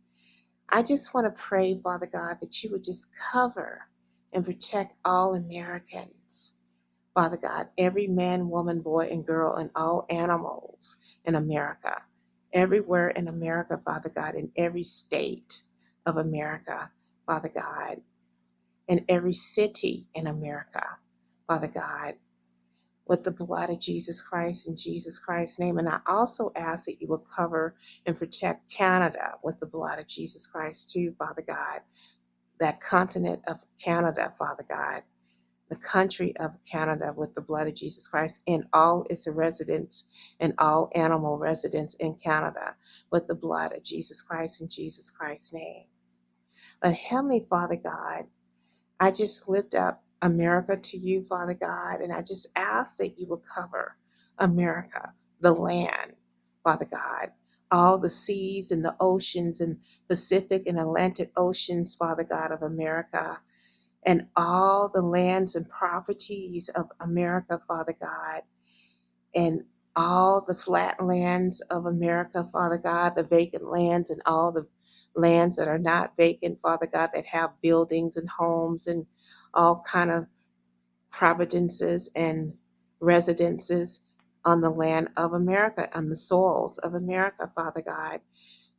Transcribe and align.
I 0.69 0.83
just 0.83 1.15
want 1.15 1.27
to 1.27 1.43
pray, 1.43 1.81
Father 1.83 2.07
God, 2.07 2.39
that 2.41 2.63
you 2.63 2.71
would 2.73 2.85
just 2.85 3.09
cover 3.33 3.83
and 4.33 4.45
protect 4.45 4.95
all 5.05 5.35
Americans. 5.35 6.55
Father 7.15 7.39
God, 7.39 7.69
every 7.79 8.09
man, 8.09 8.49
woman, 8.51 8.81
boy, 8.83 9.09
and 9.13 9.27
girl, 9.27 9.57
and 9.57 9.71
all 9.77 10.07
animals 10.11 10.97
in 11.27 11.37
America, 11.37 12.03
everywhere 12.55 13.11
in 13.11 13.29
America, 13.29 13.81
Father 13.85 14.11
God, 14.11 14.37
in 14.37 14.53
every 14.57 14.85
state 14.85 15.63
of 16.07 16.19
America, 16.19 16.91
Father 17.27 17.51
God, 17.51 18.03
in 18.89 19.05
every 19.09 19.35
city 19.35 20.09
in 20.15 20.27
America, 20.29 20.85
Father 21.49 21.69
God, 21.69 22.15
with 23.09 23.25
the 23.25 23.33
blood 23.33 23.71
of 23.71 23.81
Jesus 23.81 24.23
Christ 24.23 24.69
in 24.69 24.77
Jesus 24.77 25.19
Christ's 25.19 25.59
name. 25.59 25.79
And 25.79 25.89
I 25.89 26.01
also 26.07 26.53
ask 26.57 26.87
that 26.87 27.01
you 27.01 27.09
will 27.09 27.27
cover 27.37 27.77
and 28.07 28.19
protect 28.19 28.71
Canada 28.73 29.35
with 29.45 29.61
the 29.61 29.67
blood 29.67 29.99
of 29.99 30.09
Jesus 30.09 30.47
Christ 30.47 30.91
too, 30.91 31.15
Father 31.19 31.43
God, 31.47 31.81
that 32.61 32.81
continent 32.81 33.43
of 33.49 33.65
Canada, 33.83 34.33
Father 34.39 34.67
God 34.69 35.03
the 35.71 35.77
country 35.77 36.37
of 36.39 36.53
Canada 36.71 37.13
with 37.17 37.35
the 37.35 37.41
blood 37.41 37.69
of 37.69 37.75
Jesus 37.75 38.07
Christ 38.07 38.41
and 38.47 38.67
all 38.73 39.07
its 39.11 39.27
residents 39.27 40.05
and 40.41 40.55
all 40.59 40.91
animal 40.95 41.39
residents 41.39 41.95
in 41.95 42.15
Canada 42.17 42.77
with 43.11 43.27
the 43.27 43.35
blood 43.35 43.73
of 43.75 43.83
Jesus 43.83 44.23
Christ 44.23 44.61
in 44.61 44.69
Jesus 44.69 45.11
Christ's 45.11 45.53
name. 45.53 45.85
But 46.83 46.95
Heavenly 46.95 47.47
Father 47.51 47.77
God, 47.77 48.27
I 49.01 49.11
just 49.11 49.49
lift 49.49 49.75
up 49.75 50.03
America 50.23 50.77
to 50.77 50.99
you, 50.99 51.23
Father 51.25 51.55
God, 51.55 52.01
and 52.01 52.13
I 52.13 52.23
just 52.23 52.47
ask 52.57 52.99
that 52.99 53.19
you 53.19 53.27
will 53.27 53.43
cover 53.55 53.97
America, 54.39 55.13
the 55.41 55.53
land, 55.53 56.15
Father 56.65 56.87
God, 56.87 57.33
all 57.71 57.99
the 57.99 58.11
seas 58.11 58.71
and 58.73 58.85
the 58.85 58.97
oceans 59.01 59.61
and 59.61 59.79
Pacific 60.09 60.65
and 60.67 60.79
Atlantic 60.81 61.33
oceans, 61.37 61.95
Father 61.97 62.25
God 62.25 62.53
of 62.53 62.63
America 62.63 63.39
and 64.05 64.27
all 64.37 64.91
the 64.95 65.03
lands 65.03 65.55
and 65.55 65.69
properties 65.69 66.69
of 66.71 66.91
America, 67.01 67.61
Father 67.69 67.97
God, 68.01 68.43
and 69.35 69.63
all 69.97 70.45
the 70.47 70.55
flat 70.57 71.05
lands 71.05 71.61
of 71.63 71.87
America, 71.87 72.49
Father 72.53 72.79
God, 72.79 73.15
the 73.17 73.25
vacant 73.25 73.65
lands 73.65 74.11
and 74.11 74.23
all 74.27 74.53
the 74.53 74.67
lands 75.17 75.57
that 75.57 75.69
are 75.69 75.79
not 75.79 76.17
vacant, 76.17 76.61
Father 76.63 76.87
God, 76.87 77.11
that 77.15 77.27
have 77.27 77.61
buildings 77.63 78.17
and 78.17 78.29
homes 78.29 78.87
and 78.89 79.07
all 79.55 79.85
kind 79.87 80.11
of 80.13 80.27
providences 81.13 82.11
and 82.17 82.55
residences 83.01 84.01
on 84.47 84.63
the 84.63 84.71
land 84.71 85.11
of 85.19 85.35
America, 85.35 85.91
on 85.99 86.11
the 86.11 86.17
soils 86.17 86.79
of 86.81 86.95
America, 86.95 87.53
Father 87.57 87.83
God, 87.83 88.23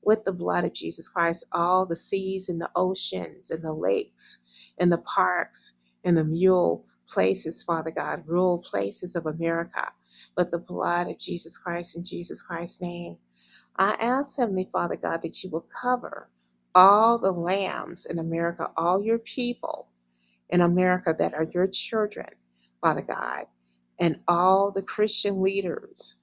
with 0.04 0.24
the 0.26 0.34
blood 0.34 0.66
of 0.66 0.74
Jesus 0.74 1.10
Christ, 1.10 1.46
all 1.54 1.86
the 1.86 1.96
seas 1.98 2.50
and 2.50 2.62
the 2.62 2.72
oceans 2.76 3.52
and 3.52 3.64
the 3.64 3.74
lakes 3.74 4.40
and 4.80 4.92
the 4.92 5.00
parks 5.00 5.74
and 6.06 6.18
the 6.18 6.26
mule 6.26 6.86
places, 7.10 7.64
Father 7.64 7.92
God, 7.92 8.24
rural 8.28 8.60
places 8.60 9.16
of 9.16 9.28
America, 9.28 9.92
with 10.38 10.52
the 10.52 10.60
blood 10.60 11.10
of 11.10 11.20
Jesus 11.20 11.58
Christ 11.58 11.96
in 11.98 12.04
Jesus 12.04 12.42
Christ's 12.42 12.82
name. 12.82 13.18
I 13.78 13.96
ask, 14.00 14.38
Heavenly 14.38 14.70
Father 14.72 14.98
God, 14.98 15.24
that 15.24 15.44
you 15.44 15.50
will 15.52 15.68
cover 15.82 16.30
all 16.76 17.20
the 17.20 17.32
lambs 17.34 18.06
in 18.08 18.20
America, 18.20 18.72
all 18.78 19.04
your 19.04 19.20
people 19.20 19.88
in 20.50 20.62
America 20.62 21.16
that 21.18 21.34
are 21.34 21.48
your 21.54 21.68
children, 21.68 22.28
Father 22.82 23.02
God, 23.04 23.46
and 24.00 24.20
all 24.28 24.72
the 24.72 24.82
Christian 24.82 25.42
leaders 25.42 26.18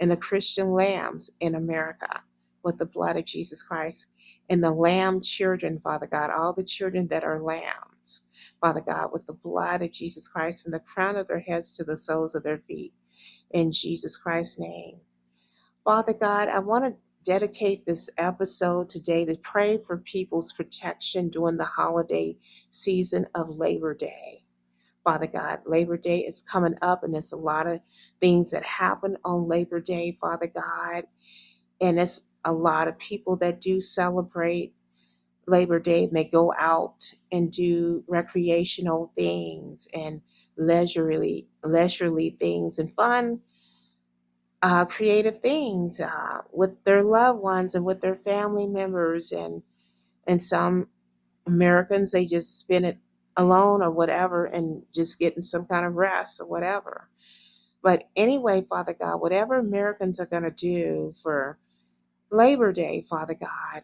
and 0.00 0.10
the 0.10 0.16
Christian 0.16 0.72
lambs 0.72 1.30
in 1.40 1.54
America 1.54 2.22
with 2.62 2.78
the 2.78 2.86
blood 2.86 3.16
of 3.16 3.24
Jesus 3.24 3.62
Christ 3.62 4.06
and 4.48 4.62
the 4.62 4.70
lamb 4.70 5.20
children, 5.20 5.80
Father 5.80 6.06
God, 6.06 6.30
all 6.30 6.52
the 6.52 6.64
children 6.64 7.06
that 7.08 7.24
are 7.24 7.42
lambs, 7.42 8.22
Father 8.60 8.80
God, 8.80 9.12
with 9.12 9.26
the 9.26 9.32
blood 9.32 9.82
of 9.82 9.92
Jesus 9.92 10.28
Christ 10.28 10.62
from 10.62 10.72
the 10.72 10.80
crown 10.80 11.16
of 11.16 11.28
their 11.28 11.40
heads 11.40 11.72
to 11.72 11.84
the 11.84 11.96
soles 11.96 12.34
of 12.34 12.42
their 12.42 12.58
feet. 12.58 12.92
In 13.50 13.70
Jesus 13.70 14.16
Christ's 14.16 14.58
name. 14.58 14.98
Father 15.84 16.14
God, 16.14 16.48
I 16.48 16.58
want 16.60 16.84
to 16.84 16.96
dedicate 17.24 17.84
this 17.84 18.08
episode 18.18 18.88
today 18.88 19.24
to 19.24 19.36
pray 19.36 19.78
for 19.78 19.98
people's 19.98 20.52
protection 20.52 21.28
during 21.28 21.56
the 21.56 21.64
holiday 21.64 22.36
season 22.70 23.26
of 23.34 23.48
Labor 23.50 23.94
Day. 23.94 24.44
Father 25.04 25.28
God, 25.28 25.60
Labor 25.66 25.96
Day 25.98 26.20
is 26.20 26.42
coming 26.42 26.76
up, 26.82 27.04
and 27.04 27.14
there's 27.14 27.32
a 27.32 27.36
lot 27.36 27.66
of 27.66 27.80
things 28.20 28.52
that 28.52 28.64
happen 28.64 29.16
on 29.24 29.48
Labor 29.48 29.80
Day, 29.80 30.16
Father 30.20 30.48
God. 30.48 31.06
And 31.80 32.00
it's 32.00 32.22
a 32.44 32.52
lot 32.52 32.88
of 32.88 32.98
people 32.98 33.36
that 33.38 33.60
do 33.60 33.80
celebrate 33.80 34.74
Labor 35.48 35.80
Day 35.80 36.08
may 36.12 36.24
go 36.24 36.54
out 36.58 37.12
and 37.32 37.52
do 37.52 38.04
recreational 38.08 39.12
things 39.16 39.88
and 39.94 40.22
leisurely 40.58 41.48
leisurely 41.64 42.36
things 42.40 42.78
and 42.78 42.94
fun 42.96 43.40
uh, 44.62 44.84
creative 44.86 45.38
things 45.38 46.00
uh, 46.00 46.38
with 46.52 46.82
their 46.84 47.02
loved 47.02 47.40
ones 47.40 47.74
and 47.74 47.84
with 47.84 48.00
their 48.00 48.16
family 48.16 48.66
members 48.66 49.32
and 49.32 49.62
and 50.26 50.42
some 50.42 50.88
Americans 51.46 52.12
they 52.12 52.26
just 52.26 52.58
spend 52.60 52.86
it 52.86 52.98
alone 53.36 53.82
or 53.82 53.90
whatever 53.90 54.46
and 54.46 54.82
just 54.94 55.18
getting 55.18 55.42
some 55.42 55.66
kind 55.66 55.84
of 55.86 55.94
rest 55.94 56.40
or 56.40 56.46
whatever. 56.46 57.08
But 57.82 58.04
anyway, 58.16 58.64
Father 58.68 58.94
God, 58.94 59.20
whatever 59.20 59.58
Americans 59.58 60.18
are 60.20 60.26
going 60.26 60.42
to 60.44 60.50
do 60.50 61.12
for 61.22 61.58
Labor 62.30 62.72
Day, 62.72 63.04
Father 63.08 63.34
God, 63.34 63.82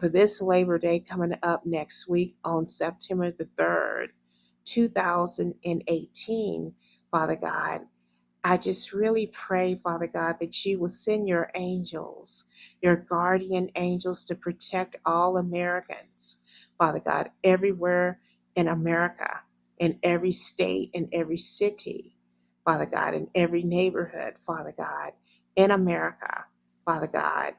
for 0.00 0.08
this 0.08 0.40
Labor 0.42 0.78
Day 0.78 1.00
coming 1.00 1.34
up 1.42 1.64
next 1.66 2.08
week 2.08 2.36
on 2.44 2.66
September 2.68 3.30
the 3.30 3.46
3rd, 3.58 4.08
2018, 4.66 6.74
Father 7.10 7.36
God. 7.36 7.80
I 8.42 8.56
just 8.56 8.92
really 8.92 9.26
pray, 9.28 9.74
Father 9.74 10.06
God, 10.06 10.36
that 10.40 10.64
you 10.64 10.78
will 10.78 10.88
send 10.88 11.28
your 11.28 11.50
angels, 11.54 12.46
your 12.82 12.96
guardian 12.96 13.70
angels, 13.76 14.24
to 14.24 14.34
protect 14.34 14.96
all 15.04 15.36
Americans, 15.36 16.38
Father 16.78 17.00
God, 17.00 17.30
everywhere 17.44 18.18
in 18.56 18.68
America, 18.68 19.40
in 19.78 19.98
every 20.02 20.32
state, 20.32 20.90
in 20.94 21.08
every 21.12 21.38
city, 21.38 22.16
Father 22.64 22.86
God, 22.86 23.14
in 23.14 23.28
every 23.34 23.62
neighborhood, 23.62 24.34
Father 24.46 24.74
God, 24.76 25.12
in 25.56 25.70
America, 25.70 26.44
Father 26.84 27.06
God, 27.06 27.54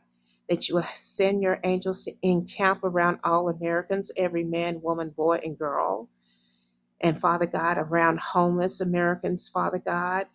that 0.50 0.70
you 0.70 0.76
will 0.76 0.86
send 0.96 1.42
your 1.42 1.60
angels 1.64 2.04
to 2.06 2.14
encamp 2.22 2.84
around 2.84 3.20
all 3.24 3.50
Americans, 3.50 4.12
every 4.18 4.44
man, 4.44 4.82
woman, 4.82 5.10
boy, 5.10 5.40
and 5.44 5.58
girl. 5.58 6.10
And 7.02 7.20
Father 7.20 7.46
God, 7.48 7.78
around 7.78 8.20
homeless 8.20 8.82
Americans, 8.82 9.50
Father 9.50 9.80
God, 9.80 10.28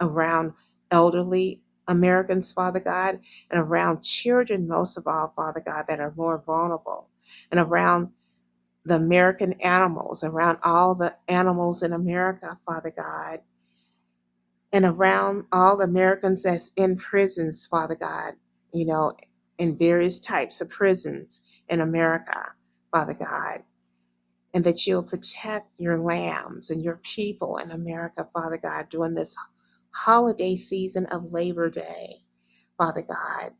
around 0.00 0.52
elderly 0.90 1.60
Americans, 1.88 2.52
Father 2.52 2.80
God, 2.80 3.20
and 3.50 3.60
around 3.60 4.02
children, 4.02 4.68
most 4.68 4.96
of 4.96 5.06
all, 5.06 5.32
Father 5.36 5.62
God, 5.64 5.86
that 5.88 6.00
are 6.00 6.14
more 6.16 6.42
vulnerable, 6.46 7.08
and 7.50 7.60
around 7.60 8.10
the 8.86 8.96
American 8.96 9.54
animals, 9.62 10.24
around 10.24 10.58
all 10.64 10.94
the 10.96 11.14
animals 11.28 11.82
in 11.84 11.92
America, 11.92 12.58
Father 12.66 12.92
God, 12.96 13.40
and 14.72 14.84
around 14.86 15.46
all 15.52 15.78
the 15.78 15.84
Americans 15.84 16.44
that's 16.44 16.72
in 16.76 16.96
prisons, 16.96 17.66
Father 17.66 17.96
God, 17.96 18.34
you 18.72 18.86
know, 18.86 19.14
in 19.58 19.78
various 19.78 20.18
types 20.20 20.60
of 20.60 20.70
prisons 20.70 21.40
in 21.68 21.80
America, 21.80 22.52
Father 22.92 23.14
God 23.14 23.60
and 24.54 24.64
that 24.64 24.86
you'll 24.86 25.04
protect 25.04 25.68
your 25.78 25.98
lambs 26.00 26.70
and 26.70 26.82
your 26.84 27.00
people 27.04 27.58
in 27.58 27.72
America, 27.72 28.28
Father 28.34 28.58
God, 28.58 28.90
during 28.90 29.14
this 29.14 29.36
holiday 29.94 30.56
season 30.56 31.06
of 31.08 31.32
Labor 31.32 31.70
Day, 31.70 32.16
Father 32.78 33.02
God. 33.02 33.52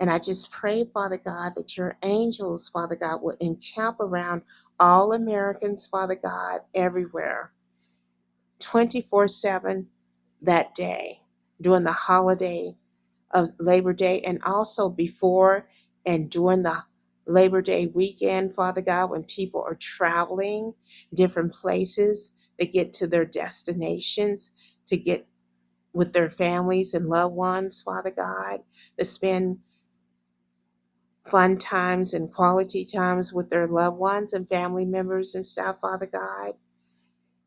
And 0.00 0.10
I 0.10 0.20
just 0.20 0.52
pray, 0.52 0.84
Father 0.86 1.18
God, 1.18 1.54
that 1.56 1.78
your 1.78 1.98
angels, 2.04 2.68
Father 2.68 2.96
God, 2.96 3.22
will 3.22 3.36
encamp 3.40 4.00
around 4.00 4.42
all 4.80 5.14
Americans, 5.14 5.86
Father 5.88 6.16
God, 6.16 6.62
everywhere, 6.74 7.52
24 8.60 9.28
7 9.28 9.88
that 10.42 10.74
day 10.74 11.20
during 11.60 11.84
the 11.84 11.92
holiday 11.92 12.76
of 13.32 13.50
Labor 13.58 13.92
Day 13.92 14.22
and 14.22 14.42
also 14.44 14.88
before 14.88 15.68
and 16.06 16.30
during 16.30 16.62
the 16.62 16.82
Labor 17.26 17.62
Day 17.62 17.88
weekend, 17.88 18.54
Father 18.54 18.82
God, 18.82 19.10
when 19.10 19.24
people 19.24 19.62
are 19.62 19.76
traveling 19.76 20.74
different 21.14 21.54
places, 21.54 22.32
they 22.58 22.66
get 22.66 22.94
to 22.94 23.06
their 23.08 23.26
destinations 23.26 24.52
to 24.88 24.96
get 24.96 25.26
with 25.94 26.12
their 26.14 26.30
families 26.30 26.94
and 26.94 27.08
loved 27.08 27.36
ones, 27.36 27.82
Father 27.82 28.12
God, 28.12 28.60
to 28.98 29.06
spend 29.06 29.58
fun 31.28 31.58
times 31.58 32.14
and 32.14 32.32
quality 32.32 32.84
times 32.84 33.32
with 33.32 33.50
their 33.50 33.66
loved 33.66 33.98
ones 33.98 34.32
and 34.32 34.48
family 34.48 34.84
members 34.84 35.34
and 35.34 35.44
stuff, 35.46 35.76
Father 35.80 36.06
God. 36.06 36.54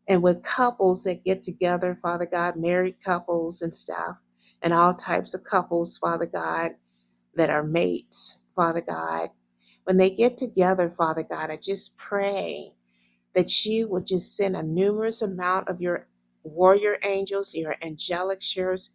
And 0.07 0.23
with 0.23 0.43
couples 0.43 1.05
that 1.05 1.23
get 1.23 1.43
together, 1.43 1.97
Father 2.01 2.25
God, 2.25 2.57
married 2.57 2.97
couples 3.03 3.61
and 3.61 3.73
stuff, 3.73 4.17
and 4.61 4.73
all 4.73 4.93
types 4.93 5.33
of 5.33 5.43
couples, 5.43 5.97
Father 5.97 6.25
God, 6.25 6.71
that 7.35 7.49
are 7.51 7.63
mates, 7.63 8.39
Father 8.55 8.81
God. 8.81 9.29
When 9.85 9.97
they 9.97 10.11
get 10.11 10.37
together, 10.37 10.93
Father 10.97 11.23
God, 11.23 11.51
I 11.51 11.57
just 11.57 11.97
pray 11.97 12.73
that 13.35 13.65
you 13.65 13.87
will 13.87 14.01
just 14.01 14.35
send 14.35 14.55
a 14.55 14.63
numerous 14.63 15.21
amount 15.21 15.69
of 15.69 15.81
your 15.81 16.07
warrior 16.43 16.97
angels, 17.03 17.53
your 17.53 17.75
angelic 17.81 18.41
sheriffs, 18.41 18.89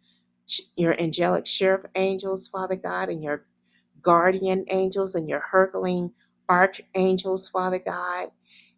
your 0.75 0.99
angelic 0.99 1.45
sheriff 1.45 1.85
angels, 1.95 2.47
Father 2.47 2.75
God, 2.75 3.09
and 3.09 3.23
your 3.23 3.45
guardian 4.03 4.65
angels 4.69 5.15
and 5.15 5.29
your 5.29 5.41
hurtling 5.41 6.11
archangels, 6.49 7.49
Father 7.49 7.79
God, 7.79 8.29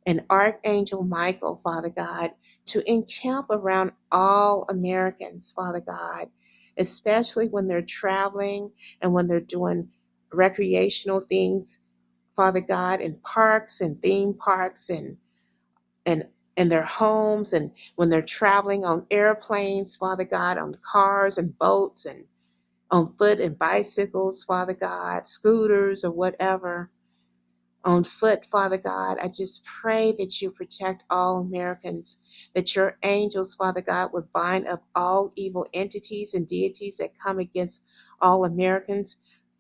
and 0.06 0.24
Archangel 0.30 1.04
Michael, 1.04 1.62
Father 1.64 1.90
God, 1.90 2.32
to 2.68 2.90
encamp 2.92 3.48
around 3.52 3.94
all 4.12 4.66
Americans, 4.70 5.54
Father 5.56 5.82
God, 5.82 6.30
especially 6.78 7.50
when 7.50 7.68
they're 7.68 7.82
traveling 7.84 8.72
and 9.02 9.14
when 9.14 9.28
they're 9.28 9.42
doing 9.42 9.90
recreational 10.34 11.22
things, 11.22 11.80
Father 12.36 12.62
God, 12.62 13.02
in 13.02 13.16
parks 13.24 13.82
and 13.82 14.02
theme 14.02 14.34
parks 14.36 14.90
and 14.90 15.18
and 16.06 16.26
in 16.58 16.70
their 16.70 16.84
homes 16.84 17.54
and 17.54 17.72
when 17.98 18.10
they're 18.10 18.22
traveling 18.24 18.86
on 18.86 19.08
airplanes, 19.12 19.98
Father 19.98 20.26
God, 20.26 20.60
on 20.60 20.78
cars 20.92 21.40
and 21.40 21.58
boats 21.60 22.06
and 22.06 22.26
on 22.92 23.14
foot 23.16 23.42
and 23.42 23.60
bicycles, 23.60 24.44
Father 24.46 24.76
God, 24.76 25.28
scooters 25.28 26.06
or 26.06 26.12
whatever, 26.12 26.92
on 27.86 28.06
foot, 28.06 28.46
Father 28.48 28.78
God. 28.78 29.18
I 29.22 29.30
just 29.30 29.66
pray 29.66 30.14
that 30.20 30.42
you 30.42 30.52
protect 30.52 31.04
all 31.10 31.40
Americans, 31.40 32.20
that 32.56 32.76
your 32.76 32.98
angels, 33.04 33.56
Father 33.56 33.82
God, 33.82 34.12
would 34.14 34.32
bind 34.34 34.68
up 34.68 34.84
all 34.96 35.34
evil 35.38 35.68
entities 35.74 36.36
and 36.36 36.48
deities 36.48 36.98
that 36.98 37.20
come 37.24 37.40
against 37.40 37.84
all 38.22 38.46
Americans. 38.46 39.18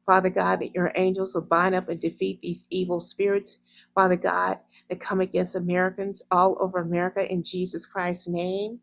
Father 0.07 0.29
God, 0.31 0.61
that 0.61 0.75
your 0.75 0.91
angels 0.95 1.35
will 1.35 1.43
bind 1.43 1.75
up 1.75 1.89
and 1.89 1.99
defeat 2.01 2.41
these 2.41 2.65
evil 2.71 2.99
spirits, 3.01 3.59
Father 3.95 4.17
God, 4.17 4.59
that 4.89 4.99
come 5.01 5.21
against 5.21 5.55
Americans 5.55 6.23
all 6.31 6.57
over 6.61 6.79
America 6.79 7.31
in 7.31 7.43
Jesus 7.43 7.87
Christ's 7.87 8.27
name. 8.27 8.81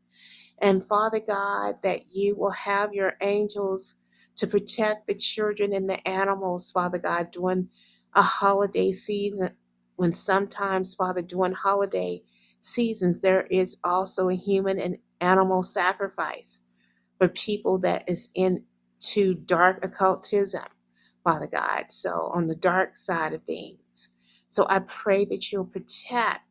And 0.61 0.87
Father 0.89 1.21
God, 1.21 1.77
that 1.83 2.11
you 2.15 2.37
will 2.37 2.53
have 2.53 2.95
your 2.95 3.15
angels 3.23 3.97
to 4.39 4.49
protect 4.49 5.07
the 5.07 5.15
children 5.15 5.75
and 5.75 5.91
the 5.91 6.07
animals, 6.09 6.73
Father 6.73 6.99
God, 6.99 7.31
during 7.33 7.69
a 8.15 8.23
holiday 8.23 8.93
season. 8.93 9.53
When 9.97 10.15
sometimes, 10.15 10.95
Father, 10.95 11.23
during 11.23 11.53
holiday 11.53 12.23
seasons, 12.61 13.21
there 13.21 13.47
is 13.47 13.79
also 13.85 14.31
a 14.31 14.37
human 14.37 14.81
and 14.81 14.99
animal 15.21 15.63
sacrifice 15.63 16.61
for 17.19 17.29
people 17.29 17.79
that 17.81 18.09
is 18.09 18.31
into 18.35 19.35
dark 19.35 19.85
occultism, 19.85 20.65
Father 21.25 21.49
God. 21.49 21.87
So, 21.91 22.31
on 22.35 22.47
the 22.49 22.57
dark 22.57 22.97
side 22.97 23.35
of 23.35 23.45
things. 23.45 24.11
So, 24.51 24.67
I 24.69 24.81
pray 24.81 25.27
that 25.27 25.53
you'll 25.53 25.67
protect 25.67 26.43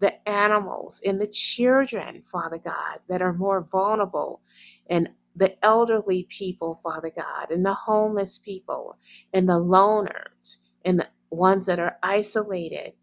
the 0.00 0.28
animals 0.28 1.02
and 1.04 1.20
the 1.20 1.28
children, 1.28 2.22
Father 2.22 2.58
God, 2.58 3.00
that 3.08 3.22
are 3.22 3.34
more 3.34 3.62
vulnerable, 3.72 4.42
and 4.88 5.10
the 5.36 5.64
elderly 5.64 6.24
people, 6.24 6.80
Father 6.84 7.12
God, 7.16 7.52
and 7.52 7.66
the 7.66 7.74
homeless 7.74 8.38
people, 8.38 8.98
and 9.34 9.48
the 9.48 9.60
loners, 9.60 10.58
and 10.84 11.00
the 11.00 11.08
ones 11.30 11.66
that 11.68 11.80
are 11.80 11.98
isolated, 12.02 12.94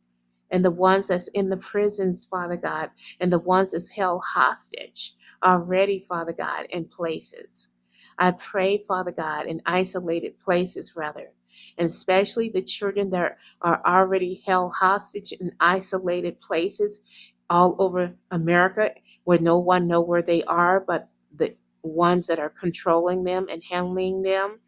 and 0.52 0.66
the 0.66 0.72
ones 0.72 1.10
that's 1.10 1.30
in 1.30 1.50
the 1.50 1.58
prisons, 1.58 2.26
Father 2.26 2.58
God, 2.58 2.92
and 3.22 3.34
the 3.34 3.40
ones 3.40 3.74
that's 3.74 3.90
held 3.90 4.24
hostage 4.26 5.16
already, 5.44 6.00
Father 6.10 6.34
God, 6.34 6.68
in 6.72 6.86
places. 6.86 7.70
I 8.20 8.32
pray, 8.32 8.86
Father 8.88 9.12
God, 9.14 9.48
in 9.48 9.62
isolated 9.68 10.40
places, 10.42 10.96
rather, 10.98 11.32
and 11.78 11.88
especially 11.88 12.50
the 12.50 12.64
children 12.64 13.12
that 13.12 13.38
are 13.62 13.82
already 13.86 14.44
held 14.48 14.74
hostage 14.74 15.34
in 15.34 15.54
isolated 15.62 16.42
places 16.42 17.02
all 17.50 17.78
over 17.80 18.14
America 18.32 18.94
where 19.26 19.40
no 19.40 19.60
one 19.60 19.88
know 19.88 20.02
where 20.02 20.24
they 20.24 20.44
are 20.46 20.82
but 20.82 21.10
ones 21.84 22.28
that 22.28 22.40
are 22.40 22.50
controlling 22.50 23.24
them 23.26 23.48
and 23.52 23.64
handling 23.70 24.24
them. 24.24 24.60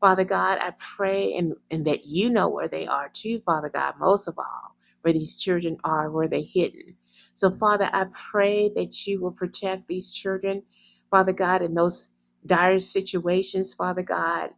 Father 0.00 0.24
God, 0.24 0.58
I 0.60 0.72
pray 0.78 1.34
and, 1.34 1.54
and 1.70 1.86
that 1.86 2.06
you 2.06 2.30
know 2.30 2.48
where 2.50 2.68
they 2.68 2.86
are 2.86 3.10
too, 3.12 3.40
Father 3.46 3.70
God, 3.70 3.94
most 4.00 4.28
of 4.28 4.38
all, 4.38 4.76
where 5.02 5.14
these 5.14 5.36
children 5.36 5.78
are, 5.84 6.10
where 6.10 6.28
they're 6.28 6.42
hidden. 6.42 6.96
So, 7.34 7.50
Father, 7.50 7.90
I 7.92 8.06
pray 8.12 8.70
that 8.76 9.06
you 9.06 9.20
will 9.20 9.32
protect 9.32 9.88
these 9.88 10.12
children, 10.12 10.62
Father 11.10 11.32
God, 11.34 11.62
in 11.62 11.74
those 11.74 12.10
dire 12.46 12.80
situations, 12.80 13.74
Father 13.74 14.02
God 14.02 14.50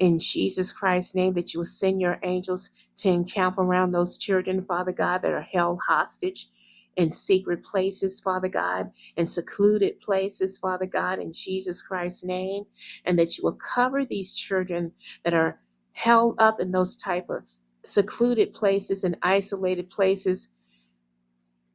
in 0.00 0.20
Jesus 0.20 0.72
Christ's 0.72 1.16
name, 1.16 1.34
that 1.34 1.54
you 1.54 1.60
will 1.60 1.66
send 1.66 2.02
your 2.02 2.20
angels 2.24 2.70
to 2.98 3.10
encamp 3.10 3.58
around 3.58 3.92
those 3.92 4.18
children, 4.18 4.64
Father 4.66 4.92
God, 4.92 5.22
that 5.22 5.32
are 5.32 5.42
held 5.42 5.80
hostage 5.88 6.48
in 6.96 7.10
secret 7.10 7.64
places, 7.64 8.20
Father 8.20 8.48
God, 8.48 8.90
in 9.16 9.26
secluded 9.26 10.00
places, 10.00 10.58
Father 10.58 10.86
God, 10.86 11.18
in 11.18 11.32
Jesus 11.32 11.82
Christ's 11.82 12.24
name, 12.24 12.64
and 13.04 13.18
that 13.18 13.36
you 13.36 13.44
will 13.44 13.58
cover 13.74 14.04
these 14.04 14.34
children 14.34 14.92
that 15.24 15.34
are 15.34 15.60
held 15.92 16.36
up 16.38 16.60
in 16.60 16.70
those 16.72 16.96
type 16.96 17.30
of 17.30 17.42
secluded 17.84 18.54
places 18.54 19.04
and 19.04 19.16
isolated 19.22 19.90
places 19.90 20.48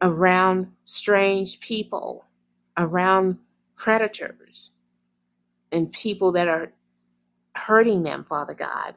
around 0.02 0.68
strange 0.86 1.60
people, 1.60 2.26
around 2.78 3.38
predators, 3.76 4.72
and 5.72 5.92
people 5.92 6.32
that 6.34 6.48
are 6.48 6.72
hurting 7.56 8.04
them, 8.04 8.26
Father 8.28 8.54
God 8.54 8.96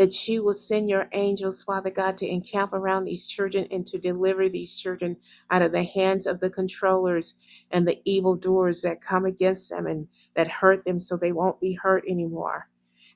that 0.00 0.26
you 0.26 0.42
will 0.42 0.54
send 0.54 0.88
your 0.88 1.10
angels, 1.12 1.62
Father 1.62 1.90
God, 1.90 2.16
to 2.16 2.26
encamp 2.26 2.72
around 2.72 3.04
these 3.04 3.26
children 3.26 3.68
and 3.70 3.86
to 3.86 3.98
deliver 3.98 4.48
these 4.48 4.74
children 4.74 5.14
out 5.50 5.60
of 5.60 5.72
the 5.72 5.84
hands 5.84 6.26
of 6.26 6.40
the 6.40 6.48
controllers 6.48 7.34
and 7.70 7.86
the 7.86 8.00
evil 8.06 8.34
doers 8.34 8.80
that 8.80 9.02
come 9.02 9.26
against 9.26 9.68
them 9.68 9.86
and 9.86 10.08
that 10.34 10.48
hurt 10.48 10.86
them 10.86 10.98
so 10.98 11.18
they 11.18 11.32
won't 11.32 11.60
be 11.60 11.74
hurt 11.74 12.02
anymore. 12.08 12.66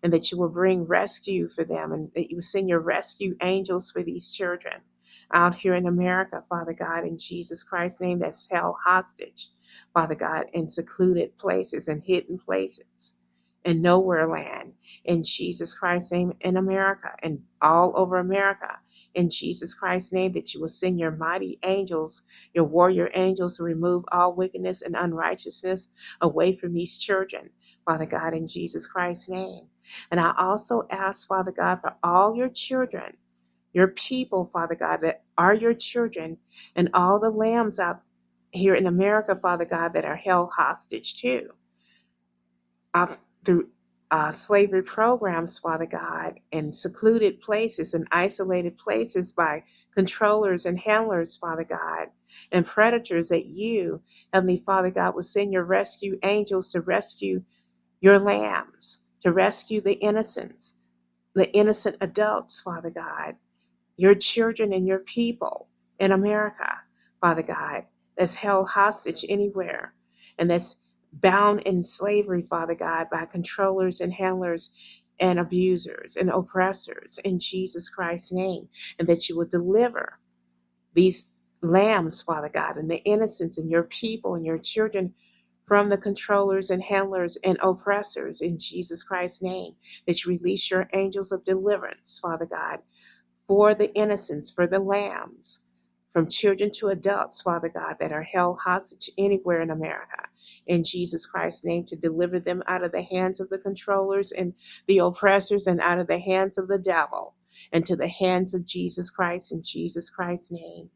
And 0.03 0.13
that 0.13 0.31
you 0.31 0.37
will 0.37 0.51
bring 0.51 0.85
rescue 0.85 1.49
for 1.49 1.65
them 1.65 1.93
and 1.93 2.11
that 2.15 2.29
you 2.31 2.37
will 2.37 2.43
send 2.43 2.69
your 2.69 2.81
rescue 2.81 3.35
angels 3.41 3.91
for 3.91 4.03
these 4.03 4.31
children 4.31 4.83
out 5.33 5.55
here 5.55 5.75
in 5.77 5.87
America, 5.87 6.45
Father 6.51 6.75
God, 6.75 7.07
in 7.07 7.17
Jesus 7.17 7.63
Christ's 7.63 8.03
name, 8.03 8.19
that's 8.19 8.47
held 8.51 8.77
hostage, 8.85 9.49
Father 9.95 10.17
God, 10.17 10.49
in 10.53 10.69
secluded 10.69 11.39
places 11.39 11.89
and 11.89 12.03
hidden 12.05 12.39
places 12.39 13.15
and 13.65 13.83
nowhere 13.83 14.29
land 14.29 14.73
in 15.05 15.23
Jesus 15.23 15.75
Christ's 15.75 16.13
name 16.13 16.33
in 16.41 16.57
America 16.57 17.11
and 17.23 17.41
all 17.63 17.93
over 17.97 18.19
America. 18.19 18.79
In 19.15 19.31
Jesus 19.31 19.75
Christ's 19.75 20.13
name, 20.13 20.33
that 20.33 20.55
you 20.55 20.61
will 20.61 20.69
send 20.69 20.99
your 20.99 21.13
mighty 21.13 21.59
angels, 21.65 22.23
your 22.53 22.65
warrior 22.65 23.11
angels, 23.15 23.57
to 23.57 23.63
remove 23.63 24.05
all 24.13 24.35
wickedness 24.35 24.83
and 24.83 24.97
unrighteousness 24.97 25.89
away 26.21 26.57
from 26.57 26.75
these 26.75 26.99
children, 26.99 27.51
Father 27.87 28.07
God, 28.07 28.35
in 28.35 28.47
Jesus 28.47 28.87
Christ's 28.87 29.29
name. 29.29 29.67
And 30.11 30.21
I 30.21 30.35
also 30.39 30.85
ask, 30.91 31.29
Father 31.29 31.53
God, 31.53 31.81
for 31.81 31.95
all 32.03 32.37
your 32.37 32.49
children, 32.49 33.17
your 33.73 33.89
people, 33.89 34.51
Father 34.53 34.75
God, 34.75 35.01
that 35.03 35.23
are 35.39 35.55
your 35.55 35.75
children, 35.75 36.39
and 36.77 36.91
all 36.95 37.21
the 37.21 37.31
lambs 37.31 37.79
out 37.79 38.03
here 38.53 38.75
in 38.75 38.87
America, 38.87 39.37
Father 39.37 39.65
God, 39.65 39.93
that 39.95 40.05
are 40.05 40.17
held 40.17 40.51
hostage 40.57 41.17
too. 41.21 41.51
Um, 42.95 43.17
through 43.45 43.69
uh, 44.11 44.31
slavery 44.31 44.83
programs, 44.83 45.59
Father 45.59 45.87
God, 45.87 46.41
in 46.53 46.73
secluded 46.73 47.41
places 47.43 47.95
and 47.95 48.09
isolated 48.13 48.79
places 48.79 49.33
by 49.33 49.65
controllers 49.95 50.67
and 50.67 50.79
handlers, 50.79 51.37
Father 51.37 51.65
God, 51.65 52.09
and 52.53 52.67
predators 52.67 53.29
that 53.31 53.47
you, 53.47 54.03
Heavenly 54.33 54.63
Father 54.67 54.91
God, 54.91 55.15
will 55.15 55.23
send 55.25 55.53
your 55.53 55.65
rescue 55.65 56.19
angels 56.25 56.73
to 56.73 56.83
rescue 56.83 57.43
your 58.01 58.19
lambs, 58.19 59.01
to 59.23 59.33
rescue 59.33 59.81
the 59.81 59.95
innocents, 59.95 60.75
the 61.35 61.51
innocent 61.53 61.97
adults, 62.03 62.61
Father 62.61 62.91
God, 62.91 63.37
your 63.97 64.15
children 64.15 64.73
and 64.73 64.87
your 64.87 65.01
people 65.01 65.69
in 66.01 66.13
America, 66.13 66.77
Father 67.21 67.43
God, 67.43 67.85
that's 68.17 68.35
held 68.35 68.69
hostage 68.69 69.25
anywhere 69.29 69.95
and 70.39 70.51
that's 70.51 70.77
bound 71.21 71.63
in 71.63 71.85
slavery, 71.85 72.43
Father 72.43 72.75
God, 72.75 73.09
by 73.11 73.27
controllers 73.27 74.01
and 74.01 74.13
handlers 74.13 74.71
and 75.21 75.39
abusers 75.39 76.17
and 76.17 76.31
oppressors 76.31 77.19
in 77.25 77.39
Jesus 77.39 77.89
Christ's 77.89 78.33
name, 78.33 78.69
and 78.99 79.09
that 79.09 79.29
you 79.29 79.37
will 79.37 79.47
deliver 79.49 80.19
these 80.95 81.27
lambs, 81.63 82.23
Father 82.23 82.51
God, 82.51 82.77
and 82.79 82.91
the 82.91 83.03
innocents 83.05 83.59
and 83.59 83.71
your 83.71 83.85
people 83.85 84.35
and 84.37 84.47
your 84.47 84.59
children 84.59 85.15
from 85.67 85.89
the 85.89 85.99
controllers 85.99 86.71
and 86.71 86.83
handlers 86.83 87.37
and 87.45 87.59
oppressors 87.63 88.43
in 88.43 88.59
Jesus 88.59 89.03
Christ's 89.05 89.43
name, 89.43 89.75
that 90.07 90.25
you 90.25 90.31
release 90.31 90.71
your 90.71 90.89
angels 90.95 91.33
of 91.33 91.45
deliverance, 91.45 92.19
Father 92.21 92.47
God, 92.47 92.81
for 93.49 93.75
the 93.75 93.95
innocents, 93.95 94.51
for 94.51 94.67
the 94.67 94.81
lambs, 94.81 95.61
from 96.13 96.29
children 96.29 96.71
to 96.73 96.89
adults, 96.89 97.43
Father 97.43 97.69
God, 97.71 97.97
that 98.01 98.13
are 98.13 98.23
held 98.23 98.59
hostage 98.59 99.11
anywhere 99.19 99.63
in 99.63 99.71
America. 99.71 100.25
In 100.67 100.85
Jesus 100.85 101.27
Christ's 101.27 101.65
name, 101.65 101.85
to 101.87 101.97
deliver 101.97 102.41
them 102.41 102.63
out 102.67 102.85
of 102.85 102.93
the 102.93 103.03
hands 103.03 103.41
of 103.41 103.51
the 103.51 103.59
controllers 103.59 104.33
and 104.33 104.55
the 104.87 104.99
oppressors 104.99 105.67
and 105.67 105.81
out 105.81 105.99
of 105.99 106.07
the 106.07 106.19
hands 106.19 106.59
of 106.59 106.69
the 106.69 106.79
devil 106.79 107.35
and 107.73 107.85
to 107.87 107.97
the 107.97 108.09
hands 108.09 108.55
of 108.55 108.67
Jesus 108.67 109.11
Christ 109.11 109.53
in 109.53 109.63
Jesus 109.63 110.11
Christ's 110.11 110.51
name. 110.51 110.91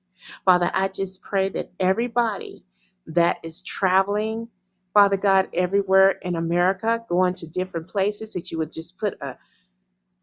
Father, 0.45 0.71
I 0.75 0.89
just 0.89 1.23
pray 1.23 1.49
that 1.51 1.71
everybody 1.81 2.65
that 3.07 3.39
is 3.43 3.63
traveling, 3.63 4.49
Father 4.95 5.17
God, 5.17 5.49
everywhere 5.53 6.13
in 6.23 6.37
America, 6.37 7.05
going 7.09 7.35
to 7.35 7.47
different 7.47 7.89
places, 7.89 8.33
that 8.33 8.51
you 8.51 8.59
would 8.59 8.73
just 8.73 8.99
put 8.99 9.15
a, 9.21 9.39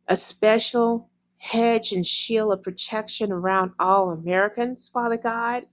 a 0.08 0.16
special 0.16 1.10
hedge 1.38 1.94
and 1.94 2.06
shield 2.06 2.54
of 2.54 2.64
protection 2.64 3.32
around 3.32 3.72
all 3.80 4.12
Americans, 4.12 4.90
Father 4.90 5.18
God. 5.18 5.66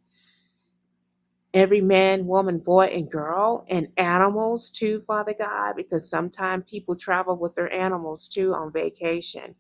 Every 1.55 1.81
man, 1.81 2.27
woman, 2.27 2.59
boy, 2.59 2.87
and 2.87 3.11
girl, 3.11 3.65
and 3.69 3.89
animals 3.97 4.71
too, 4.71 5.03
Father 5.07 5.35
God, 5.39 5.75
because 5.77 6.09
sometimes 6.09 6.65
people 6.71 6.97
travel 6.97 7.37
with 7.37 7.55
their 7.57 7.73
animals 7.73 8.29
too 8.29 8.55
on 8.55 8.73
vacation 8.73 9.55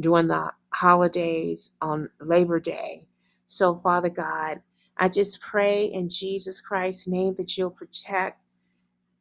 during 0.00 0.28
the 0.28 0.52
holidays 0.72 1.70
on 1.80 2.10
Labor 2.20 2.60
Day. 2.60 3.06
So, 3.46 3.76
Father 3.82 4.10
God, 4.10 4.60
I 4.96 5.08
just 5.08 5.40
pray 5.40 5.86
in 5.86 6.08
Jesus 6.08 6.60
Christ's 6.60 7.08
name 7.08 7.34
that 7.38 7.56
you'll 7.58 7.70
protect 7.70 8.40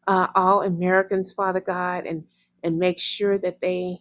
uh, 0.08 0.28
all 0.36 0.64
Americans, 0.64 1.32
Father 1.32 1.62
God, 1.62 2.06
and, 2.06 2.24
and 2.64 2.78
make 2.78 3.00
sure 3.00 3.38
that 3.38 3.62
they 3.62 4.00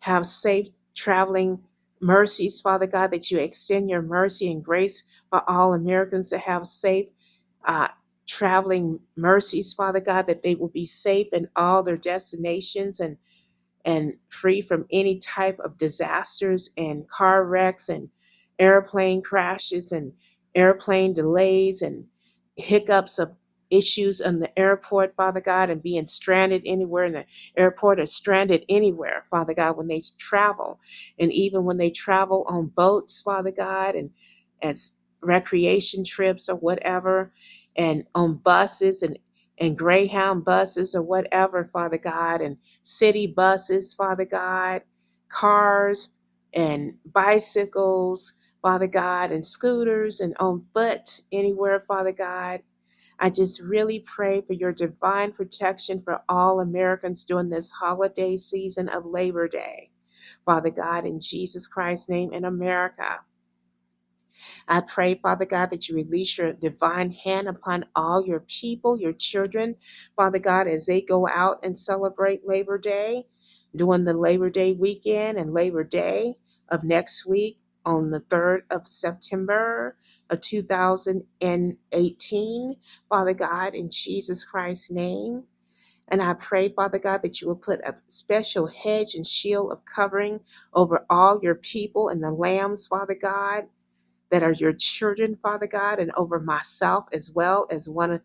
have 0.00 0.26
safe 0.26 0.68
traveling 0.94 1.58
mercies, 2.00 2.60
Father 2.60 2.86
God, 2.86 3.10
that 3.10 3.30
you 3.30 3.38
extend 3.38 3.88
your 3.88 4.02
mercy 4.02 4.50
and 4.50 4.64
grace 4.64 5.02
for 5.30 5.48
all 5.48 5.74
Americans 5.74 6.30
to 6.30 6.38
have 6.38 6.66
safe 6.66 7.06
uh, 7.66 7.88
traveling 8.26 9.00
mercies, 9.16 9.74
Father 9.74 10.00
God, 10.00 10.26
that 10.28 10.42
they 10.42 10.54
will 10.56 10.68
be 10.68 10.86
safe 10.86 11.28
in 11.32 11.48
all 11.56 11.82
their 11.82 11.98
destinations 11.98 13.00
and 13.00 13.16
and 13.84 14.14
free 14.28 14.62
from 14.62 14.86
any 14.92 15.18
type 15.18 15.58
of 15.60 15.78
disasters 15.78 16.70
and 16.76 17.08
car 17.08 17.44
wrecks 17.44 17.88
and 17.88 18.08
airplane 18.58 19.22
crashes 19.22 19.92
and 19.92 20.12
airplane 20.54 21.14
delays 21.14 21.82
and 21.82 22.04
hiccups 22.56 23.18
of 23.18 23.32
issues 23.70 24.20
in 24.20 24.40
the 24.40 24.58
airport, 24.58 25.14
Father 25.16 25.40
God, 25.40 25.70
and 25.70 25.82
being 25.82 26.06
stranded 26.08 26.62
anywhere 26.66 27.04
in 27.04 27.12
the 27.12 27.26
airport 27.56 28.00
or 28.00 28.06
stranded 28.06 28.64
anywhere, 28.68 29.24
Father 29.30 29.54
God, 29.54 29.76
when 29.78 29.88
they 29.88 30.02
travel. 30.18 30.80
And 31.18 31.32
even 31.32 31.64
when 31.64 31.78
they 31.78 31.90
travel 31.90 32.44
on 32.48 32.66
boats, 32.68 33.22
Father 33.22 33.52
God, 33.52 33.94
and 33.94 34.10
as 34.62 34.92
recreation 35.22 36.04
trips 36.04 36.48
or 36.48 36.56
whatever, 36.56 37.32
and 37.76 38.04
on 38.14 38.36
buses 38.36 39.02
and 39.02 39.18
and 39.58 39.78
Greyhound 39.78 40.44
buses 40.44 40.94
or 40.94 41.02
whatever, 41.02 41.70
Father 41.72 41.98
God, 41.98 42.40
and 42.42 42.58
city 42.84 43.26
buses, 43.26 43.94
Father 43.94 44.24
God, 44.24 44.82
cars 45.30 46.10
and 46.54 46.94
bicycles, 47.12 48.34
Father 48.62 48.88
God, 48.88 49.32
and 49.32 49.44
scooters 49.46 50.20
and 50.20 50.36
on 50.40 50.66
foot 50.74 51.20
anywhere, 51.32 51.84
Father 51.88 52.12
God. 52.12 52.62
I 53.20 53.30
just 53.30 53.60
really 53.62 54.00
pray 54.00 54.42
for 54.42 54.54
your 54.54 54.72
divine 54.72 55.32
protection 55.32 56.02
for 56.04 56.22
all 56.28 56.60
Americans 56.60 57.24
during 57.24 57.50
this 57.50 57.70
holiday 57.70 58.36
season 58.36 58.90
of 58.90 59.06
Labor 59.06 59.48
Day. 59.48 59.90
Father 60.46 60.70
God, 60.70 61.06
in 61.06 61.20
Jesus 61.20 61.66
Christ's 61.68 62.10
name 62.10 62.32
in 62.34 62.44
America. 62.46 63.20
I 64.68 64.80
pray, 64.80 65.14
Father 65.16 65.44
God, 65.46 65.70
that 65.70 65.88
you 65.88 65.94
release 65.96 66.38
your 66.38 66.52
divine 66.54 67.10
hand 67.12 67.48
upon 67.48 67.84
all 67.94 68.24
your 68.26 68.40
people, 68.40 68.98
your 68.98 69.12
children, 69.12 69.76
Father 70.16 70.38
God, 70.38 70.66
as 70.68 70.86
they 70.86 71.00
go 71.02 71.28
out 71.28 71.60
and 71.64 71.76
celebrate 71.76 72.46
Labor 72.46 72.78
Day 72.78 73.26
during 73.76 74.04
the 74.04 74.14
Labor 74.14 74.48
Day 74.50 74.72
weekend 74.72 75.36
and 75.38 75.52
Labor 75.52 75.84
Day 75.84 76.36
of 76.70 76.82
next 76.84 77.26
week 77.26 77.58
on 77.84 78.10
the 78.10 78.20
3rd 78.22 78.60
of 78.70 78.86
September 78.88 79.96
of 80.30 80.40
2018. 80.40 82.76
Father 83.08 83.34
God, 83.34 83.74
in 83.74 83.90
Jesus 83.90 84.44
Christ's 84.44 84.90
name. 84.90 85.44
And 86.08 86.22
I 86.22 86.34
pray, 86.34 86.68
Father 86.70 86.98
God, 86.98 87.22
that 87.22 87.40
you 87.40 87.48
will 87.48 87.56
put 87.56 87.80
a 87.80 87.94
special 88.08 88.66
hedge 88.68 89.14
and 89.14 89.26
shield 89.26 89.72
of 89.72 89.84
covering 89.86 90.40
over 90.74 91.04
all 91.10 91.40
your 91.42 91.54
people 91.56 92.08
and 92.10 92.22
the 92.22 92.30
lambs, 92.32 92.86
Father 92.86 93.16
God 93.20 93.64
that 94.30 94.42
are 94.42 94.52
your 94.52 94.72
children, 94.74 95.38
Father 95.42 95.66
God, 95.66 96.00
and 96.00 96.12
over 96.16 96.40
myself 96.40 97.06
as 97.12 97.30
well 97.30 97.66
as 97.70 97.88
one 97.88 98.12
of 98.12 98.22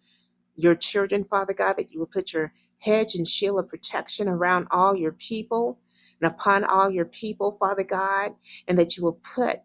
your 0.55 0.75
children, 0.75 1.23
Father 1.25 1.53
God, 1.53 1.77
that 1.77 1.91
you 1.91 1.99
will 1.99 2.07
put 2.07 2.33
your 2.33 2.53
hedge 2.79 3.15
and 3.15 3.27
shield 3.27 3.59
of 3.59 3.69
protection 3.69 4.27
around 4.27 4.67
all 4.71 4.95
your 4.95 5.13
people 5.13 5.79
and 6.21 6.31
upon 6.31 6.63
all 6.63 6.89
your 6.89 7.05
people, 7.05 7.57
Father 7.59 7.83
God, 7.83 8.35
and 8.67 8.79
that 8.79 8.97
you 8.97 9.03
will 9.03 9.19
put 9.35 9.59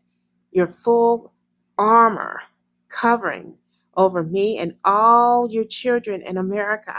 your 0.52 0.68
full 0.68 1.32
armor 1.78 2.40
covering 2.88 3.54
over 3.96 4.22
me 4.22 4.58
and 4.58 4.76
all 4.84 5.50
your 5.50 5.64
children 5.64 6.22
in 6.22 6.38
America, 6.38 6.94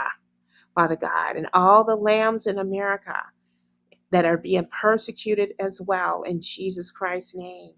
Father 0.74 0.96
God, 0.96 1.36
and 1.36 1.48
all 1.54 1.84
the 1.84 1.96
lambs 1.96 2.46
in 2.46 2.58
America 2.58 3.16
that 4.12 4.24
are 4.24 4.38
being 4.38 4.66
persecuted 4.66 5.54
as 5.60 5.80
well 5.80 6.22
in 6.22 6.40
Jesus 6.40 6.90
Christ's 6.90 7.34
name. 7.36 7.74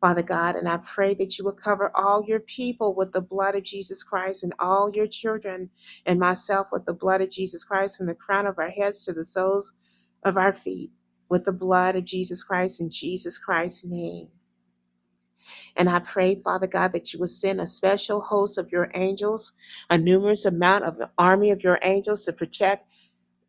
Father 0.00 0.22
God, 0.22 0.56
and 0.56 0.68
I 0.68 0.78
pray 0.78 1.14
that 1.14 1.38
you 1.38 1.44
will 1.44 1.52
cover 1.52 1.90
all 1.96 2.24
your 2.26 2.40
people 2.40 2.94
with 2.94 3.12
the 3.12 3.22
blood 3.22 3.56
of 3.56 3.64
Jesus 3.64 4.02
Christ 4.04 4.44
and 4.44 4.54
all 4.60 4.90
your 4.94 5.08
children 5.08 5.70
and 6.06 6.20
myself 6.20 6.68
with 6.72 6.86
the 6.86 6.94
blood 6.94 7.22
of 7.22 7.30
Jesus 7.30 7.64
Christ 7.64 7.98
from 7.98 8.06
the 8.06 8.14
crown 8.14 8.46
of 8.46 8.58
our 8.58 8.70
heads 8.70 9.04
to 9.06 9.14
the 9.14 9.24
soles 9.24 9.74
of 10.24 10.36
our 10.38 10.52
feet. 10.54 10.92
with 11.30 11.44
the 11.46 11.52
blood 11.52 11.96
of 11.96 12.04
Jesus 12.06 12.44
Christ 12.44 12.80
in 12.80 12.90
Jesus 12.90 13.38
Christ's 13.38 13.84
name. 13.84 14.28
And 15.76 15.88
I 15.88 16.00
pray, 16.00 16.36
Father 16.36 16.66
God, 16.66 16.92
that 16.92 17.12
you 17.12 17.20
will 17.20 17.28
send 17.28 17.60
a 17.60 17.66
special 17.66 18.20
host 18.20 18.58
of 18.58 18.72
your 18.72 18.90
angels, 18.94 19.52
a 19.90 19.98
numerous 19.98 20.44
amount 20.46 20.84
of 20.84 20.98
the 20.98 21.10
army 21.18 21.50
of 21.52 21.62
your 21.64 21.78
angels 21.82 22.24
to 22.26 22.32
protect 22.32 22.88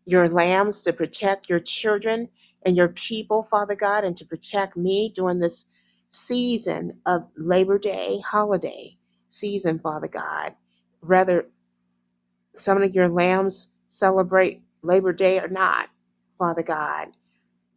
your 0.06 0.30
lambs, 0.30 0.82
to 0.84 0.94
protect 0.94 1.50
your 1.50 1.60
children 1.60 2.30
and 2.66 2.78
your 2.78 2.90
people, 2.90 3.44
Father 3.44 3.76
God, 3.76 4.04
and 4.04 4.18
to 4.18 4.26
protect 4.26 4.78
me 4.78 5.14
during 5.16 5.40
this 5.40 5.66
season 6.12 7.00
of 7.06 7.28
Labor 7.38 7.80
Day 7.80 8.20
holiday 8.22 8.98
season, 9.30 9.80
Father 9.80 10.10
God. 10.10 10.56
Whether 11.02 11.48
some 12.56 12.82
of 12.82 12.96
your 12.96 13.10
lambs 13.10 13.68
celebrate 13.88 14.62
Labor 14.84 15.14
Day 15.14 15.40
or 15.40 15.48
not, 15.50 15.90
Father 16.40 16.64
God, 16.64 17.10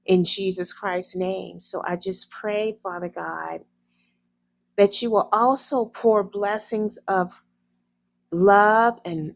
in 0.06 0.24
Jesus 0.24 0.72
Christ's 0.72 1.16
name. 1.16 1.60
So 1.60 1.82
I 1.86 1.96
just 1.96 2.30
pray, 2.30 2.78
Father 2.82 3.08
God, 3.10 3.60
that 4.76 5.02
you 5.02 5.10
will 5.10 5.28
also 5.32 5.86
pour 5.86 6.24
blessings 6.24 6.98
of 7.08 7.40
love 8.32 9.00
and 9.04 9.34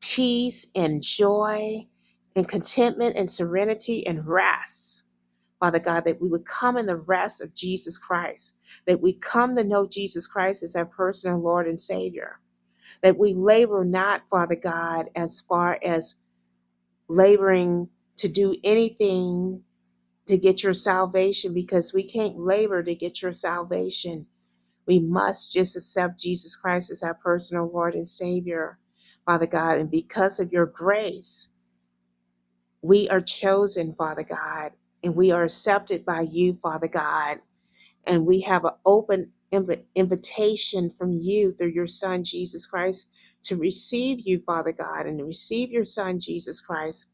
peace 0.00 0.66
and 0.76 1.02
joy 1.02 1.86
and 2.36 2.48
contentment 2.48 3.16
and 3.16 3.30
serenity 3.30 4.06
and 4.06 4.26
rest. 4.28 5.05
Father 5.60 5.78
God, 5.80 6.04
that 6.04 6.20
we 6.20 6.28
would 6.28 6.46
come 6.46 6.76
in 6.76 6.86
the 6.86 6.96
rest 6.96 7.40
of 7.40 7.54
Jesus 7.54 7.98
Christ, 7.98 8.54
that 8.86 9.00
we 9.00 9.14
come 9.14 9.56
to 9.56 9.64
know 9.64 9.88
Jesus 9.88 10.26
Christ 10.26 10.62
as 10.62 10.76
our 10.76 10.86
personal 10.86 11.40
Lord 11.40 11.68
and 11.68 11.80
Savior, 11.80 12.40
that 13.02 13.18
we 13.18 13.34
labor 13.34 13.84
not, 13.84 14.22
Father 14.30 14.56
God, 14.56 15.10
as 15.16 15.40
far 15.42 15.78
as 15.84 16.16
laboring 17.08 17.88
to 18.18 18.28
do 18.28 18.56
anything 18.64 19.62
to 20.26 20.38
get 20.38 20.62
your 20.62 20.74
salvation 20.74 21.54
because 21.54 21.92
we 21.92 22.04
can't 22.04 22.38
labor 22.38 22.82
to 22.82 22.94
get 22.94 23.22
your 23.22 23.32
salvation. 23.32 24.26
We 24.86 25.00
must 25.00 25.52
just 25.52 25.76
accept 25.76 26.20
Jesus 26.20 26.56
Christ 26.56 26.90
as 26.90 27.02
our 27.02 27.14
personal 27.14 27.70
Lord 27.72 27.94
and 27.94 28.08
Savior, 28.08 28.78
Father 29.26 29.46
God. 29.46 29.78
And 29.78 29.90
because 29.90 30.40
of 30.40 30.52
your 30.52 30.66
grace, 30.66 31.48
we 32.82 33.08
are 33.10 33.20
chosen, 33.20 33.94
Father 33.96 34.24
God, 34.24 34.72
and 35.06 35.16
we 35.16 35.32
are 35.32 35.44
accepted 35.44 36.06
by 36.06 36.22
you, 36.22 36.58
Father 36.62 36.88
God. 36.88 37.40
And 38.06 38.26
we 38.26 38.40
have 38.42 38.64
an 38.66 38.74
open 38.86 39.32
inv- 39.52 39.84
invitation 39.96 40.90
from 40.98 41.14
you 41.14 41.52
through 41.52 41.70
your 41.72 41.88
Son, 41.88 42.24
Jesus 42.24 42.66
Christ, 42.66 43.08
to 43.44 43.56
receive 43.56 44.20
you, 44.26 44.40
Father 44.46 44.72
God, 44.72 45.06
and 45.06 45.18
to 45.20 45.26
receive 45.26 45.72
your 45.72 45.86
Son, 45.86 46.20
Jesus 46.20 46.60
Christ, 46.60 47.08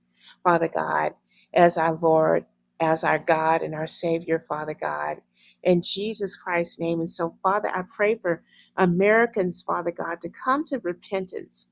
Father 0.45 0.69
God, 0.69 1.15
as 1.55 1.79
our 1.79 1.95
Lord, 1.97 2.47
as 2.81 3.05
our 3.05 3.21
God, 3.21 3.63
and 3.63 3.75
our 3.75 3.89
Savior, 3.89 4.45
Father 4.49 4.75
God. 4.75 5.23
In 5.65 5.83
Jesus 5.83 6.37
Christ's 6.37 6.81
name. 6.81 7.01
And 7.01 7.11
so, 7.11 7.37
Father, 7.43 7.71
I 7.71 7.85
pray 7.95 8.17
for 8.17 8.43
Americans, 8.79 9.63
Father 9.63 9.93
God, 9.93 10.21
to 10.23 10.31
come 10.31 10.65
to 10.67 10.81
repentance 10.85 11.67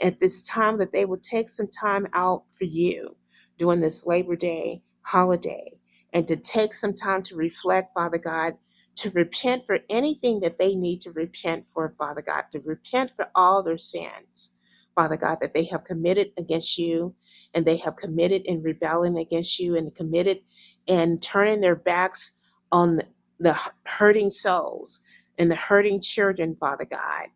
at 0.00 0.20
this 0.20 0.42
time 0.42 0.78
that 0.78 0.92
they 0.92 1.04
will 1.04 1.18
take 1.18 1.48
some 1.48 1.68
time 1.68 2.06
out 2.14 2.44
for 2.58 2.64
you 2.64 3.16
during 3.58 3.80
this 3.80 4.06
Labor 4.06 4.36
Day 4.36 4.82
holiday 5.04 5.72
and 6.14 6.28
to 6.28 6.36
take 6.36 6.74
some 6.74 6.94
time 6.94 7.22
to 7.24 7.36
reflect, 7.36 7.94
Father 7.94 8.18
God, 8.18 8.56
to 8.96 9.10
repent 9.12 9.66
for 9.66 9.80
anything 9.90 10.40
that 10.40 10.58
they 10.58 10.76
need 10.76 11.02
to 11.02 11.12
repent 11.12 11.66
for, 11.74 11.94
Father 11.98 12.22
God, 12.22 12.44
to 12.52 12.60
repent 12.60 13.12
for 13.16 13.28
all 13.36 13.62
their 13.64 13.78
sins, 13.78 14.52
Father 14.96 15.18
God, 15.18 15.38
that 15.42 15.54
they 15.54 15.64
have 15.66 15.84
committed 15.84 16.32
against 16.38 16.78
you 16.78 17.14
and 17.54 17.66
they 17.66 17.78
have 17.78 17.96
committed 17.96 18.44
in 18.46 18.62
rebelling 18.62 19.18
against 19.18 19.60
you 19.60 19.76
and 19.76 19.94
committed 19.96 20.40
in 20.88 21.20
turning 21.20 21.62
their 21.62 21.76
backs 21.76 22.32
on 22.72 23.02
the 23.40 23.58
hurting 23.84 24.30
souls 24.30 25.00
and 25.38 25.50
the 25.50 25.56
hurting 25.56 26.00
children, 26.00 26.56
Father 26.60 26.86
God 26.86 27.28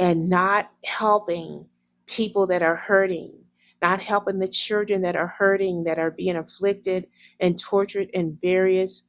and 0.00 0.30
not 0.30 0.70
helping 0.84 1.66
people 2.06 2.48
that 2.48 2.62
are 2.62 2.76
hurting, 2.76 3.34
not 3.82 4.02
helping 4.02 4.38
the 4.38 4.48
children 4.48 5.02
that 5.02 5.16
are 5.16 5.28
hurting, 5.28 5.84
that 5.84 5.98
are 5.98 6.12
being 6.12 6.36
afflicted 6.36 7.08
and 7.40 7.58
tortured 7.60 8.10
in 8.10 8.38
various 8.42 9.02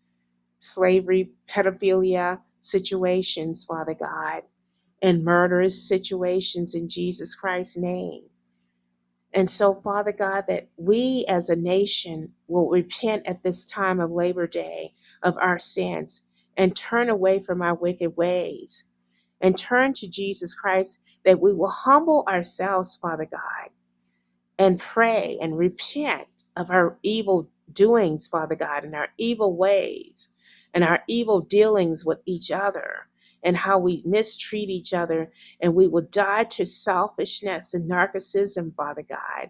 slavery, 0.59 1.31
pedophilia 1.49 2.41
situations, 2.61 3.65
Father 3.65 3.95
God, 3.95 4.43
and 5.01 5.23
murderous 5.25 5.87
situations 5.87 6.75
in 6.75 6.89
Jesus 6.89 7.35
Christ's 7.35 7.77
name. 7.77 8.23
And 9.33 9.49
so, 9.49 9.75
Father 9.83 10.13
God, 10.13 10.45
that 10.47 10.69
we 10.77 11.25
as 11.27 11.49
a 11.49 11.55
nation 11.55 12.33
will 12.47 12.69
repent 12.69 13.27
at 13.27 13.43
this 13.43 13.65
time 13.65 13.99
of 13.99 14.11
Labor 14.11 14.47
Day 14.47 14.93
of 15.23 15.37
our 15.37 15.59
sins 15.59 16.21
and 16.57 16.75
turn 16.75 17.09
away 17.09 17.39
from 17.39 17.61
our 17.61 17.75
wicked 17.75 18.17
ways 18.17 18.85
and 19.41 19.57
turn 19.57 19.93
to 19.93 20.09
Jesus 20.09 20.53
Christ, 20.53 20.99
that 21.25 21.39
we 21.41 21.53
will 21.53 21.69
humble 21.69 22.25
ourselves, 22.27 22.95
Father 22.95 23.25
God, 23.25 23.69
and 24.57 24.79
pray 24.79 25.37
and 25.41 25.57
repent 25.57 26.27
of 26.55 26.71
our 26.71 26.97
evil 27.03 27.49
doings, 27.73 28.27
Father 28.27 28.55
God, 28.55 28.83
and 28.83 28.95
our 28.95 29.09
evil 29.17 29.55
ways 29.55 30.29
and 30.73 30.83
our 30.83 31.03
evil 31.07 31.41
dealings 31.41 32.05
with 32.05 32.19
each 32.25 32.51
other 32.51 33.07
and 33.43 33.57
how 33.57 33.79
we 33.79 34.03
mistreat 34.05 34.69
each 34.69 34.93
other. 34.93 35.31
And 35.61 35.75
we 35.75 35.87
will 35.87 36.03
die 36.11 36.45
to 36.45 36.65
selfishness 36.65 37.73
and 37.73 37.89
narcissism, 37.89 38.75
Father 38.75 39.03
God. 39.03 39.49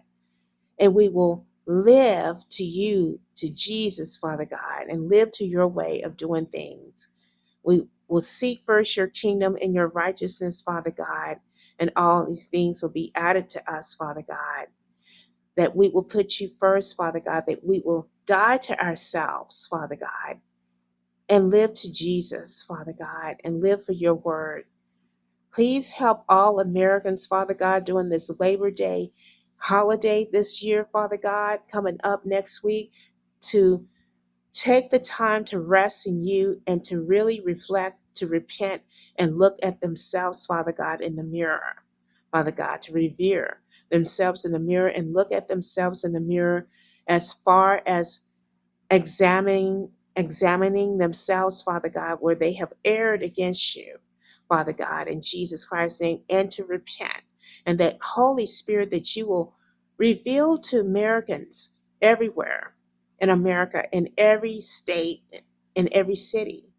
And 0.78 0.94
we 0.94 1.08
will 1.08 1.46
live 1.66 2.38
to 2.50 2.64
you, 2.64 3.20
to 3.36 3.50
Jesus, 3.52 4.16
Father 4.16 4.46
God, 4.46 4.88
and 4.88 5.10
live 5.10 5.32
to 5.32 5.46
your 5.46 5.68
way 5.68 6.02
of 6.02 6.16
doing 6.16 6.46
things. 6.46 7.08
We 7.64 7.86
will 8.08 8.22
seek 8.22 8.62
first 8.66 8.96
your 8.96 9.08
kingdom 9.08 9.58
and 9.62 9.74
your 9.74 9.88
righteousness, 9.88 10.62
Father 10.62 10.92
God, 10.92 11.40
and 11.78 11.92
all 11.96 12.26
these 12.26 12.46
things 12.48 12.82
will 12.82 12.90
be 12.90 13.12
added 13.16 13.50
to 13.50 13.72
us, 13.72 13.94
Father 13.94 14.24
God. 14.28 14.68
That 15.56 15.76
we 15.76 15.88
will 15.90 16.04
put 16.04 16.40
you 16.40 16.50
first, 16.60 16.96
Father 16.96 17.20
God, 17.20 17.44
that 17.48 17.64
we 17.66 17.82
will 17.84 18.08
die 18.26 18.58
to 18.58 18.80
ourselves, 18.82 19.66
Father 19.70 19.96
God, 19.96 20.40
and 21.28 21.50
live 21.50 21.74
to 21.74 21.92
Jesus, 21.92 22.62
Father 22.62 22.94
God, 22.98 23.36
and 23.44 23.62
live 23.62 23.84
for 23.84 23.92
your 23.92 24.14
word. 24.14 24.64
Please 25.54 25.90
help 25.90 26.24
all 26.28 26.60
Americans, 26.60 27.26
Father 27.26 27.54
God, 27.54 27.86
during 27.86 28.10
this 28.10 28.30
Labor 28.40 28.70
Day 28.70 29.12
holiday 29.58 30.28
this 30.32 30.62
year, 30.62 30.88
Father 30.92 31.18
God, 31.18 31.60
coming 31.72 31.98
up 32.04 32.26
next 32.26 32.62
week 32.64 32.92
to 33.42 33.86
take 34.54 34.90
the 34.90 35.00
time 35.00 35.44
to 35.46 35.60
rest 35.60 36.06
in 36.06 36.22
you 36.22 36.60
and 36.66 36.84
to 36.84 37.02
really 37.02 37.40
reflect, 37.42 37.98
to 38.16 38.28
repent, 38.28 38.82
and 39.18 39.38
look 39.38 39.58
at 39.62 39.80
themselves, 39.80 40.46
Father 40.46 40.72
God, 40.72 41.02
in 41.02 41.16
the 41.16 41.24
mirror. 41.24 41.76
Father 42.32 42.52
God, 42.52 42.82
to 42.82 42.92
revere 42.92 43.60
themselves 43.90 44.44
in 44.44 44.52
the 44.52 44.58
mirror 44.60 44.88
and 44.88 45.14
look 45.14 45.32
at 45.32 45.48
themselves 45.48 46.04
in 46.04 46.12
the 46.12 46.20
mirror 46.20 46.68
as 47.08 47.32
far 47.32 47.82
as 47.86 48.20
examining 48.90 49.90
examining 50.16 50.98
themselves, 50.98 51.62
Father 51.62 51.90
God, 51.90 52.18
where 52.20 52.34
they 52.36 52.54
have 52.54 52.74
erred 52.84 53.22
against 53.22 53.76
you, 53.76 53.98
Father 54.50 54.74
God, 54.74 55.08
in 55.08 55.22
Jesus 55.22 55.64
Christ's 55.64 56.02
name, 56.02 56.22
and 56.30 56.50
to 56.52 56.64
repent. 56.64 57.22
And 57.66 57.80
that 57.80 57.98
Holy 58.02 58.46
Spirit 58.48 58.90
that 58.92 59.16
you 59.16 59.28
will 59.28 59.54
reveal 59.98 60.58
to 60.58 60.80
Americans 60.80 61.70
everywhere 62.02 62.74
in 63.20 63.30
America, 63.30 63.84
in 63.92 64.10
every 64.18 64.60
state, 64.62 65.22
in 65.76 65.90
every 65.92 66.16
city, 66.16 66.70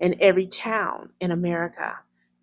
in 0.00 0.16
every 0.20 0.46
town 0.46 1.10
in 1.20 1.32
America, 1.32 1.98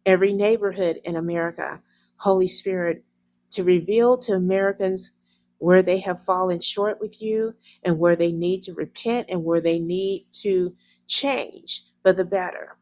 every 0.05 0.33
neighborhood 0.33 1.01
in 1.05 1.15
America, 1.17 1.81
Holy 2.17 2.47
Spirit, 2.49 3.05
to 3.51 3.63
reveal 3.63 4.17
to 4.17 4.33
Americans 4.33 5.11
where 5.59 5.81
they 5.81 5.99
have 5.99 6.23
fallen 6.23 6.59
short 6.59 6.99
with 6.99 7.21
you 7.21 7.53
and 7.83 7.97
where 7.97 8.15
they 8.15 8.31
need 8.31 8.61
to 8.63 8.73
repent 8.73 9.27
and 9.29 9.43
where 9.43 9.61
they 9.61 9.79
need 9.79 10.27
to 10.31 10.75
change 11.07 11.85
for 12.03 12.13
the 12.13 12.25
better 12.25 12.77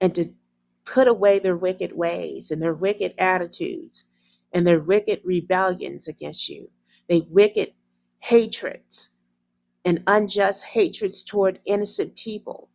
and 0.00 0.14
to 0.14 0.32
put 0.84 1.06
away 1.06 1.38
their 1.38 1.56
wicked 1.56 1.92
ways 1.92 2.50
and 2.50 2.60
their 2.62 2.74
wicked 2.74 3.14
attitudes 3.18 4.04
and 4.52 4.66
their 4.66 4.80
wicked 4.80 5.20
rebellions 5.24 6.08
against 6.08 6.48
you, 6.48 6.70
their 7.08 7.20
wicked 7.28 7.72
hatreds 8.20 9.10
and 9.84 10.02
unjust 10.06 10.64
hatreds 10.64 11.22
toward 11.22 11.60
innocent 11.66 12.16
people 12.16 12.68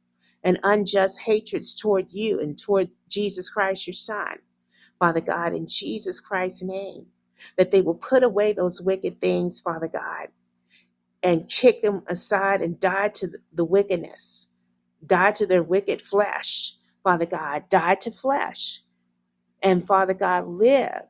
and 0.43 0.59
unjust 0.63 1.19
hatreds 1.19 1.75
toward 1.75 2.11
you 2.11 2.39
and 2.39 2.57
toward 2.57 2.89
Jesus 3.09 3.49
Christ, 3.49 3.87
your 3.87 3.93
Son. 3.93 4.37
Father 4.99 5.21
God, 5.21 5.53
in 5.53 5.65
Jesus 5.65 6.19
Christ's 6.19 6.63
name, 6.63 7.07
that 7.57 7.71
they 7.71 7.81
will 7.81 7.95
put 7.95 8.23
away 8.23 8.53
those 8.53 8.81
wicked 8.81 9.21
things, 9.21 9.61
Father 9.61 9.87
God, 9.89 10.29
and 11.23 11.49
kick 11.49 11.81
them 11.83 12.03
aside 12.07 12.61
and 12.61 12.79
die 12.79 13.09
to 13.09 13.29
the 13.53 13.65
wickedness, 13.65 14.47
die 15.05 15.31
to 15.33 15.47
their 15.47 15.63
wicked 15.63 16.01
flesh, 16.01 16.75
Father 17.03 17.27
God, 17.27 17.69
die 17.69 17.95
to 17.95 18.11
flesh, 18.11 18.81
and 19.63 19.87
Father 19.87 20.13
God, 20.15 20.47
live 20.47 21.03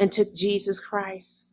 into 0.00 0.24
Jesus 0.26 0.80
Christ, 0.80 1.48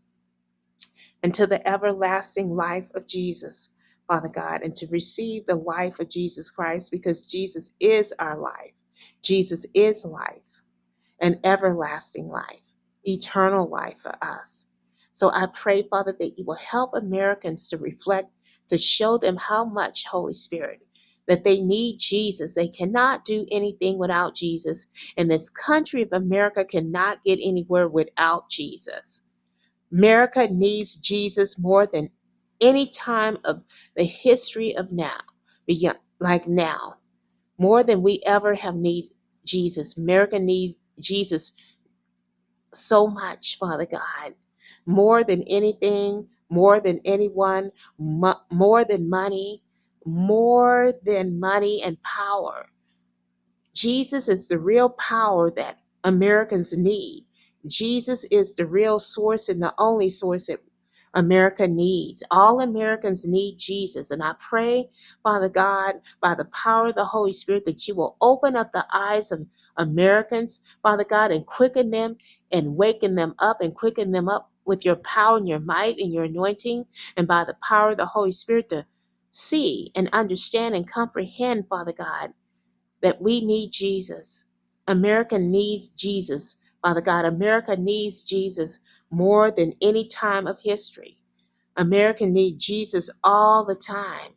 into 1.24 1.48
the 1.48 1.66
everlasting 1.68 2.52
life 2.56 2.90
of 2.96 3.08
Jesus, 3.08 3.70
Father 4.08 4.30
God, 4.30 4.62
and 4.64 4.76
to 4.78 4.88
receive 4.88 5.46
the 5.46 5.56
life 5.56 6.00
of 6.00 6.10
Jesus 6.10 6.52
Christ 6.52 6.92
because 6.92 7.28
Jesus 7.28 7.74
is 7.80 8.14
our 8.20 8.38
life. 8.38 8.74
Jesus 9.24 9.66
is 9.74 10.06
life 10.06 10.44
and 11.20 11.40
everlasting 11.46 12.30
life, 12.30 12.62
eternal 13.06 13.70
life 13.70 14.00
for 14.02 14.16
us. 14.24 14.68
So 15.14 15.30
I 15.32 15.48
pray, 15.54 15.84
Father, 15.84 16.16
that 16.20 16.38
you 16.38 16.46
will 16.46 16.56
help 16.56 16.92
Americans 16.94 17.70
to 17.70 17.78
reflect, 17.78 18.30
to 18.70 18.78
show 18.78 19.18
them 19.18 19.38
how 19.38 19.66
much, 19.66 20.06
Holy 20.06 20.34
Spirit, 20.34 20.82
that 21.28 21.44
they 21.44 21.62
need 21.62 21.98
Jesus. 22.00 22.56
They 22.56 22.68
cannot 22.68 23.26
do 23.26 23.46
anything 23.52 23.98
without 23.98 24.36
Jesus. 24.36 24.88
And 25.18 25.30
this 25.30 25.50
country 25.50 26.02
of 26.02 26.10
America 26.12 26.66
cannot 26.66 27.24
get 27.24 27.40
anywhere 27.42 27.88
without 27.88 28.50
Jesus. 28.50 29.22
America 29.92 30.48
needs 30.48 30.96
Jesus 30.96 31.58
more 31.58 31.86
than 31.88 32.10
any 32.62 32.88
time 32.88 33.38
of 33.46 33.64
the 33.96 34.04
history 34.04 34.76
of 34.76 34.92
now, 34.92 35.20
beyond, 35.66 36.00
like 36.20 36.48
now, 36.48 36.96
more 37.58 37.84
than 37.84 38.02
we 38.02 38.22
ever 38.26 38.54
have 38.54 38.76
need 38.76 39.12
Jesus. 39.46 39.98
America 39.98 40.40
needs 40.40 40.76
Jesus 41.00 41.52
so 42.76 43.08
much, 43.08 43.58
Father 43.60 43.88
God, 43.88 44.36
more 44.86 45.24
than 45.24 45.44
anything, 45.44 46.28
more 46.50 46.80
than 46.82 47.02
anyone, 47.06 47.72
mo- 48.00 48.42
more 48.52 48.86
than 48.86 49.10
money, 49.10 49.64
more 50.06 50.94
than 51.04 51.40
money 51.40 51.84
and 51.84 51.98
power. 52.04 52.68
Jesus 53.76 54.30
is 54.30 54.48
the 54.50 54.60
real 54.60 54.90
power 54.90 55.52
that 55.52 55.80
Americans 56.04 56.78
need. 56.78 57.26
Jesus 57.68 58.26
is 58.26 58.56
the 58.56 58.66
real 58.68 59.00
source 59.00 59.50
and 59.50 59.62
the 59.64 59.74
only 59.80 60.10
source 60.10 60.48
that 60.48 60.62
America 61.16 61.68
needs. 61.68 62.24
All 62.32 62.62
Americans 62.62 63.28
need 63.28 63.58
Jesus. 63.60 64.12
And 64.12 64.24
I 64.24 64.36
pray, 64.40 64.90
Father 65.24 65.50
God, 65.50 65.96
by 66.22 66.36
the 66.36 66.46
power 66.48 66.88
of 66.88 66.96
the 66.96 67.06
Holy 67.06 67.34
Spirit, 67.34 67.66
that 67.68 67.88
you 67.88 67.96
will 67.96 68.18
open 68.22 68.56
up 68.58 68.74
the 68.74 68.88
eyes 68.94 69.32
of 69.34 69.46
Americans, 69.78 70.62
Father 70.84 71.06
God, 71.06 71.32
and 71.32 71.46
quicken 71.46 71.92
them 71.92 72.18
and 72.52 72.78
waken 72.78 73.16
them 73.16 73.36
up 73.40 73.62
and 73.62 73.76
quicken 73.76 74.12
them 74.12 74.30
up 74.30 74.52
with 74.66 74.86
your 74.86 74.98
power 74.98 75.38
and 75.38 75.50
your 75.50 75.60
might 75.62 76.00
and 76.00 76.14
your 76.14 76.26
anointing, 76.26 76.86
and 77.18 77.28
by 77.28 77.46
the 77.46 77.58
power 77.68 77.92
of 77.92 77.98
the 77.98 78.06
Holy 78.08 78.32
Spirit 78.32 78.70
to 78.70 78.86
see 79.34 79.92
and 79.96 80.10
understand 80.14 80.76
and 80.76 80.90
comprehend, 80.90 81.68
Father 81.70 81.94
God 81.94 82.30
that 83.02 83.22
we 83.22 83.42
need 83.42 83.72
Jesus. 83.72 84.46
America 84.88 85.38
needs 85.38 85.90
Jesus. 85.90 86.58
Father 86.84 87.02
God, 87.02 87.26
America 87.26 87.76
needs 87.76 88.24
Jesus 88.24 88.80
more 89.16 89.52
than 89.52 89.76
any 89.82 90.08
time 90.08 90.48
of 90.48 90.60
history. 90.60 91.18
America 91.78 92.28
needs 92.28 92.66
Jesus 92.66 93.10
all 93.24 93.66
the 93.66 93.76
time. 93.76 94.34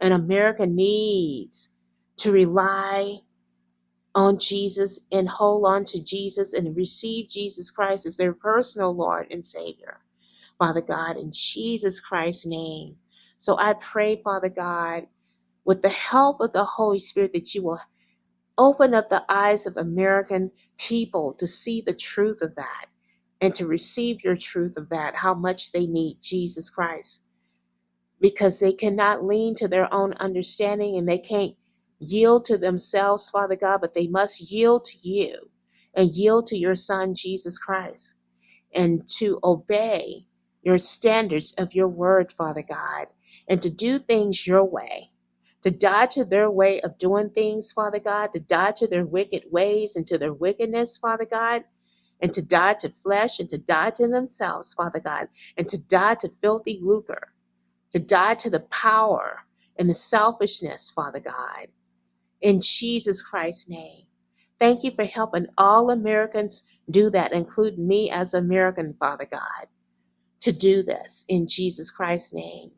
And 0.00 0.14
America 0.14 0.66
needs 0.66 1.70
to 2.18 2.32
rely 2.32 3.20
on 4.14 4.38
Jesus 4.38 5.00
and 5.12 5.28
hold 5.28 5.66
on 5.66 5.84
to 5.86 6.02
Jesus 6.02 6.54
and 6.54 6.76
receive 6.76 7.28
Jesus 7.30 7.70
Christ 7.70 8.06
as 8.06 8.16
their 8.18 8.34
personal 8.34 8.94
Lord 8.94 9.28
and 9.32 9.44
Savior. 9.44 10.00
Father 10.58 10.82
God, 10.82 11.16
in 11.18 11.32
Jesus 11.32 12.00
Christ's 12.00 12.46
name. 12.46 12.96
So 13.38 13.58
I 13.58 13.74
pray, 13.74 14.22
Father 14.22 14.50
God, 14.50 15.06
with 15.64 15.82
the 15.82 15.90
help 15.90 16.40
of 16.40 16.52
the 16.52 16.64
Holy 16.64 17.00
Spirit, 17.00 17.34
that 17.34 17.54
you 17.54 17.62
will 17.64 17.80
Open 18.58 18.94
up 18.94 19.08
the 19.08 19.24
eyes 19.28 19.66
of 19.66 19.76
American 19.76 20.52
people 20.78 21.34
to 21.34 21.46
see 21.46 21.80
the 21.80 21.94
truth 21.94 22.40
of 22.42 22.54
that 22.56 22.86
and 23.40 23.54
to 23.56 23.66
receive 23.66 24.24
your 24.24 24.36
truth 24.36 24.76
of 24.76 24.90
that, 24.90 25.14
how 25.14 25.34
much 25.34 25.72
they 25.72 25.86
need 25.86 26.18
Jesus 26.22 26.70
Christ. 26.70 27.22
Because 28.20 28.60
they 28.60 28.72
cannot 28.72 29.24
lean 29.24 29.54
to 29.56 29.68
their 29.68 29.92
own 29.92 30.14
understanding 30.14 30.96
and 30.96 31.08
they 31.08 31.18
can't 31.18 31.56
yield 32.00 32.46
to 32.46 32.58
themselves, 32.58 33.30
Father 33.30 33.56
God, 33.56 33.80
but 33.80 33.94
they 33.94 34.08
must 34.08 34.40
yield 34.40 34.84
to 34.84 34.98
you 35.08 35.50
and 35.94 36.10
yield 36.12 36.48
to 36.48 36.58
your 36.58 36.76
Son, 36.76 37.14
Jesus 37.14 37.58
Christ, 37.58 38.16
and 38.74 39.08
to 39.18 39.38
obey 39.44 40.26
your 40.62 40.78
standards 40.78 41.52
of 41.58 41.74
your 41.74 41.88
word, 41.88 42.32
Father 42.32 42.62
God, 42.62 43.08
and 43.48 43.62
to 43.62 43.70
do 43.70 43.98
things 43.98 44.46
your 44.46 44.64
way 44.64 45.08
to 45.62 45.70
die 45.70 46.06
to 46.06 46.24
their 46.24 46.50
way 46.50 46.80
of 46.80 46.98
doing 46.98 47.30
things, 47.30 47.72
Father 47.72 47.98
God, 47.98 48.32
to 48.32 48.40
die 48.40 48.72
to 48.72 48.86
their 48.86 49.04
wicked 49.04 49.44
ways 49.50 49.96
and 49.96 50.06
to 50.06 50.18
their 50.18 50.32
wickedness, 50.32 50.96
Father 50.98 51.26
God, 51.26 51.64
and 52.20 52.32
to 52.32 52.42
die 52.42 52.74
to 52.74 52.90
flesh 52.90 53.40
and 53.40 53.50
to 53.50 53.58
die 53.58 53.90
to 53.90 54.08
themselves, 54.08 54.74
Father 54.74 55.00
God, 55.00 55.28
and 55.56 55.68
to 55.68 55.78
die 55.78 56.14
to 56.16 56.28
filthy 56.42 56.80
lucre, 56.82 57.32
to 57.94 58.00
die 58.00 58.34
to 58.36 58.50
the 58.50 58.60
power 58.60 59.40
and 59.78 59.88
the 59.90 59.94
selfishness, 59.94 60.90
Father 60.90 61.20
God, 61.20 61.68
in 62.40 62.60
Jesus 62.60 63.22
Christ's 63.22 63.68
name. 63.68 64.04
Thank 64.58 64.84
you 64.84 64.92
for 64.92 65.04
helping 65.04 65.46
all 65.58 65.90
Americans 65.90 66.64
do 66.90 67.10
that, 67.10 67.32
including 67.32 67.86
me 67.86 68.10
as 68.10 68.34
American, 68.34 68.94
Father 68.98 69.28
God, 69.30 69.68
to 70.40 70.52
do 70.52 70.82
this 70.82 71.24
in 71.28 71.46
Jesus 71.46 71.90
Christ's 71.90 72.32
name. 72.34 72.70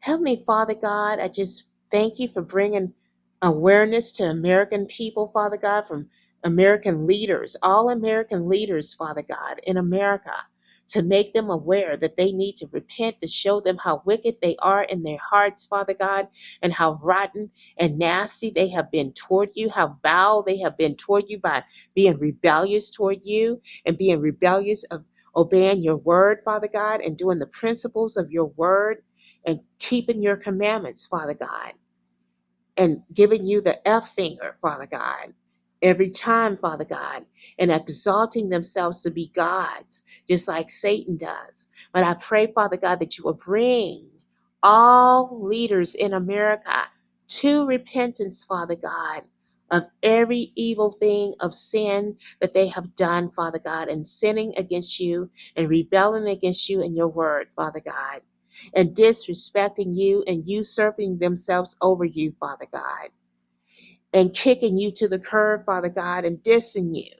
Heavenly 0.00 0.44
Father 0.46 0.74
God, 0.74 1.20
I 1.20 1.28
just 1.28 1.64
thank 1.90 2.18
you 2.18 2.28
for 2.28 2.42
bringing 2.42 2.92
awareness 3.42 4.12
to 4.12 4.24
American 4.24 4.86
people, 4.86 5.30
Father 5.32 5.56
God, 5.56 5.86
from 5.86 6.08
American 6.44 7.06
leaders, 7.06 7.56
all 7.62 7.90
American 7.90 8.48
leaders, 8.48 8.94
Father 8.94 9.22
God, 9.22 9.60
in 9.64 9.76
America, 9.76 10.34
to 10.88 11.02
make 11.02 11.32
them 11.32 11.50
aware 11.50 11.96
that 11.96 12.16
they 12.16 12.32
need 12.32 12.56
to 12.56 12.68
repent, 12.72 13.20
to 13.20 13.26
show 13.26 13.60
them 13.60 13.78
how 13.78 14.02
wicked 14.04 14.36
they 14.42 14.56
are 14.58 14.82
in 14.84 15.02
their 15.02 15.18
hearts, 15.18 15.64
Father 15.66 15.94
God, 15.94 16.28
and 16.62 16.72
how 16.72 16.98
rotten 17.02 17.50
and 17.78 17.98
nasty 17.98 18.50
they 18.50 18.68
have 18.68 18.90
been 18.90 19.12
toward 19.12 19.50
you, 19.54 19.70
how 19.70 19.96
foul 20.02 20.42
they 20.42 20.58
have 20.58 20.76
been 20.76 20.96
toward 20.96 21.24
you 21.28 21.38
by 21.38 21.62
being 21.94 22.18
rebellious 22.18 22.90
toward 22.90 23.20
you 23.24 23.60
and 23.86 23.96
being 23.98 24.20
rebellious 24.20 24.84
of 24.84 25.04
obeying 25.36 25.82
your 25.82 25.96
word, 25.96 26.40
Father 26.44 26.68
God, 26.68 27.00
and 27.00 27.16
doing 27.16 27.38
the 27.38 27.46
principles 27.46 28.16
of 28.16 28.30
your 28.30 28.46
word 28.56 28.98
and 29.46 29.60
keeping 29.78 30.22
your 30.22 30.36
commandments, 30.36 31.06
Father 31.06 31.34
God, 31.34 31.72
and 32.76 33.02
giving 33.14 33.46
you 33.46 33.60
the 33.60 33.86
F 33.88 34.14
finger, 34.14 34.56
Father 34.60 34.86
God, 34.86 35.32
every 35.82 36.10
time, 36.10 36.58
Father 36.58 36.84
God, 36.86 37.26
and 37.58 37.72
exalting 37.72 38.50
themselves 38.50 39.02
to 39.02 39.10
be 39.12 39.28
gods, 39.34 40.04
just 40.28 40.48
like 40.48 40.70
Satan 40.70 41.16
does. 41.18 41.68
But 41.92 42.04
I 42.04 42.14
pray, 42.14 42.48
Father 42.48 42.78
God, 42.78 43.00
that 43.00 43.18
you 43.18 43.24
will 43.24 43.34
bring 43.34 44.08
all 44.62 45.40
leaders 45.46 45.94
in 45.94 46.14
America 46.14 46.84
to 47.28 47.66
repentance, 47.66 48.44
Father 48.44 48.76
God. 48.76 49.22
Of 49.70 49.86
every 50.02 50.52
evil 50.56 50.92
thing 50.92 51.34
of 51.40 51.54
sin 51.54 52.18
that 52.40 52.54
they 52.54 52.68
have 52.68 52.96
done, 52.96 53.30
Father 53.32 53.58
God, 53.58 53.88
and 53.88 54.06
sinning 54.06 54.54
against 54.58 55.00
you 55.00 55.30
and 55.56 55.68
rebelling 55.68 56.28
against 56.28 56.68
you 56.68 56.82
and 56.82 56.96
your 56.96 57.08
word, 57.08 57.48
Father 57.56 57.80
God 57.80 58.20
and 58.74 58.94
disrespecting 58.94 59.94
you 59.96 60.24
and 60.26 60.48
usurping 60.48 61.18
themselves 61.18 61.76
over 61.80 62.04
you, 62.04 62.32
Father 62.38 62.66
God, 62.72 63.08
and 64.12 64.34
kicking 64.34 64.78
you 64.78 64.92
to 64.92 65.08
the 65.08 65.18
curb, 65.18 65.66
Father 65.66 65.88
God, 65.90 66.24
and 66.24 66.38
dissing 66.38 66.94
you 66.94 67.12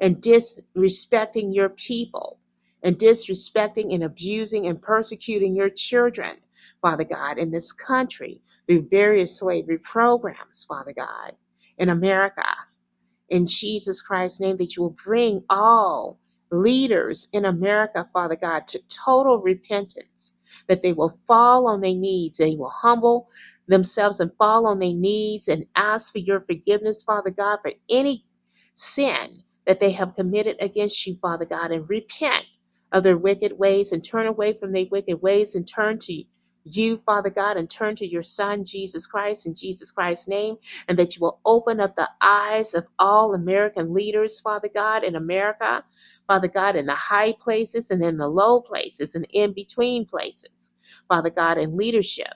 and 0.00 0.16
disrespecting 0.18 1.54
your 1.54 1.70
people 1.70 2.38
and 2.82 2.98
disrespecting 2.98 3.94
and 3.94 4.04
abusing 4.04 4.66
and 4.66 4.80
persecuting 4.82 5.56
your 5.56 5.70
children, 5.70 6.36
Father 6.82 7.04
God, 7.04 7.38
in 7.38 7.50
this 7.50 7.72
country 7.72 8.42
through 8.68 8.88
various 8.90 9.38
slavery 9.38 9.78
programs, 9.78 10.64
Father 10.68 10.92
God, 10.94 11.32
in 11.78 11.88
America. 11.88 12.46
In 13.30 13.46
Jesus 13.46 14.02
Christ's 14.02 14.40
name, 14.40 14.58
that 14.58 14.76
you 14.76 14.84
will 14.84 14.96
bring 15.04 15.44
all 15.50 16.20
leaders 16.52 17.28
in 17.32 17.46
America, 17.46 18.08
Father 18.14 18.36
God, 18.36 18.68
to 18.68 18.80
total 18.88 19.40
repentance 19.40 20.34
that 20.68 20.82
they 20.82 20.94
will 20.94 21.18
fall 21.26 21.66
on 21.68 21.82
their 21.82 21.94
knees. 21.94 22.38
They 22.38 22.56
will 22.56 22.70
humble 22.70 23.30
themselves 23.68 24.20
and 24.20 24.32
fall 24.38 24.66
on 24.66 24.78
their 24.78 24.94
knees 24.94 25.48
and 25.48 25.66
ask 25.76 26.12
for 26.12 26.18
your 26.18 26.40
forgiveness, 26.40 27.02
Father 27.02 27.30
God, 27.30 27.60
for 27.62 27.72
any 27.90 28.24
sin 28.74 29.42
that 29.66 29.80
they 29.80 29.92
have 29.92 30.14
committed 30.14 30.56
against 30.60 31.06
you, 31.06 31.16
Father 31.22 31.46
God, 31.46 31.72
and 31.72 31.88
repent 31.88 32.44
of 32.92 33.02
their 33.02 33.18
wicked 33.18 33.58
ways 33.58 33.92
and 33.92 34.04
turn 34.04 34.26
away 34.26 34.52
from 34.54 34.72
their 34.72 34.86
wicked 34.90 35.20
ways 35.22 35.54
and 35.54 35.66
turn 35.66 35.98
to 36.00 36.24
you, 36.64 36.98
Father 37.06 37.30
God, 37.30 37.56
and 37.56 37.70
turn 37.70 37.96
to 37.96 38.06
your 38.06 38.22
Son, 38.22 38.64
Jesus 38.64 39.06
Christ, 39.06 39.46
in 39.46 39.54
Jesus 39.54 39.90
Christ's 39.90 40.28
name, 40.28 40.56
and 40.88 40.98
that 40.98 41.16
you 41.16 41.20
will 41.20 41.40
open 41.44 41.80
up 41.80 41.96
the 41.96 42.08
eyes 42.20 42.74
of 42.74 42.86
all 42.98 43.34
American 43.34 43.94
leaders, 43.94 44.40
Father 44.40 44.68
God, 44.72 45.04
in 45.04 45.16
America, 45.16 45.84
Father 46.26 46.48
God, 46.48 46.76
in 46.76 46.86
the 46.86 46.94
high 46.94 47.32
places 47.32 47.90
and 47.90 48.02
in 48.02 48.16
the 48.16 48.28
low 48.28 48.60
places 48.60 49.14
and 49.14 49.26
in 49.32 49.52
between 49.52 50.06
places, 50.06 50.70
Father 51.08 51.30
God, 51.30 51.58
in 51.58 51.76
leadership, 51.76 52.32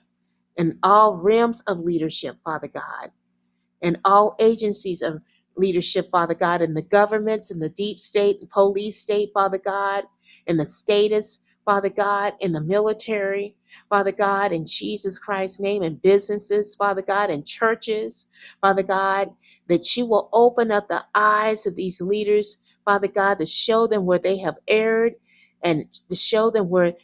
in 0.58 0.78
all 0.84 1.16
realms 1.16 1.62
of 1.62 1.80
leadership, 1.80 2.38
Father 2.44 2.68
God, 2.68 3.12
in 3.82 3.98
all 4.04 4.36
agencies 4.38 5.02
of 5.02 5.20
leadership, 5.56 6.10
Father 6.10 6.34
God, 6.34 6.62
in 6.62 6.74
the 6.74 6.82
governments, 6.82 7.50
in 7.50 7.58
the 7.58 7.68
deep 7.70 7.98
state 7.98 8.40
and 8.40 8.50
police 8.50 8.98
state, 8.98 9.30
Father 9.34 9.58
God, 9.58 10.04
in 10.46 10.56
the 10.56 10.68
status, 10.68 11.40
Father 11.64 11.90
God, 11.90 12.34
in 12.40 12.52
the 12.52 12.60
military, 12.60 13.56
Father 13.90 14.12
God, 14.12 14.52
in 14.52 14.66
Jesus 14.66 15.18
Christ's 15.18 15.60
name, 15.60 15.82
in 15.82 15.96
businesses, 15.96 16.74
Father 16.74 17.02
God, 17.02 17.30
in 17.30 17.44
churches, 17.44 18.26
Father 18.62 18.82
God, 18.84 19.30
that 19.68 19.96
you 19.96 20.06
will 20.06 20.30
open 20.32 20.70
up 20.72 20.88
the 20.88 21.04
eyes 21.14 21.66
of 21.66 21.76
these 21.76 22.00
leaders, 22.00 22.58
Father 22.84 23.08
God, 23.08 23.38
to 23.40 23.46
show 23.46 23.86
them 23.86 24.06
where 24.06 24.18
they 24.20 24.38
have 24.38 24.56
erred 24.68 25.14
and 25.62 25.86
to 26.10 26.16
show 26.16 26.50
them 26.50 26.68
where 26.70 26.94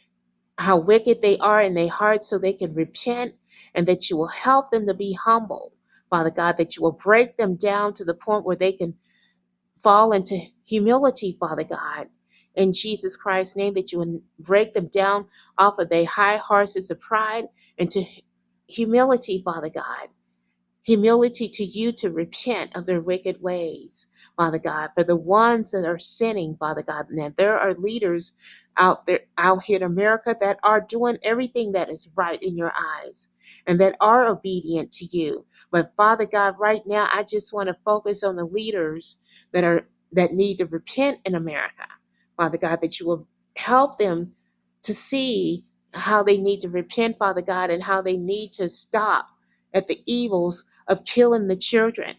how 0.57 0.77
wicked 0.77 1.21
they 1.21 1.37
are 1.39 1.61
in 1.61 1.75
their 1.75 1.89
hearts 1.89 2.29
so 2.29 2.39
they 2.39 2.53
can 2.53 2.75
repent 2.75 3.35
and 3.75 3.87
that 3.87 4.09
you 4.09 4.17
will 4.17 4.27
help 4.29 4.71
them 4.71 4.87
to 4.87 4.95
be 4.95 5.13
humble, 5.13 5.73
Father 6.11 6.31
God, 6.31 6.57
that 6.57 6.77
you 6.77 6.83
will 6.83 6.93
break 6.93 7.37
them 7.37 7.57
down 7.57 7.95
to 7.95 8.05
the 8.05 8.15
point 8.15 8.45
where 8.45 8.57
they 8.57 8.73
can 8.73 8.95
fall 9.83 10.13
into 10.13 10.39
humility, 10.65 11.37
Father 11.39 11.65
God. 11.65 12.07
In 12.55 12.73
Jesus 12.73 13.17
Christ's 13.17 13.55
name, 13.57 13.75
that 13.75 13.91
you 13.91 13.99
will 13.99 14.21
break 14.39 14.73
them 14.73 14.87
down 14.87 15.27
off 15.57 15.79
of 15.79 15.89
their 15.89 16.05
high 16.05 16.37
horses 16.37 16.91
of 16.91 16.99
pride 17.01 17.45
into 17.77 18.03
humility, 18.67 19.41
Father 19.45 19.69
God 19.69 20.07
humility 20.83 21.49
to 21.49 21.63
you 21.63 21.91
to 21.93 22.11
repent 22.11 22.75
of 22.75 22.85
their 22.85 23.01
wicked 23.01 23.41
ways, 23.41 24.07
Father 24.37 24.59
God. 24.59 24.91
For 24.95 25.03
the 25.03 25.15
ones 25.15 25.71
that 25.71 25.85
are 25.87 25.99
sinning, 25.99 26.55
Father 26.59 26.83
God, 26.83 27.07
now 27.11 27.31
there 27.37 27.59
are 27.59 27.73
leaders 27.73 28.33
out 28.77 29.05
there 29.05 29.21
out 29.37 29.63
here 29.63 29.77
in 29.77 29.83
America 29.83 30.35
that 30.39 30.59
are 30.63 30.81
doing 30.81 31.17
everything 31.23 31.73
that 31.73 31.89
is 31.89 32.09
right 32.15 32.41
in 32.41 32.57
your 32.57 32.71
eyes 32.73 33.27
and 33.67 33.79
that 33.81 33.97
are 34.01 34.27
obedient 34.27 34.91
to 34.93 35.05
you. 35.05 35.45
But 35.71 35.93
Father 35.97 36.25
God, 36.25 36.55
right 36.59 36.81
now 36.87 37.09
I 37.13 37.23
just 37.23 37.53
want 37.53 37.69
to 37.69 37.77
focus 37.85 38.23
on 38.23 38.35
the 38.37 38.45
leaders 38.45 39.17
that 39.53 39.63
are 39.63 39.87
that 40.13 40.33
need 40.33 40.57
to 40.57 40.67
repent 40.67 41.19
in 41.25 41.35
America. 41.35 41.87
Father 42.37 42.57
God, 42.59 42.81
that 42.81 42.99
you 42.99 43.07
will 43.07 43.27
help 43.57 43.99
them 43.99 44.33
to 44.83 44.93
see 44.93 45.65
how 45.93 46.23
they 46.23 46.37
need 46.37 46.61
to 46.61 46.69
repent, 46.69 47.17
Father 47.17 47.41
God, 47.41 47.69
and 47.71 47.83
how 47.83 48.01
they 48.01 48.17
need 48.17 48.53
to 48.53 48.69
stop 48.69 49.27
at 49.73 49.87
the 49.87 50.01
evils 50.05 50.65
of 50.87 51.05
killing 51.05 51.47
the 51.47 51.55
children, 51.55 52.15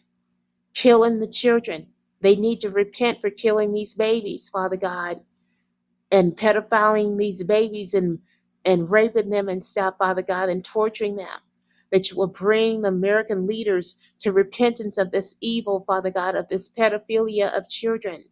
killing 0.74 1.20
the 1.20 1.28
children. 1.28 1.88
They 2.22 2.36
need 2.36 2.60
to 2.60 2.70
repent 2.70 3.20
for 3.20 3.30
killing 3.30 3.72
these 3.72 3.94
babies, 3.94 4.48
Father 4.50 4.76
God, 4.78 5.20
and 6.10 6.36
pedophiling 6.36 7.18
these 7.18 7.42
babies 7.44 7.94
and, 7.94 8.20
and 8.66 8.90
raping 8.90 9.30
them 9.30 9.48
and 9.50 9.64
stuff, 9.64 9.96
Father 9.98 10.22
God, 10.22 10.50
and 10.50 10.64
torturing 10.64 11.16
them. 11.16 11.40
That 11.92 12.10
you 12.10 12.18
will 12.18 12.28
bring 12.28 12.82
the 12.82 12.90
American 12.90 13.46
leaders 13.48 13.96
to 14.20 14.32
repentance 14.32 14.98
of 14.98 15.12
this 15.12 15.36
evil, 15.42 15.84
Father 15.86 16.10
God, 16.10 16.36
of 16.36 16.48
this 16.48 16.68
pedophilia 16.70 17.56
of 17.56 17.68
children 17.70 18.24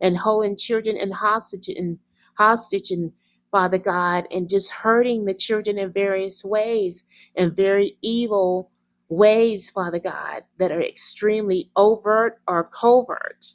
and 0.00 0.16
holding 0.18 0.56
children 0.56 0.96
in 0.98 1.12
hostage 1.12 1.68
and 1.68 1.98
hostage 2.38 2.92
and 2.92 3.12
Father 3.52 3.78
God, 3.78 4.28
and 4.32 4.50
just 4.50 4.70
hurting 4.70 5.24
the 5.26 5.34
children 5.34 5.78
in 5.78 5.92
various 5.92 6.44
ways 6.44 7.04
and 7.36 7.56
very 7.56 7.98
evil 8.02 8.72
ways, 9.08 9.70
Father 9.70 10.00
God, 10.00 10.44
that 10.58 10.72
are 10.72 10.82
extremely 10.82 11.70
overt 11.76 12.40
or 12.48 12.64
covert, 12.64 13.46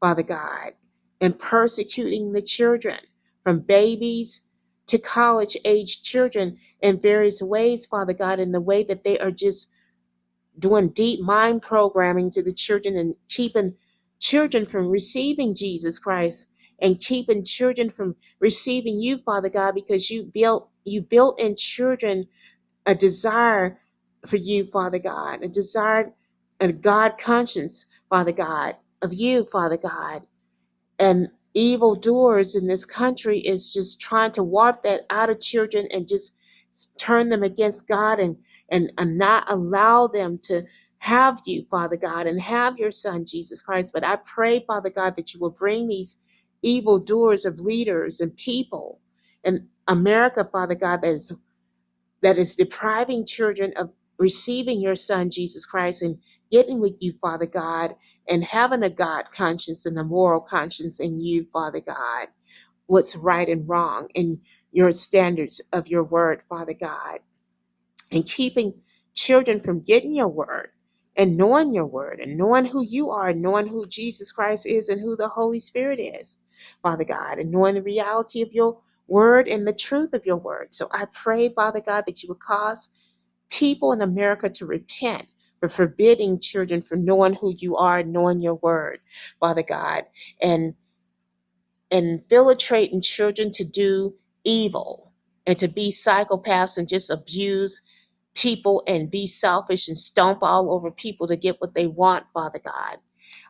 Father 0.00 0.24
God, 0.24 0.72
and 1.20 1.38
persecuting 1.38 2.32
the 2.32 2.42
children 2.42 2.98
from 3.44 3.60
babies 3.60 4.42
to 4.92 5.00
college 5.00 5.58
age 5.66 6.02
children 6.04 6.58
in 6.82 7.00
various 7.00 7.42
ways, 7.42 7.86
Father 7.86 8.14
God, 8.14 8.40
in 8.40 8.52
the 8.52 8.62
way 8.62 8.84
that 8.84 9.04
they 9.04 9.18
are 9.18 9.32
just 9.32 9.70
doing 10.58 10.90
deep 10.90 11.20
mind 11.20 11.62
programming 11.62 12.30
to 12.30 12.42
the 12.42 12.52
children 12.52 12.96
and 12.96 13.14
keeping 13.28 13.74
children 14.20 14.66
from 14.66 14.88
receiving 14.90 15.54
Jesus 15.54 15.98
Christ 15.98 16.48
and 16.80 17.00
keeping 17.00 17.44
children 17.44 17.90
from 17.90 18.16
receiving 18.40 19.00
you, 19.00 19.18
Father 19.18 19.50
God, 19.50 19.74
because 19.74 20.10
you 20.10 20.24
built 20.24 20.70
you 20.84 21.02
built 21.02 21.40
in 21.40 21.56
children 21.56 22.26
a 22.86 22.94
desire 22.94 23.80
for 24.26 24.36
you, 24.36 24.66
Father 24.66 24.98
God, 24.98 25.42
a 25.44 25.48
desire, 25.48 26.12
a 26.60 26.72
God 26.72 27.18
conscience, 27.18 27.86
Father 28.10 28.32
God, 28.32 28.76
of 29.02 29.14
you, 29.14 29.46
Father 29.46 29.78
God. 29.78 30.22
And 30.98 31.28
evil 31.54 31.94
doers 31.96 32.56
in 32.56 32.66
this 32.66 32.84
country 32.84 33.38
is 33.38 33.72
just 33.72 34.00
trying 34.00 34.32
to 34.32 34.42
warp 34.42 34.82
that 34.82 35.02
out 35.10 35.30
of 35.30 35.40
children 35.40 35.88
and 35.92 36.08
just 36.08 36.34
turn 36.98 37.28
them 37.28 37.42
against 37.42 37.88
God 37.88 38.20
and, 38.20 38.36
and, 38.70 38.92
and 38.98 39.18
not 39.18 39.44
allow 39.48 40.06
them 40.08 40.38
to 40.44 40.64
have 40.98 41.40
you, 41.46 41.66
Father 41.70 41.96
God, 41.96 42.26
and 42.26 42.40
have 42.40 42.78
your 42.78 42.92
Son, 42.92 43.24
Jesus 43.26 43.62
Christ. 43.62 43.92
But 43.92 44.04
I 44.04 44.16
pray, 44.16 44.64
Father 44.66 44.90
God, 44.90 45.16
that 45.16 45.34
you 45.34 45.40
will 45.40 45.50
bring 45.50 45.88
these 45.88 46.16
evil 46.62 46.98
doers 46.98 47.44
of 47.44 47.58
leaders 47.58 48.20
and 48.20 48.36
people 48.36 49.00
in 49.44 49.68
America, 49.88 50.48
Father 50.50 50.76
God, 50.76 51.02
that 51.02 51.12
is 51.12 51.32
that 52.22 52.38
is 52.38 52.56
depriving 52.56 53.26
children 53.26 53.74
of 53.76 53.92
receiving 54.18 54.80
your 54.82 54.96
son 54.96 55.30
Jesus 55.30 55.66
Christ 55.66 56.02
and 56.02 56.18
getting 56.52 56.80
with 56.80 56.96
you, 57.00 57.14
Father 57.22 57.46
God, 57.46 57.96
and 58.28 58.44
having 58.44 58.84
a 58.84 58.90
God 58.90 59.26
conscience 59.32 59.86
and 59.86 59.98
a 59.98 60.04
moral 60.04 60.40
conscience 60.40 61.00
in 61.00 61.20
you, 61.20 61.46
Father 61.52 61.80
God, 61.80 62.28
what's 62.86 63.16
right 63.16 63.48
and 63.48 63.68
wrong 63.68 64.08
in 64.14 64.40
your 64.72 64.92
standards 64.92 65.62
of 65.72 65.88
your 65.88 66.04
word, 66.04 66.42
Father 66.48 66.74
God, 66.74 67.20
and 68.12 68.26
keeping 68.26 68.74
children 69.14 69.60
from 69.60 69.80
getting 69.82 70.12
your 70.12 70.28
word 70.28 70.70
and 71.16 71.36
knowing 71.36 71.74
your 71.74 71.86
word 71.86 72.20
and 72.20 72.38
knowing 72.38 72.66
who 72.66 72.84
you 72.84 73.10
are 73.10 73.28
and 73.28 73.42
knowing 73.42 73.66
who 73.68 73.86
Jesus 73.86 74.32
Christ 74.32 74.66
is 74.66 74.88
and 74.88 75.00
who 75.00 75.16
the 75.16 75.28
Holy 75.28 75.60
Spirit 75.60 76.00
is, 76.00 76.36
Father 76.82 77.04
God, 77.04 77.38
and 77.38 77.50
knowing 77.50 77.74
the 77.76 77.82
reality 77.82 78.42
of 78.42 78.52
your 78.52 78.80
word 79.08 79.48
and 79.48 79.66
the 79.66 79.72
truth 79.74 80.14
of 80.14 80.26
your 80.26 80.36
word. 80.38 80.68
So 80.74 80.88
I 80.92 81.06
pray, 81.14 81.50
Father 81.50 81.80
God, 81.80 82.04
that 82.06 82.22
you 82.22 82.30
would 82.30 82.40
cause 82.40 82.88
people 83.50 83.92
in 83.92 84.02
America 84.02 84.50
to 84.50 84.66
repent 84.66 85.26
for 85.62 85.70
forbidding 85.70 86.40
children 86.40 86.82
from 86.82 87.06
knowing 87.06 87.34
who 87.34 87.54
you 87.56 87.78
are, 87.78 88.04
knowing 88.04 88.40
your 88.40 88.56
word, 88.56 89.00
Father 89.40 89.62
God, 89.64 90.06
and 90.42 90.74
infiltrating 91.90 93.02
children 93.02 93.52
to 93.52 93.64
do 93.64 94.14
evil 94.44 95.12
and 95.46 95.58
to 95.58 95.68
be 95.68 95.92
psychopaths 95.92 96.78
and 96.78 96.88
just 96.88 97.10
abuse 97.10 97.82
people 98.34 98.82
and 98.86 99.10
be 99.10 99.26
selfish 99.26 99.88
and 99.88 99.98
stomp 99.98 100.40
all 100.42 100.72
over 100.72 100.90
people 100.90 101.28
to 101.28 101.36
get 101.36 101.60
what 101.60 101.74
they 101.74 101.86
want, 101.86 102.26
Father 102.34 102.60
God. 102.64 102.98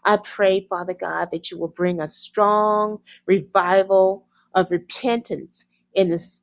I 0.04 0.18
pray, 0.18 0.66
Father 0.70 0.94
God, 0.94 1.30
that 1.32 1.50
you 1.50 1.58
will 1.58 1.68
bring 1.68 2.00
a 2.00 2.08
strong 2.08 3.00
revival 3.26 4.26
of 4.54 4.70
repentance 4.70 5.66
in 5.94 6.10
this 6.10 6.42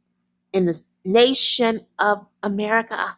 in 0.53 0.65
this 0.67 0.83
nation 1.05 1.81
of 1.99 2.25
America 2.43 3.17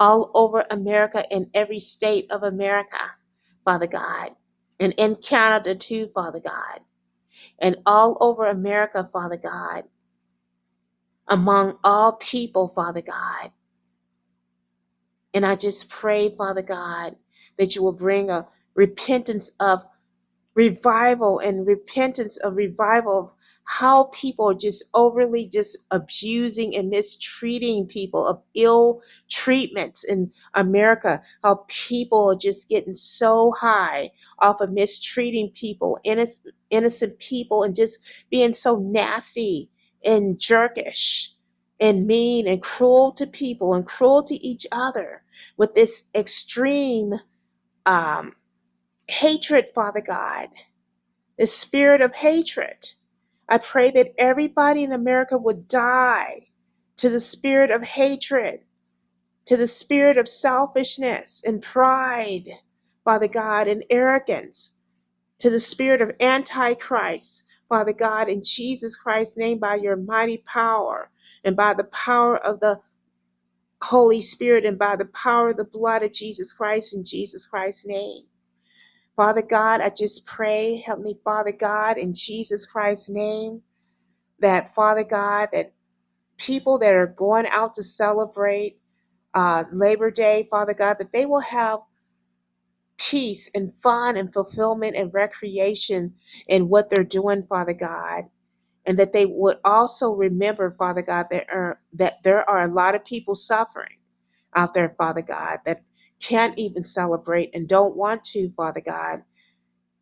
all 0.00 0.32
over 0.34 0.66
America, 0.70 1.24
in 1.30 1.50
every 1.54 1.80
state 1.80 2.32
of 2.32 2.44
America, 2.44 2.98
Father 3.66 3.88
God, 3.88 4.32
and 4.80 4.94
in 4.98 5.16
Canada 5.16 5.76
too, 5.76 6.08
Father 6.14 6.40
God, 6.40 6.80
and 7.60 7.78
all 7.86 8.18
over 8.20 8.46
America, 8.46 9.08
Father 9.12 9.38
God, 9.38 9.84
among 11.28 11.78
all 11.84 12.14
people, 12.14 12.68
Father 12.68 13.02
God. 13.02 13.52
And 15.34 15.46
I 15.46 15.56
just 15.56 15.90
pray, 15.90 16.30
Father 16.30 16.62
God, 16.62 17.16
that 17.58 17.76
you 17.76 17.82
will 17.82 17.92
bring 17.92 18.30
a 18.30 18.48
repentance 18.74 19.52
of 19.60 19.84
revival 20.56 21.40
and 21.40 21.66
repentance 21.66 22.38
of 22.38 22.56
revival 22.56 23.34
how 23.70 24.06
people 24.12 24.50
are 24.50 24.54
just 24.54 24.84
overly 24.94 25.46
just 25.46 25.78
abusing 25.92 26.76
and 26.76 26.90
mistreating 26.90 27.86
people 27.86 28.26
of 28.26 28.42
ill 28.56 29.00
treatments 29.30 30.04
in 30.04 30.32
America, 30.54 31.22
how 31.44 31.64
people 31.68 32.32
are 32.32 32.36
just 32.36 32.68
getting 32.68 32.96
so 32.96 33.52
high 33.52 34.10
off 34.40 34.60
of 34.60 34.72
mistreating 34.72 35.50
people, 35.50 36.00
innocent, 36.04 36.52
innocent 36.70 37.16
people, 37.20 37.62
and 37.62 37.76
just 37.76 38.00
being 38.30 38.52
so 38.52 38.76
nasty 38.78 39.70
and 40.04 40.38
jerkish 40.40 41.28
and 41.80 42.08
mean 42.08 42.48
and 42.48 42.62
cruel 42.62 43.12
to 43.12 43.28
people 43.28 43.74
and 43.74 43.86
cruel 43.86 44.24
to 44.24 44.34
each 44.34 44.66
other 44.72 45.22
with 45.56 45.76
this 45.76 46.02
extreme 46.16 47.14
um, 47.86 48.34
hatred, 49.08 49.68
Father 49.74 50.02
God, 50.02 50.48
the 51.38 51.46
spirit 51.46 52.00
of 52.02 52.14
hatred. 52.14 52.94
I 53.50 53.58
pray 53.58 53.92
that 53.92 54.14
everybody 54.18 54.84
in 54.84 54.92
America 54.92 55.38
would 55.38 55.68
die 55.68 56.48
to 56.98 57.10
the 57.10 57.20
spirit 57.20 57.72
of 57.72 57.82
hatred, 57.82 58.62
to 59.46 59.56
the 59.56 59.68
spirit 59.68 60.18
of 60.18 60.28
selfishness 60.28 61.42
and 61.46 61.62
pride, 61.62 62.50
Father 63.04 63.28
God, 63.28 63.68
and 63.68 63.84
arrogance, 63.90 64.72
to 65.40 65.50
the 65.50 65.60
spirit 65.60 66.02
of 66.02 66.12
Antichrist, 66.20 67.44
Father 67.68 67.94
God, 67.94 68.28
in 68.28 68.42
Jesus 68.44 68.96
Christ's 68.96 69.38
name, 69.38 69.58
by 69.58 69.76
your 69.76 69.96
mighty 69.96 70.38
power 70.38 71.10
and 71.44 71.56
by 71.56 71.74
the 71.74 71.84
power 71.84 72.36
of 72.38 72.60
the 72.60 72.80
Holy 73.82 74.22
Spirit 74.22 74.66
and 74.66 74.78
by 74.78 74.96
the 74.96 75.06
power 75.06 75.50
of 75.50 75.58
the 75.58 75.64
blood 75.64 76.02
of 76.02 76.12
Jesus 76.12 76.52
Christ 76.52 76.94
in 76.94 77.04
Jesus 77.04 77.46
Christ's 77.46 77.86
name. 77.86 78.24
Father 79.20 79.42
God, 79.42 79.82
I 79.82 79.90
just 79.90 80.24
pray, 80.24 80.78
Heavenly 80.86 81.18
Father 81.24 81.52
God, 81.52 81.98
in 81.98 82.14
Jesus 82.14 82.64
Christ's 82.64 83.10
name, 83.10 83.60
that 84.40 84.74
Father 84.74 85.04
God, 85.04 85.50
that 85.52 85.74
people 86.38 86.78
that 86.80 86.94
are 86.94 87.06
going 87.08 87.46
out 87.48 87.74
to 87.74 87.82
celebrate 87.82 88.78
uh, 89.34 89.64
Labor 89.72 90.10
Day, 90.10 90.48
Father 90.50 90.74
God, 90.74 90.98
that 91.00 91.12
they 91.12 91.26
will 91.26 91.40
have 91.40 91.80
peace 92.98 93.50
and 93.54 93.74
fun 93.74 94.16
and 94.16 94.32
fulfillment 94.32 94.96
and 94.96 95.14
recreation 95.14 96.14
in 96.48 96.68
what 96.68 96.90
they're 96.90 97.04
doing, 97.04 97.44
Father 97.48 97.74
God. 97.74 98.24
And 98.86 98.98
that 98.98 99.12
they 99.12 99.26
would 99.26 99.58
also 99.64 100.12
remember, 100.14 100.72
Father 100.78 101.02
God, 101.02 101.26
that, 101.30 101.46
are, 101.52 101.80
that 101.94 102.22
there 102.24 102.48
are 102.48 102.62
a 102.64 102.72
lot 102.74 102.94
of 102.94 103.04
people 103.04 103.34
suffering 103.34 103.98
out 104.54 104.74
there, 104.74 104.94
Father 104.98 105.22
God, 105.22 105.60
that 105.66 105.82
can't 106.20 106.58
even 106.58 106.84
celebrate 106.84 107.50
and 107.54 107.68
don't 107.68 107.96
want 107.96 108.24
to, 108.26 108.50
Father 108.56 108.80
God. 108.80 109.22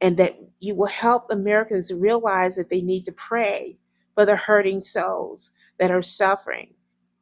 And 0.00 0.16
that 0.18 0.38
you 0.60 0.74
will 0.74 0.86
help 0.86 1.30
Americans 1.30 1.92
realize 1.92 2.56
that 2.56 2.70
they 2.70 2.82
need 2.82 3.04
to 3.06 3.12
pray 3.12 3.78
for 4.14 4.24
the 4.24 4.36
hurting 4.36 4.80
souls 4.80 5.50
that 5.78 5.90
are 5.90 6.02
suffering 6.02 6.74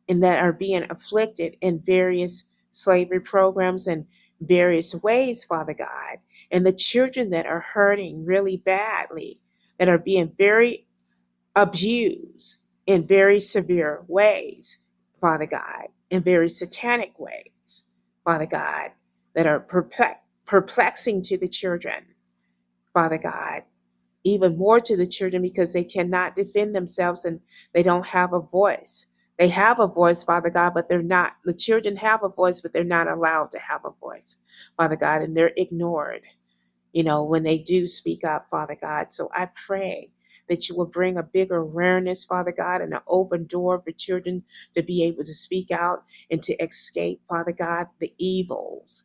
and 0.09 0.23
that 0.23 0.43
are 0.43 0.53
being 0.53 0.85
afflicted 0.91 1.57
in 1.61 1.81
various 1.81 2.45
slavery 2.73 3.21
programs 3.21 3.87
and 3.87 4.07
various 4.41 4.95
ways, 4.95 5.45
Father 5.45 5.75
God, 5.75 6.19
and 6.51 6.67
the 6.67 6.73
children 6.73 7.31
that 7.31 7.47
are 7.47 7.61
hurting 7.61 8.25
really 8.25 8.59
badly, 8.59 9.41
that 9.79 9.89
are 9.89 9.99
being 9.99 10.33
very 10.39 10.87
abused 11.55 12.59
in 12.87 13.07
very 13.07 13.41
severe 13.41 14.05
ways, 14.09 14.79
Father 15.21 15.47
God, 15.47 15.89
in 16.11 16.23
very 16.23 16.49
satanic 16.49 17.19
ways, 17.19 17.51
Father 18.27 18.47
God, 18.47 18.93
that 19.37 19.49
are 19.49 19.61
perplex- 19.61 20.21
perplexing 20.47 21.23
to 21.25 21.39
the 21.39 21.49
children, 21.49 22.05
Father 22.95 23.19
God, 23.19 23.65
even 24.25 24.59
more 24.59 24.81
to 24.81 24.97
the 24.97 25.07
children 25.07 25.43
because 25.43 25.73
they 25.73 25.85
cannot 25.85 26.37
defend 26.37 26.75
themselves 26.75 27.25
and 27.25 27.41
they 27.75 27.83
don't 27.83 28.07
have 28.07 28.33
a 28.35 28.41
voice. 28.41 29.07
They 29.39 29.49
have 29.49 29.81
a 29.81 29.87
voice, 29.89 30.25
Father 30.25 30.51
God, 30.51 30.75
but 30.75 30.89
they're 30.89 31.03
not, 31.03 31.35
the 31.45 31.55
children 31.55 31.97
have 31.97 32.25
a 32.25 32.29
voice, 32.29 32.61
but 32.61 32.73
they're 32.73 32.85
not 32.85 33.09
allowed 33.09 33.53
to 33.53 33.59
have 33.59 33.83
a 33.85 33.91
voice, 34.01 34.37
Father 34.77 34.97
God, 34.97 35.23
and 35.23 35.37
they're 35.37 35.53
ignored, 35.57 36.23
you 36.93 37.05
know, 37.05 37.25
when 37.25 37.45
they 37.45 37.59
do 37.59 37.87
speak 37.87 38.25
up, 38.25 38.49
Father 38.51 38.79
God. 38.81 39.13
So 39.13 39.31
I 39.35 39.47
pray 39.67 40.11
that 40.49 40.69
you 40.69 40.77
will 40.77 40.87
bring 40.87 41.19
a 41.19 41.25
bigger 41.25 41.59
awareness, 41.59 42.25
Father 42.25 42.53
God, 42.53 42.83
and 42.83 42.95
an 42.95 43.01
open 43.09 43.47
door 43.47 43.81
for 43.83 43.93
children 43.93 44.45
to 44.77 44.83
be 44.83 45.05
able 45.05 45.25
to 45.25 45.35
speak 45.35 45.71
out 45.71 46.05
and 46.31 46.43
to 46.45 46.55
escape, 46.63 47.23
Father 47.29 47.53
God, 47.53 47.89
the 48.01 48.13
evils, 48.19 49.05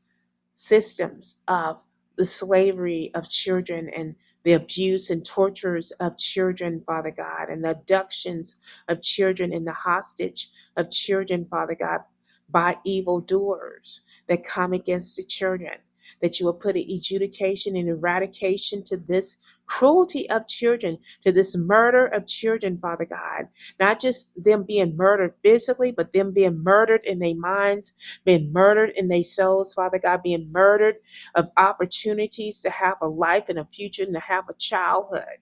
systems 0.55 1.37
of 1.47 1.79
the 2.17 2.25
slavery 2.25 3.11
of 3.15 3.29
children 3.29 3.89
and 3.95 4.15
the 4.43 4.53
abuse 4.53 5.09
and 5.11 5.25
tortures 5.25 5.91
of 5.93 6.17
children, 6.17 6.83
Father 6.85 7.11
God, 7.11 7.49
and 7.49 7.63
the 7.63 7.71
abductions 7.71 8.57
of 8.89 9.01
children 9.01 9.53
and 9.53 9.67
the 9.67 9.73
hostage 9.73 10.49
of 10.77 10.91
children, 10.91 11.47
Father 11.49 11.75
God, 11.75 12.01
by 12.49 12.77
evildoers 12.85 14.01
that 14.27 14.43
come 14.43 14.73
against 14.73 15.17
the 15.17 15.23
children. 15.23 15.77
That 16.21 16.39
you 16.39 16.47
will 16.47 16.53
put 16.55 16.75
an 16.77 16.85
adjudication 16.89 17.75
and 17.77 17.89
eradication 17.89 18.83
to 18.85 18.97
this 18.97 19.37
cruelty 19.71 20.29
of 20.29 20.47
children, 20.47 20.99
to 21.23 21.31
this 21.31 21.55
murder 21.57 22.07
of 22.07 22.27
children, 22.27 22.79
Father 22.81 23.05
God. 23.05 23.47
Not 23.79 24.01
just 24.01 24.29
them 24.37 24.63
being 24.67 24.97
murdered 24.97 25.35
physically, 25.43 25.91
but 25.93 26.13
them 26.13 26.33
being 26.33 26.63
murdered 26.63 27.05
in 27.05 27.19
their 27.19 27.35
minds, 27.35 27.93
being 28.25 28.53
murdered 28.53 28.91
in 28.97 29.09
their 29.09 29.23
souls, 29.23 29.73
Father 29.75 29.99
God, 29.99 30.23
being 30.23 30.51
murdered 30.51 30.97
of 31.35 31.49
opportunities 31.57 32.61
to 32.61 32.71
have 32.71 32.97
a 33.01 33.07
life 33.09 33.45
and 33.49 33.59
a 33.59 33.65
future 33.73 34.03
and 34.03 34.15
to 34.15 34.21
have 34.21 34.49
a 34.49 34.55
childhood, 34.55 35.39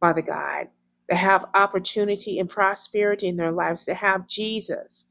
Father 0.00 0.22
God, 0.22 0.68
to 1.10 1.16
have 1.16 1.46
opportunity 1.54 2.40
and 2.40 2.50
prosperity 2.50 3.28
in 3.28 3.36
their 3.36 3.52
lives, 3.52 3.86
to 3.86 3.94
have 3.94 4.28
Jesus 4.28 5.06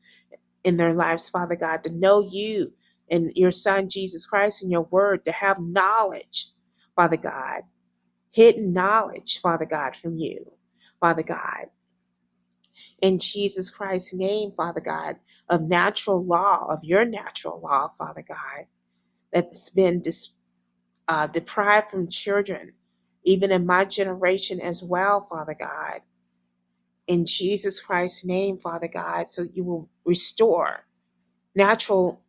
in 0.66 0.78
their 0.78 0.96
lives, 0.96 1.30
Father 1.30 1.58
God, 1.58 1.86
to 1.86 1.92
know 1.92 2.22
you 2.32 2.74
and 3.12 3.32
your 3.36 3.52
Son, 3.52 3.90
Jesus 3.90 4.28
Christ, 4.28 4.64
and 4.64 4.72
your 4.72 4.84
word, 4.92 5.26
to 5.26 5.34
have 5.34 5.60
knowledge, 5.62 6.50
Father 6.96 7.18
God, 7.18 7.64
hidden 8.34 8.74
knowledge, 8.74 9.42
Father 9.42 9.66
God, 9.66 9.98
from 9.98 10.18
you, 10.18 10.52
Father 11.02 11.24
God. 11.24 11.68
In 13.02 13.20
Jesus 13.20 13.70
Christ's 13.70 14.14
name, 14.14 14.54
Father 14.58 14.82
God, 14.82 15.18
of 15.50 15.62
natural 15.64 16.24
law, 16.26 16.68
of 16.70 16.84
your 16.84 17.06
natural 17.06 17.62
law, 17.62 17.92
Father 17.98 18.26
God, 18.28 18.68
that's 19.34 19.70
been 19.72 20.02
dis- 20.02 20.34
uh, 21.08 21.28
deprived 21.28 21.92
from 21.92 22.10
children, 22.10 22.74
even 23.24 23.52
in 23.52 23.66
my 23.66 23.86
generation 23.86 24.62
as 24.62 24.84
well, 24.84 25.22
Father 25.30 25.56
God. 25.60 26.02
In 27.08 27.26
Jesus 27.26 27.80
Christ's 27.82 28.26
name, 28.26 28.60
Father 28.60 28.90
God, 28.90 29.30
so 29.30 29.48
you 29.54 29.64
will 29.66 29.90
restore 30.06 30.86
natural 31.56 32.22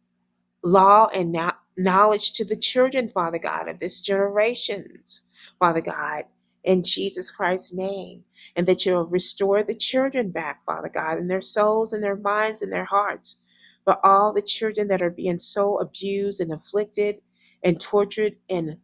law 0.64 1.08
and 1.14 1.32
no- 1.32 1.52
knowledge 1.78 2.34
to 2.34 2.46
the 2.46 2.56
children, 2.56 3.10
Father 3.10 3.40
God, 3.40 3.68
of 3.68 3.80
this 3.80 4.00
generations, 4.00 5.22
Father 5.58 5.80
God, 5.82 6.24
in 6.64 6.82
Jesus 6.82 7.30
Christ's 7.30 7.72
name, 7.74 8.24
and 8.56 8.66
that 8.68 8.86
you'll 8.86 9.06
restore 9.06 9.62
the 9.62 9.74
children 9.74 10.30
back, 10.30 10.64
Father 10.66 10.90
God, 10.90 11.18
in 11.18 11.28
their 11.28 11.42
souls 11.42 11.92
and 11.92 12.02
their 12.02 12.16
minds 12.16 12.62
and 12.62 12.72
their 12.72 12.86
hearts. 12.86 13.42
For 13.84 14.04
all 14.04 14.32
the 14.32 14.42
children 14.42 14.88
that 14.88 15.02
are 15.02 15.10
being 15.10 15.38
so 15.38 15.78
abused 15.78 16.40
and 16.40 16.52
afflicted 16.52 17.20
and 17.64 17.80
tortured 17.80 18.36
and 18.50 18.78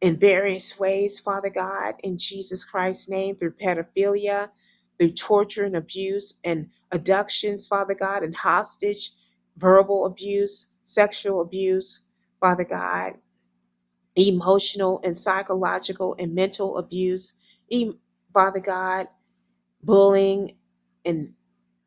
in 0.00 0.16
various 0.18 0.78
ways, 0.78 1.18
Father 1.20 1.50
God, 1.50 1.94
in 2.04 2.18
Jesus 2.18 2.64
Christ's 2.64 3.08
name, 3.08 3.36
through 3.36 3.52
pedophilia, 3.52 4.50
through 4.98 5.12
torture 5.12 5.64
and 5.64 5.76
abuse 5.76 6.34
and 6.44 6.68
abductions, 6.92 7.66
Father 7.66 7.94
God, 7.94 8.22
and 8.22 8.34
hostage, 8.34 9.12
verbal 9.56 10.06
abuse, 10.06 10.68
sexual 10.84 11.40
abuse, 11.40 12.00
Father 12.40 12.64
God, 12.64 13.14
emotional 14.16 15.00
and 15.04 15.16
psychological 15.16 16.16
and 16.18 16.34
mental 16.34 16.78
abuse, 16.78 17.34
Father 18.34 18.60
God, 18.60 19.08
bullying 19.82 20.52
and 21.04 21.34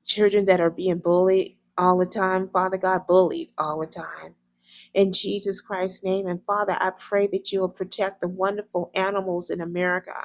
children 0.06 0.46
that 0.46 0.62
are 0.62 0.72
being 0.72 1.00
bullied 1.00 1.58
all 1.78 1.98
the 2.00 2.06
time, 2.08 2.50
Father 2.50 2.78
God, 2.78 3.08
bullied 3.08 3.52
all 3.58 3.80
the 3.82 3.88
time. 3.88 4.36
In 4.94 5.13
Jesus 5.13 5.62
Christ's 5.62 6.04
name. 6.04 6.28
And 6.28 6.44
Father, 6.46 6.78
I 6.80 6.92
pray 6.92 7.28
that 7.30 7.52
you 7.52 7.62
will 7.62 7.70
protect 7.70 8.22
the 8.22 8.30
wonderful 8.30 8.92
animals 8.96 9.52
in 9.52 9.62
America, 9.62 10.15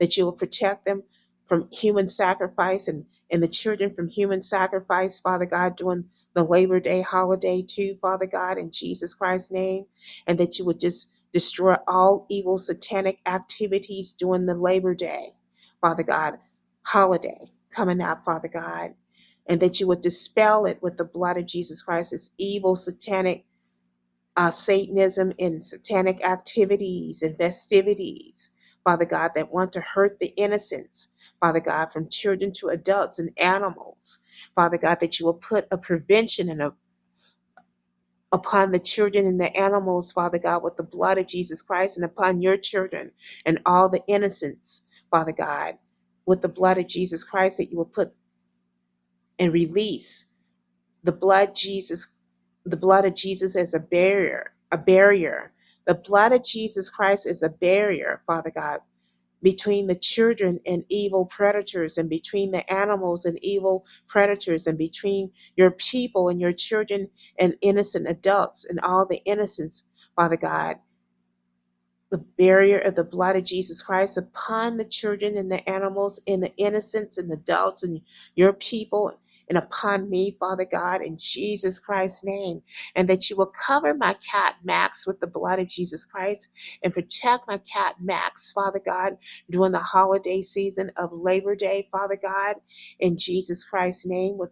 that 0.00 0.16
you 0.16 0.24
will 0.24 0.32
protect 0.32 0.86
them 0.86 1.04
from 1.46 1.68
human 1.72 2.08
sacrifice 2.08 2.88
and, 2.88 3.06
and 3.30 3.42
the 3.42 3.48
children 3.48 3.94
from 3.94 4.08
human 4.08 4.42
sacrifice, 4.42 5.20
Father 5.20 5.46
God, 5.46 5.76
during 5.76 6.06
the 6.34 6.44
Labor 6.44 6.80
Day 6.80 7.02
holiday 7.02 7.62
too, 7.62 7.98
Father 8.02 8.26
God, 8.26 8.58
in 8.58 8.70
Jesus 8.72 9.14
Christ's 9.14 9.52
name, 9.52 9.86
and 10.26 10.38
that 10.40 10.58
you 10.58 10.66
would 10.66 10.80
just 10.80 11.10
destroy 11.32 11.76
all 11.88 12.26
evil 12.30 12.58
satanic 12.58 13.20
activities 13.26 14.12
during 14.12 14.46
the 14.46 14.54
Labor 14.54 14.94
Day, 14.94 15.34
Father 15.80 16.04
God, 16.04 16.38
holiday 16.84 17.50
coming 17.72 18.00
up, 18.00 18.24
Father 18.24 18.48
God, 18.48 18.94
and 19.48 19.60
that 19.60 19.80
you 19.80 19.88
would 19.88 20.02
dispel 20.02 20.66
it 20.66 20.82
with 20.82 20.96
the 20.98 21.04
blood 21.04 21.38
of 21.38 21.46
Jesus 21.46 21.82
Christ, 21.82 22.12
this 22.12 22.30
evil 22.38 22.76
satanic 22.76 23.42
uh, 24.36 24.50
Satanism 24.50 25.32
and 25.38 25.62
satanic 25.62 26.24
activities 26.24 27.22
and 27.22 27.36
festivities, 27.36 28.50
Father 28.84 29.04
God, 29.04 29.32
that 29.34 29.52
want 29.52 29.72
to 29.74 29.80
hurt 29.80 30.18
the 30.18 30.28
innocents, 30.28 31.08
Father 31.40 31.60
God, 31.60 31.92
from 31.92 32.08
children 32.08 32.52
to 32.54 32.68
adults 32.68 33.18
and 33.18 33.30
animals, 33.38 34.18
Father 34.54 34.78
God, 34.78 35.00
that 35.00 35.18
you 35.20 35.26
will 35.26 35.34
put 35.34 35.66
a 35.70 35.78
prevention 35.78 36.48
and 36.48 36.62
a 36.62 36.74
upon 38.32 38.72
the 38.72 38.78
children 38.78 39.26
and 39.26 39.40
the 39.40 39.56
animals, 39.56 40.12
Father 40.12 40.38
God, 40.38 40.62
with 40.62 40.76
the 40.76 40.82
blood 40.82 41.18
of 41.18 41.26
Jesus 41.26 41.62
Christ, 41.62 41.96
and 41.96 42.04
upon 42.04 42.42
your 42.42 42.56
children 42.56 43.12
and 43.46 43.60
all 43.66 43.88
the 43.88 44.04
innocents, 44.08 44.82
Father 45.10 45.32
God, 45.32 45.78
with 46.26 46.42
the 46.42 46.48
blood 46.48 46.78
of 46.78 46.88
Jesus 46.88 47.24
Christ, 47.24 47.58
that 47.58 47.70
you 47.70 47.78
will 47.78 47.84
put 47.86 48.12
and 49.38 49.52
release 49.52 50.26
the 51.04 51.12
blood 51.12 51.54
Jesus 51.54 52.08
the 52.66 52.76
blood 52.76 53.06
of 53.06 53.14
Jesus 53.14 53.56
as 53.56 53.74
a 53.74 53.80
barrier, 53.80 54.52
a 54.72 54.78
barrier. 54.78 55.52
The 55.86 55.94
blood 55.96 56.32
of 56.32 56.44
Jesus 56.44 56.90
Christ 56.90 57.26
is 57.26 57.42
a 57.42 57.48
barrier, 57.48 58.22
Father 58.26 58.52
God, 58.54 58.80
between 59.42 59.86
the 59.86 59.96
children 59.96 60.60
and 60.66 60.84
evil 60.88 61.26
predators, 61.26 61.98
and 61.98 62.10
between 62.10 62.50
the 62.52 62.70
animals 62.72 63.24
and 63.26 63.38
evil 63.44 63.86
predators, 64.08 64.66
and 64.66 64.78
between 64.78 65.30
your 65.56 65.72
people 65.72 66.28
and 66.28 66.40
your 66.40 66.52
children 66.52 67.08
and 67.38 67.56
innocent 67.62 68.08
adults 68.08 68.66
and 68.66 68.80
all 68.80 69.06
the 69.06 69.22
innocents, 69.24 69.84
Father 70.16 70.36
God. 70.36 70.78
The 72.10 72.18
barrier 72.38 72.78
of 72.78 72.94
the 72.94 73.04
blood 73.04 73.36
of 73.36 73.44
Jesus 73.44 73.82
Christ 73.82 74.18
upon 74.18 74.76
the 74.76 74.84
children 74.84 75.36
and 75.36 75.50
the 75.52 75.68
animals 75.68 76.20
and 76.26 76.42
the 76.42 76.54
innocents 76.56 77.18
and 77.18 77.30
the 77.30 77.34
adults 77.36 77.82
and 77.84 78.00
your 78.36 78.52
people 78.54 79.12
and 79.48 79.58
upon 79.58 80.10
me, 80.10 80.36
Father 80.40 80.66
God, 80.70 81.02
in 81.02 81.16
Jesus 81.18 81.78
Christ's 81.78 82.24
name, 82.24 82.62
and 82.96 83.08
that 83.08 83.30
you 83.30 83.36
will 83.36 83.52
cover 83.66 83.94
my 83.94 84.14
cat 84.14 84.56
Max 84.64 85.06
with 85.06 85.20
the 85.20 85.26
blood 85.26 85.60
of 85.60 85.68
Jesus 85.68 86.04
Christ 86.04 86.48
and 86.82 86.94
protect 86.94 87.48
my 87.48 87.58
cat 87.58 87.96
Max, 88.00 88.52
Father 88.52 88.80
God, 88.84 89.18
during 89.50 89.72
the 89.72 89.78
holiday 89.78 90.42
season 90.42 90.92
of 90.96 91.12
Labor 91.12 91.56
Day, 91.56 91.88
Father 91.92 92.18
God, 92.22 92.56
in 93.00 93.16
Jesus 93.18 93.64
Christ's 93.64 94.06
name, 94.06 94.38
with 94.38 94.50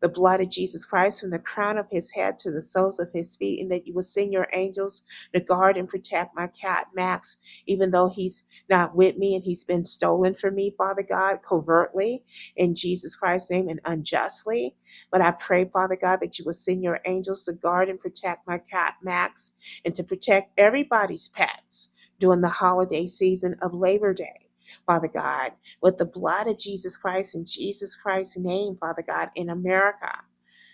the 0.00 0.08
blood 0.08 0.40
of 0.40 0.50
Jesus 0.50 0.84
Christ 0.84 1.20
from 1.20 1.30
the 1.30 1.38
crown 1.38 1.78
of 1.78 1.86
his 1.90 2.10
head 2.10 2.38
to 2.40 2.50
the 2.50 2.62
soles 2.62 3.00
of 3.00 3.10
his 3.12 3.36
feet, 3.36 3.60
and 3.60 3.70
that 3.72 3.86
you 3.86 3.94
will 3.94 4.02
send 4.02 4.32
your 4.32 4.48
angels 4.52 5.02
to 5.34 5.40
guard 5.40 5.76
and 5.76 5.88
protect 5.88 6.36
my 6.36 6.48
cat 6.48 6.88
Max, 6.94 7.38
even 7.66 7.90
though 7.90 8.08
he's 8.08 8.44
not 8.70 8.94
with 8.96 9.16
me 9.16 9.34
and 9.34 9.44
he's 9.44 9.64
been 9.64 9.84
stolen 9.84 10.34
from 10.34 10.54
me, 10.54 10.74
Father 10.76 11.02
God, 11.02 11.40
covertly 11.48 12.24
in 12.56 12.74
Jesus 12.74 13.16
Christ's 13.16 13.50
name 13.50 13.68
and 13.68 13.80
unjustly. 13.84 14.76
But 15.10 15.20
I 15.22 15.32
pray, 15.32 15.66
Father 15.66 15.96
God, 16.00 16.20
that 16.20 16.38
you 16.38 16.44
will 16.44 16.54
send 16.54 16.82
your 16.82 17.00
angels 17.06 17.44
to 17.46 17.52
guard 17.54 17.88
and 17.88 18.00
protect 18.00 18.46
my 18.46 18.58
cat 18.58 18.94
Max 19.02 19.52
and 19.84 19.94
to 19.96 20.04
protect 20.04 20.58
everybody's 20.58 21.28
pets 21.28 21.90
during 22.20 22.40
the 22.40 22.48
holiday 22.48 23.06
season 23.06 23.56
of 23.62 23.74
Labor 23.74 24.14
Day. 24.14 24.47
Father 24.86 25.08
God, 25.08 25.52
with 25.82 25.98
the 25.98 26.06
blood 26.06 26.48
of 26.48 26.58
Jesus 26.58 26.96
Christ 26.96 27.34
in 27.34 27.44
Jesus 27.44 27.94
Christ's 27.96 28.38
name, 28.38 28.76
Father 28.80 29.04
God, 29.06 29.30
in 29.34 29.50
America. 29.50 30.12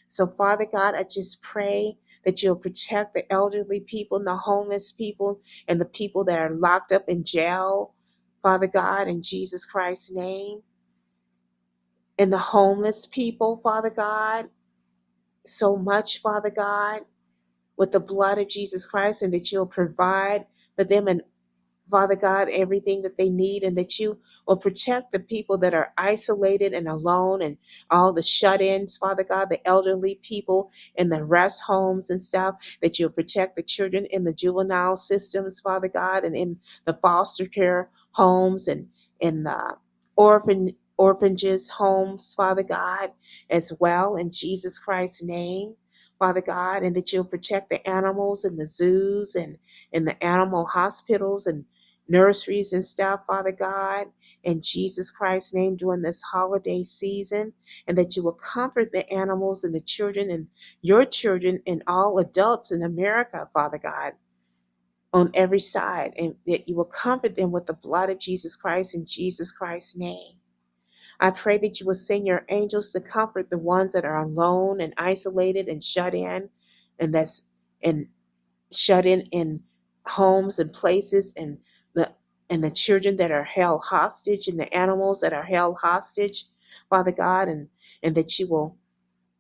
So, 0.09 0.27
Father 0.27 0.67
God, 0.71 0.95
I 0.95 1.05
just 1.05 1.43
pray 1.43 1.99
that 2.25 2.43
you'll 2.43 2.57
protect 2.57 3.15
the 3.15 3.31
elderly 3.33 3.81
people 3.81 4.19
and 4.19 4.27
the 4.27 4.37
homeless 4.37 4.93
people 4.93 5.41
and 5.69 5.81
the 5.81 5.87
people 5.87 6.25
that 6.25 6.39
are 6.39 6.55
locked 6.55 6.93
up 6.93 7.09
in 7.09 7.25
jail, 7.25 7.95
Father 8.43 8.67
God, 8.67 9.09
in 9.09 9.23
Jesus 9.23 9.65
Christ's 9.65 10.11
name. 10.13 10.63
And 12.19 12.33
the 12.33 12.39
homeless 12.39 13.07
people, 13.07 13.61
Father 13.63 13.91
God, 13.91 14.49
so 15.47 15.77
much, 15.77 16.23
Father 16.23 16.51
God, 16.51 17.03
with 17.77 17.93
the 17.93 18.01
blood 18.01 18.39
of 18.39 18.49
Jesus 18.49 18.87
Christ, 18.87 19.23
and 19.23 19.35
that 19.35 19.53
you'll 19.53 19.67
provide 19.67 20.47
for 20.77 20.85
them 20.85 21.09
an 21.09 21.23
Father 21.91 22.17
God, 22.17 22.49
everything 22.51 23.03
that 23.03 23.19
they 23.19 23.31
need, 23.31 23.63
and 23.63 23.79
that 23.79 23.99
you 23.99 24.19
will 24.47 24.57
protect 24.57 25.13
the 25.13 25.21
people 25.21 25.59
that 25.59 25.75
are 25.75 25.93
isolated 25.99 26.73
and 26.73 26.89
alone, 26.89 27.43
and 27.43 27.59
all 27.91 28.13
the 28.13 28.23
shut 28.23 28.61
ins, 28.63 28.97
Father 28.97 29.25
God, 29.25 29.51
the 29.51 29.67
elderly 29.69 30.21
people 30.23 30.71
in 30.97 31.11
the 31.11 31.25
rest 31.25 31.63
homes 31.63 32.11
and 32.11 32.23
stuff, 32.23 32.57
that 32.83 32.99
you'll 32.99 33.11
protect 33.11 33.57
the 33.57 33.63
children 33.63 34.07
in 34.07 34.25
the 34.25 34.33
juvenile 34.33 34.97
systems, 34.97 35.61
Father 35.61 35.89
God, 35.89 36.25
and 36.25 36.37
in 36.37 36.59
the 36.87 36.95
foster 36.95 37.47
care 37.47 37.91
homes 38.13 38.69
and 38.69 38.89
in 39.21 39.45
the 39.45 39.77
orphan 40.17 40.71
orphanages 40.99 41.69
homes, 41.69 42.35
Father 42.35 42.63
God, 42.63 43.13
as 43.51 43.73
well, 43.81 44.17
in 44.17 44.31
Jesus 44.31 44.79
Christ's 44.79 45.23
name. 45.23 45.75
Father 46.19 46.41
God, 46.43 46.85
and 46.85 46.97
that 46.97 47.13
you'll 47.13 47.25
protect 47.25 47.71
the 47.71 47.87
animals 47.89 48.45
in 48.47 48.57
the 48.57 48.67
zoos 48.67 49.35
and 49.35 49.59
in 49.93 50.05
the 50.05 50.25
animal 50.25 50.65
hospitals 50.65 51.47
and 51.47 51.65
nurseries 52.09 52.73
and 52.73 52.85
stuff, 52.85 53.21
Father 53.27 53.53
God, 53.53 54.09
in 54.45 54.61
Jesus 54.61 55.11
Christ's 55.11 55.55
name 55.55 55.77
during 55.77 56.03
this 56.03 56.23
holiday 56.23 56.83
season, 56.83 57.53
and 57.87 57.99
that 57.99 58.17
you 58.17 58.23
will 58.23 58.33
comfort 58.33 58.93
the 58.93 59.09
animals 59.13 59.65
and 59.65 59.75
the 59.75 59.81
children 59.81 60.31
and 60.31 60.49
your 60.83 61.05
children 61.05 61.61
and 61.67 61.83
all 61.87 62.19
adults 62.19 62.73
in 62.73 62.83
America, 62.83 63.49
Father 63.55 63.79
God, 63.79 64.13
on 65.13 65.31
every 65.35 65.61
side, 65.61 66.15
and 66.19 66.35
that 66.47 66.69
you 66.69 66.77
will 66.77 66.85
comfort 66.85 67.37
them 67.37 67.53
with 67.53 67.67
the 67.67 67.75
blood 67.75 68.11
of 68.11 68.19
Jesus 68.21 68.57
Christ 68.57 68.95
in 68.95 69.07
Jesus 69.07 69.53
Christ's 69.53 69.97
name. 69.97 70.35
I 71.21 71.31
pray 71.31 71.59
that 71.59 71.81
you 71.81 71.87
will 71.87 71.95
send 71.95 72.27
your 72.27 72.45
angels 72.49 72.93
to 72.93 73.01
comfort 73.01 73.51
the 73.51 73.59
ones 73.59 73.93
that 73.93 74.05
are 74.05 74.23
alone 74.23 74.81
and 74.81 74.95
isolated 74.99 75.69
and 75.69 75.83
shut 75.83 76.15
in, 76.15 76.51
and 76.99 77.15
that's 77.15 77.43
and 77.83 78.09
shut 78.73 79.07
in 79.07 79.23
in 79.33 79.63
homes 80.07 80.59
and 80.59 80.73
places 80.73 81.33
and 81.37 81.59
the 81.95 82.13
and 82.51 82.65
the 82.65 82.71
children 82.71 83.17
that 83.19 83.31
are 83.33 83.45
held 83.45 83.83
hostage 83.85 84.49
and 84.49 84.61
the 84.61 84.73
animals 84.75 85.21
that 85.23 85.33
are 85.33 85.45
held 85.45 85.77
hostage, 85.83 86.47
Father 86.91 87.13
God, 87.13 87.49
and 87.49 87.69
and 88.03 88.15
that 88.17 88.39
you 88.39 88.49
will 88.49 88.77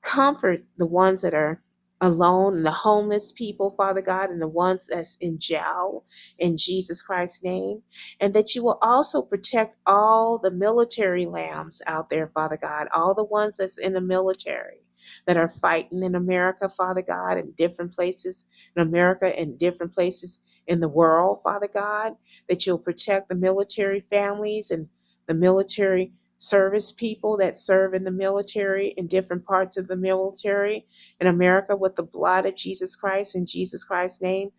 comfort 0.03 0.65
the 0.77 0.87
ones 0.87 1.23
that 1.23 1.35
are 1.35 1.63
alone 2.01 2.55
and 2.57 2.65
the 2.67 2.71
homeless 2.71 3.33
people, 3.33 3.75
Father 3.77 4.01
God, 4.01 4.31
and 4.31 4.41
the 4.41 4.47
ones 4.49 4.87
that's 4.87 5.17
in 5.17 5.39
jail 5.39 6.05
in 6.39 6.57
Jesus 6.57 7.03
Christ's 7.03 7.43
name. 7.43 7.83
And 8.21 8.33
that 8.35 8.55
you 8.55 8.63
will 8.63 8.79
also 8.83 9.21
protect 9.21 9.77
all 9.87 10.39
the 10.39 10.53
military 10.53 11.27
lambs 11.27 11.83
out 11.87 12.09
there, 12.09 12.29
Father 12.35 12.57
God, 12.57 12.87
all 12.95 13.15
the 13.15 13.25
ones 13.25 13.57
that's 13.57 13.79
in 13.79 13.93
the 13.93 14.01
military 14.01 14.79
that 15.27 15.37
are 15.37 15.49
fighting 15.49 16.03
in 16.05 16.15
America, 16.15 16.69
Father 16.69 17.03
God, 17.03 17.37
in 17.39 17.51
different 17.53 17.93
places 17.95 18.45
in 18.77 18.83
America 18.83 19.41
in 19.41 19.57
different 19.57 19.93
places 19.93 20.39
in 20.67 20.81
the 20.81 20.89
world, 20.89 21.41
Father 21.43 21.69
God, 21.73 22.17
that 22.49 22.67
you'll 22.67 22.79
protect 22.79 23.29
the 23.29 23.35
military 23.35 24.05
families 24.11 24.71
and 24.71 24.89
the 25.27 25.35
military 25.35 26.13
service 26.39 26.93
people 26.93 27.37
that 27.39 27.59
serve 27.59 27.95
in 27.95 28.05
the 28.05 28.11
military 28.11 28.89
in 28.99 29.07
different 29.07 29.45
parts 29.45 29.77
of 29.77 29.89
the 29.89 29.97
military 29.97 30.87
in 31.21 31.29
America 31.29 31.77
with 31.77 31.97
the 31.97 32.03
blood 32.03 32.47
of 32.47 32.57
Jesus 32.57 32.97
Christ 32.97 33.37
in 33.37 33.47
Jesus 33.47 33.85
Christ's 33.85 34.23
name 34.23 34.51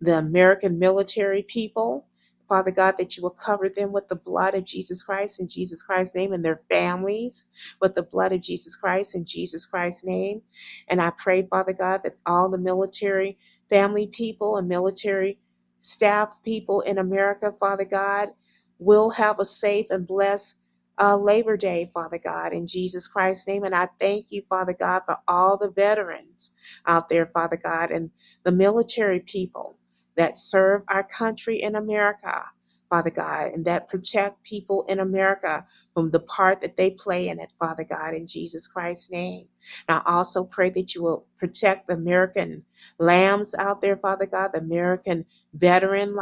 the 0.00 0.18
American 0.18 0.78
military 0.78 1.42
people. 1.42 2.06
Father 2.48 2.70
God, 2.70 2.96
that 2.98 3.16
you 3.16 3.24
will 3.24 3.30
cover 3.30 3.68
them 3.68 3.90
with 3.90 4.08
the 4.08 4.14
blood 4.14 4.54
of 4.54 4.64
Jesus 4.64 5.02
Christ 5.02 5.40
in 5.40 5.48
Jesus 5.48 5.82
Christ's 5.82 6.14
name 6.14 6.32
and 6.32 6.44
their 6.44 6.62
families 6.68 7.46
with 7.80 7.96
the 7.96 8.04
blood 8.04 8.32
of 8.32 8.40
Jesus 8.40 8.76
Christ 8.76 9.16
in 9.16 9.24
Jesus 9.24 9.66
Christ's 9.66 10.04
name. 10.04 10.42
And 10.88 11.02
I 11.02 11.10
pray, 11.10 11.42
Father 11.42 11.72
God, 11.72 12.02
that 12.04 12.16
all 12.24 12.48
the 12.48 12.58
military 12.58 13.36
family 13.70 14.08
people 14.08 14.58
and 14.58 14.68
military 14.68 15.38
staff 15.82 16.42
people 16.44 16.82
in 16.82 16.98
America, 16.98 17.54
Father 17.60 17.86
God, 17.86 18.30
will 18.78 19.10
have 19.10 19.38
a 19.40 19.44
safe 19.44 19.86
and 19.90 20.06
blessed 20.06 20.56
uh, 21.00 21.16
Labor 21.16 21.56
Day, 21.56 21.90
Father 21.94 22.18
God, 22.22 22.52
in 22.52 22.66
Jesus 22.66 23.08
Christ's 23.08 23.46
name. 23.48 23.64
And 23.64 23.74
I 23.74 23.88
thank 24.00 24.26
you, 24.30 24.42
Father 24.48 24.74
God, 24.78 25.02
for 25.06 25.16
all 25.28 25.56
the 25.56 25.70
veterans 25.70 26.50
out 26.86 27.08
there, 27.08 27.26
Father 27.26 27.56
God, 27.56 27.90
and 27.90 28.10
the 28.44 28.52
military 28.52 29.20
people 29.20 29.78
that 30.16 30.36
serve 30.36 30.82
our 30.88 31.04
country 31.04 31.62
in 31.62 31.76
America, 31.76 32.44
Father 32.90 33.10
God, 33.10 33.52
and 33.54 33.66
that 33.66 33.88
protect 33.90 34.42
people 34.44 34.86
in 34.88 35.00
America 35.00 35.66
from 35.94 36.10
the 36.12 36.20
part 36.20 36.62
that 36.62 36.76
they 36.76 36.92
play 36.92 37.28
in 37.28 37.40
it, 37.40 37.52
Father 37.58 37.84
God, 37.84 38.14
in 38.14 38.26
Jesus 38.26 38.68
Christ's 38.68 39.10
name. 39.12 39.46
And 39.88 40.02
I 40.06 40.12
also 40.14 40.44
pray 40.44 40.70
that 40.72 40.94
you 40.94 41.04
will 41.04 41.26
protect 41.38 41.88
the 41.88 41.94
American 41.94 42.64
lambs 43.00 43.54
out 43.56 43.82
there, 43.82 43.98
Father 43.98 44.26
God, 44.26 44.52
the 44.54 44.60
American 44.60 45.26
veteran 45.54 46.16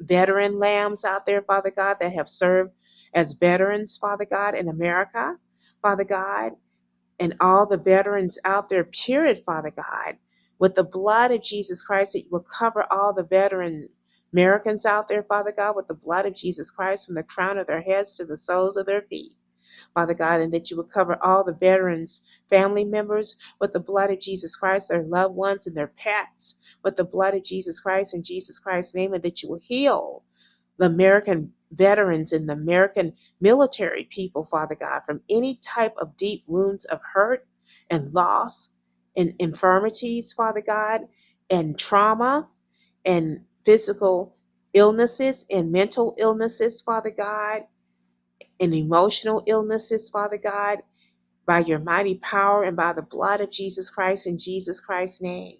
veteran 0.00 0.60
lambs 0.60 1.06
out 1.06 1.26
there, 1.26 1.42
Father 1.42 1.72
God, 1.72 1.98
that 2.00 2.14
have 2.14 2.30
served 2.30 2.72
as 3.14 3.34
veterans, 3.34 3.98
Father 3.98 4.26
God, 4.26 4.56
in 4.56 4.68
America, 4.68 5.38
Father 5.82 6.04
God, 6.04 6.54
and 7.20 7.36
all 7.40 7.66
the 7.66 7.78
veterans 7.78 8.38
out 8.44 8.68
there, 8.70 8.84
period, 8.84 9.40
Father 9.46 9.72
God 9.72 10.16
with 10.60 10.76
the 10.76 10.84
blood 10.84 11.32
of 11.32 11.42
Jesus 11.42 11.82
Christ, 11.82 12.14
that 12.14 12.20
you 12.24 12.30
will 12.32 12.46
cover 12.58 12.86
all 12.92 13.14
the 13.14 13.24
veteran 13.24 13.90
Americans 14.34 14.84
out 14.84 15.08
there, 15.08 15.22
Father 15.22 15.52
God, 15.56 15.76
with 15.76 15.88
the 15.88 15.94
blood 15.94 16.26
of 16.26 16.34
Jesus 16.34 16.70
Christ 16.70 17.06
from 17.06 17.14
the 17.14 17.22
crown 17.22 17.58
of 17.58 17.68
their 17.68 17.82
heads 17.82 18.16
to 18.18 18.26
the 18.26 18.36
soles 18.36 18.76
of 18.76 18.86
their 18.86 19.02
feet. 19.02 19.32
Father 19.94 20.14
God, 20.14 20.40
and 20.40 20.52
that 20.54 20.70
you 20.70 20.76
will 20.76 20.84
cover 20.84 21.18
all 21.22 21.44
the 21.44 21.54
veterans' 21.54 22.22
family 22.50 22.84
members 22.84 23.36
with 23.60 23.72
the 23.72 23.80
blood 23.80 24.10
of 24.10 24.20
Jesus 24.20 24.56
Christ, 24.56 24.88
their 24.88 25.04
loved 25.04 25.36
ones 25.36 25.66
and 25.66 25.76
their 25.76 25.92
pets 25.96 26.56
with 26.82 26.96
the 26.96 27.04
blood 27.04 27.34
of 27.34 27.44
Jesus 27.44 27.80
Christ 27.80 28.14
in 28.14 28.22
Jesus 28.22 28.58
Christ's 28.58 28.94
name, 28.94 29.14
and 29.14 29.22
that 29.22 29.42
you 29.42 29.48
will 29.48 29.60
heal 29.62 30.24
the 30.78 30.86
American 30.86 31.52
veterans 31.72 32.32
and 32.32 32.48
the 32.48 32.54
American 32.54 33.14
military 33.40 34.04
people, 34.04 34.44
Father 34.44 34.74
God, 34.74 35.02
from 35.06 35.20
any 35.30 35.56
type 35.56 35.94
of 35.98 36.16
deep 36.16 36.44
wounds 36.46 36.84
of 36.86 37.00
hurt 37.12 37.46
and 37.90 38.12
loss 38.12 38.70
and 39.16 39.34
infirmities, 39.38 40.32
Father 40.32 40.62
God, 40.62 41.02
and 41.50 41.78
trauma 41.78 42.48
and 43.04 43.40
physical 43.64 44.36
illnesses 44.74 45.46
and 45.50 45.72
mental 45.72 46.14
illnesses, 46.18 46.80
Father 46.80 47.10
God, 47.10 47.64
and 48.60 48.74
emotional 48.74 49.42
illnesses, 49.46 50.08
Father 50.08 50.38
God, 50.38 50.80
by 51.46 51.60
your 51.60 51.78
mighty 51.78 52.16
power 52.16 52.64
and 52.64 52.76
by 52.76 52.92
the 52.92 53.02
blood 53.02 53.40
of 53.40 53.50
Jesus 53.50 53.90
Christ 53.90 54.26
in 54.26 54.38
Jesus 54.38 54.80
Christ's 54.80 55.22
name. 55.22 55.58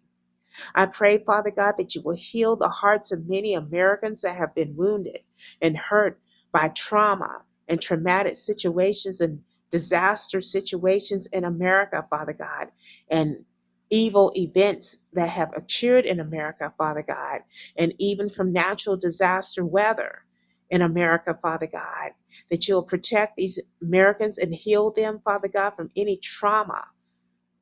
I 0.74 0.86
pray, 0.86 1.18
Father 1.18 1.50
God, 1.50 1.74
that 1.78 1.94
you 1.94 2.02
will 2.02 2.16
heal 2.16 2.56
the 2.56 2.68
hearts 2.68 3.12
of 3.12 3.28
many 3.28 3.54
Americans 3.54 4.22
that 4.22 4.36
have 4.36 4.54
been 4.54 4.76
wounded 4.76 5.20
and 5.62 5.76
hurt 5.76 6.20
by 6.52 6.68
trauma 6.68 7.42
and 7.68 7.80
traumatic 7.80 8.36
situations 8.36 9.20
and 9.20 9.42
disaster 9.70 10.40
situations 10.40 11.26
in 11.28 11.44
America, 11.44 12.06
Father 12.10 12.32
God, 12.34 12.68
and 13.10 13.44
evil 13.90 14.32
events 14.36 14.98
that 15.12 15.28
have 15.28 15.52
occurred 15.56 16.06
in 16.06 16.20
America, 16.20 16.72
Father 16.78 17.02
God, 17.06 17.40
and 17.76 17.94
even 17.98 18.30
from 18.30 18.52
natural 18.52 18.96
disaster 18.96 19.64
weather 19.64 20.24
in 20.70 20.82
America, 20.82 21.38
Father 21.40 21.68
God. 21.68 22.12
That 22.50 22.68
you'll 22.68 22.82
protect 22.84 23.36
these 23.36 23.60
Americans 23.82 24.38
and 24.38 24.54
heal 24.54 24.90
them, 24.92 25.20
Father 25.24 25.48
God, 25.48 25.70
from 25.76 25.90
any 25.96 26.18
trauma 26.18 26.84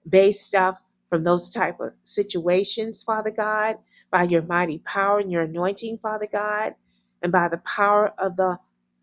based 0.09 0.47
stuff 0.47 0.79
from 1.11 1.25
those 1.25 1.51
type 1.51 1.81
of 1.81 1.93
situations, 2.05 3.03
Father 3.03 3.31
God, 3.31 3.79
by 4.11 4.25
your 4.25 4.43
mighty 4.43 4.79
power 4.79 5.18
and 5.18 5.31
your 5.31 5.43
anointing, 5.43 5.99
Father 5.99 6.29
God, 6.31 6.75
and 7.23 7.33
by 7.33 7.49
the 7.49 7.59
power 7.59 8.12
of 8.18 8.37
the 8.37 8.59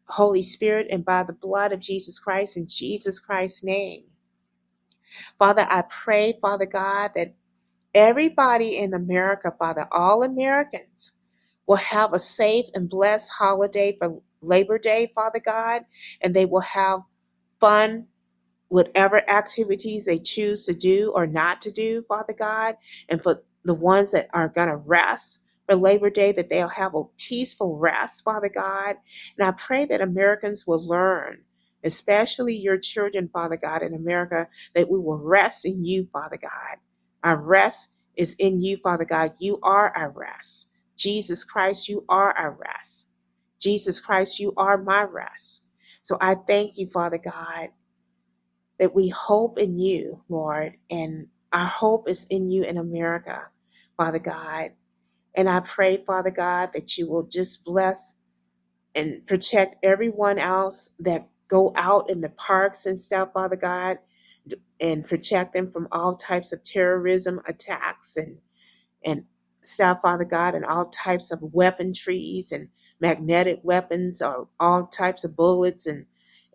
Holy 0.08 0.42
Spirit 0.42 0.88
and 0.90 1.06
by 1.06 1.24
the 1.24 1.34
blood 1.34 1.72
of 1.72 1.80
Jesus 1.80 2.20
Christ 2.20 2.58
in 2.58 2.68
Jesus 2.68 3.20
Christ's 3.20 3.64
name. 3.64 4.06
Father, 5.40 5.66
I 5.70 5.84
pray, 5.84 6.38
Father 6.42 6.66
God, 6.66 7.12
that 7.16 7.36
everybody 7.94 8.78
in 8.78 8.94
America, 8.94 9.54
Father, 9.58 9.88
all 9.92 10.24
Americans, 10.24 11.14
will 11.68 11.78
have 11.78 12.14
a 12.14 12.20
safe 12.20 12.66
and 12.74 12.90
blessed 12.90 13.30
holiday 13.32 13.98
for 14.00 14.22
Labor 14.42 14.78
Day, 14.80 15.12
Father 15.16 15.40
God, 15.40 15.86
and 16.22 16.36
they 16.36 16.46
will 16.46 16.62
have 16.62 17.02
fun 17.60 18.08
whatever 18.70 19.18
activities 19.30 20.06
they 20.06 20.20
choose 20.20 20.66
to 20.66 20.74
do 20.74 21.12
or 21.16 21.28
not 21.28 21.62
to 21.62 21.72
do, 21.72 22.04
Father 22.08 22.34
God, 22.34 22.78
and 23.10 23.22
for 23.22 23.44
the 23.64 23.74
ones 23.74 24.12
that 24.12 24.30
are 24.34 24.50
going 24.50 24.70
to 24.70 24.76
rest 24.78 25.44
for 25.68 25.76
Labor 25.76 26.10
Day, 26.10 26.32
that 26.32 26.50
they'll 26.50 26.68
have 26.68 26.96
a 26.96 27.04
peaceful 27.18 27.78
rest, 27.78 28.24
Father 28.24 28.50
God. 28.50 28.98
And 29.38 29.48
I 29.48 29.52
pray 29.52 29.86
that 29.86 30.02
Americans 30.02 30.66
will 30.68 30.86
learn, 30.86 31.40
especially 31.84 32.56
your 32.56 32.78
children, 32.78 33.30
Father 33.34 33.58
God, 33.58 33.84
in 33.84 33.94
America, 33.96 34.48
that 34.76 34.90
we 34.90 35.00
will 35.00 35.18
rest 35.20 35.66
in 35.66 35.84
you, 35.86 36.08
Father 36.14 36.38
God. 36.42 36.78
Our 37.24 37.38
rest 37.38 37.90
is 38.16 38.36
in 38.40 38.62
you, 38.62 38.78
Father 38.78 39.06
God. 39.06 39.34
You 39.40 39.60
are 39.64 39.96
our 39.96 40.12
rest. 40.12 40.70
Jesus 40.98 41.44
Christ, 41.44 41.90
you 41.90 42.06
are 42.10 42.32
our 42.38 42.52
rest. 42.52 43.10
Jesus 43.60 44.00
Christ, 44.00 44.40
you 44.40 44.54
are 44.58 44.78
my 44.78 45.04
rest. 45.04 45.64
So 46.04 46.18
I 46.22 46.36
thank 46.36 46.78
you, 46.78 46.88
Father 46.90 47.20
God 47.20 47.70
that 48.80 48.96
we 48.96 49.10
hope 49.10 49.60
in 49.60 49.80
you, 49.80 50.22
Lord, 50.30 50.76
and 50.92 51.28
our 51.54 51.68
hope 51.68 52.10
is 52.10 52.28
in 52.32 52.50
you 52.50 52.64
in 52.66 52.78
America, 52.78 53.44
Father 53.98 54.20
God. 54.20 54.74
And 55.36 55.50
I 55.50 55.62
pray, 55.62 55.98
Father 55.98 56.32
God, 56.32 56.72
that 56.74 56.98
you 56.98 57.10
will 57.10 57.24
just 57.26 57.66
bless 57.66 58.16
and 58.96 59.26
protect 59.28 59.78
everyone 59.84 60.40
else 60.40 60.92
that 61.02 61.28
go 61.50 61.74
out 61.76 62.12
in 62.12 62.22
the 62.22 62.30
parks 62.32 62.88
and 62.88 63.00
stuff, 63.00 63.34
Father 63.34 63.58
God, 63.58 64.00
and 64.80 65.08
protect 65.08 65.54
them 65.54 65.72
from 65.72 65.88
all 65.92 66.18
types 66.18 66.54
of 66.54 66.64
terrorism 66.64 67.42
attacks 67.48 68.18
and 68.18 68.38
and 69.04 69.24
stuff, 69.62 70.02
Father 70.02 70.26
God, 70.26 70.56
and 70.56 70.66
all 70.66 70.86
types 70.88 71.32
of 71.32 71.40
weaponries 71.40 72.52
and 72.52 72.70
magnetic 73.02 73.60
weapons 73.64 74.22
or 74.22 74.48
all 74.60 74.88
types 74.88 75.24
of 75.24 75.36
bullets 75.36 75.86
and 75.86 76.06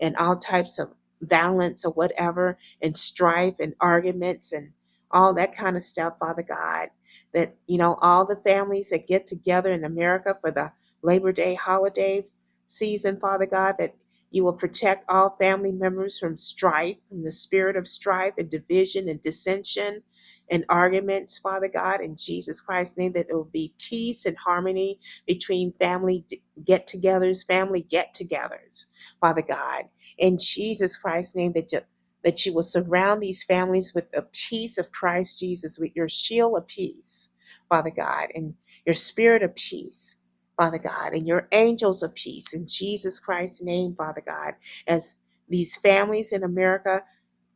and 0.01 0.17
all 0.17 0.37
types 0.37 0.79
of 0.79 0.91
violence 1.23 1.85
or 1.85 1.93
whatever 1.93 2.59
and 2.83 2.97
strife 2.97 3.55
and 3.61 3.75
arguments 3.81 4.53
and 4.53 4.73
all 5.11 5.35
that 5.35 5.57
kind 5.57 5.77
of 5.77 5.83
stuff, 5.83 6.15
Father 6.19 6.43
God. 6.43 6.91
That, 7.33 7.57
you 7.67 7.79
know, 7.79 7.95
all 8.01 8.27
the 8.27 8.37
families 8.37 8.91
that 8.91 9.07
get 9.07 9.27
together 9.27 9.73
in 9.73 9.85
America 9.85 10.37
for 10.41 10.51
the 10.53 10.73
Labor 11.03 11.33
Day 11.33 11.55
holiday 11.55 12.25
season, 12.69 13.21
Father 13.21 13.47
God, 13.47 13.77
that 13.79 13.95
you 14.35 14.45
will 14.45 14.55
protect 14.55 15.11
all 15.11 15.37
family 15.41 15.73
members 15.73 16.19
from 16.19 16.37
strife, 16.37 16.99
from 17.09 17.25
the 17.25 17.33
spirit 17.33 17.77
of 17.77 17.89
strife 17.89 18.35
and 18.39 18.51
division 18.51 19.09
and 19.09 19.23
dissension 19.23 20.03
and 20.51 20.67
arguments, 20.69 21.39
Father 21.39 21.69
God, 21.69 22.03
in 22.03 22.17
Jesus 22.17 22.61
Christ's 22.61 22.99
name, 22.99 23.13
that 23.15 23.29
there 23.29 23.37
will 23.37 23.45
be 23.47 23.75
peace 23.79 24.27
and 24.27 24.37
harmony 24.37 25.01
between 25.27 25.73
family 25.81 26.27
get 26.65 26.89
togethers, 26.89 27.47
family 27.47 27.83
get 27.83 28.15
togethers, 28.15 28.87
Father 29.21 29.43
God. 29.43 29.85
In 30.19 30.39
Jesus 30.39 30.97
Christ's 30.99 31.37
name 31.37 31.53
that 31.55 31.73
you, 31.73 31.81
that 32.25 32.45
you 32.45 32.55
will 32.55 32.65
surround 32.65 33.23
these 33.23 33.45
families 33.45 33.95
with 33.95 34.11
the 34.13 34.27
peace 34.33 34.79
of 34.79 34.93
Christ 34.93 35.41
Jesus, 35.41 35.79
with 35.79 35.93
your 35.97 36.09
shield 36.09 36.59
of 36.59 36.67
peace, 36.67 37.31
Father 37.69 37.91
God, 37.91 38.29
and 38.35 38.55
your 38.87 38.97
spirit 38.97 39.45
of 39.45 39.55
peace, 39.55 40.17
Father 40.57 40.79
God, 40.79 41.15
and 41.15 41.27
your 41.27 41.49
angels 41.53 42.03
of 42.03 42.15
peace 42.15 42.53
in 42.55 42.67
Jesus 42.67 43.19
Christ's 43.21 43.63
name, 43.63 43.95
Father 43.97 44.23
God, 44.27 44.55
as 44.87 45.17
these 45.49 45.77
families 45.79 46.33
in 46.33 46.45
America 46.45 47.03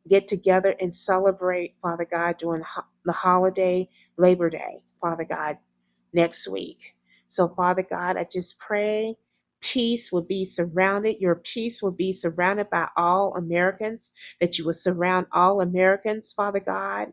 get 0.09 0.29
together 0.29 0.75
and 0.81 0.95
celebrate, 0.95 1.77
Father 1.83 2.07
God, 2.11 2.39
during 2.39 2.65
the 3.05 3.13
holiday 3.13 3.89
Labor 4.19 4.51
Day, 4.51 4.83
Father 5.01 5.25
God, 5.25 5.59
next 6.15 6.49
week. 6.49 6.97
So, 7.29 7.49
Father 7.49 7.87
God, 7.89 8.19
I 8.19 8.27
just 8.31 8.61
pray 8.61 9.17
peace 9.63 10.13
will 10.13 10.23
be 10.25 10.45
surrounded, 10.45 11.21
your 11.21 11.37
peace 11.37 11.83
will 11.83 11.93
be 11.93 12.13
surrounded 12.15 12.71
by 12.71 12.89
all 12.97 13.35
Americans, 13.37 14.11
that 14.41 14.59
you 14.59 14.67
will 14.67 14.75
surround 14.75 15.27
all 15.33 15.63
Americans, 15.63 16.33
Father 16.33 16.61
God, 16.61 17.13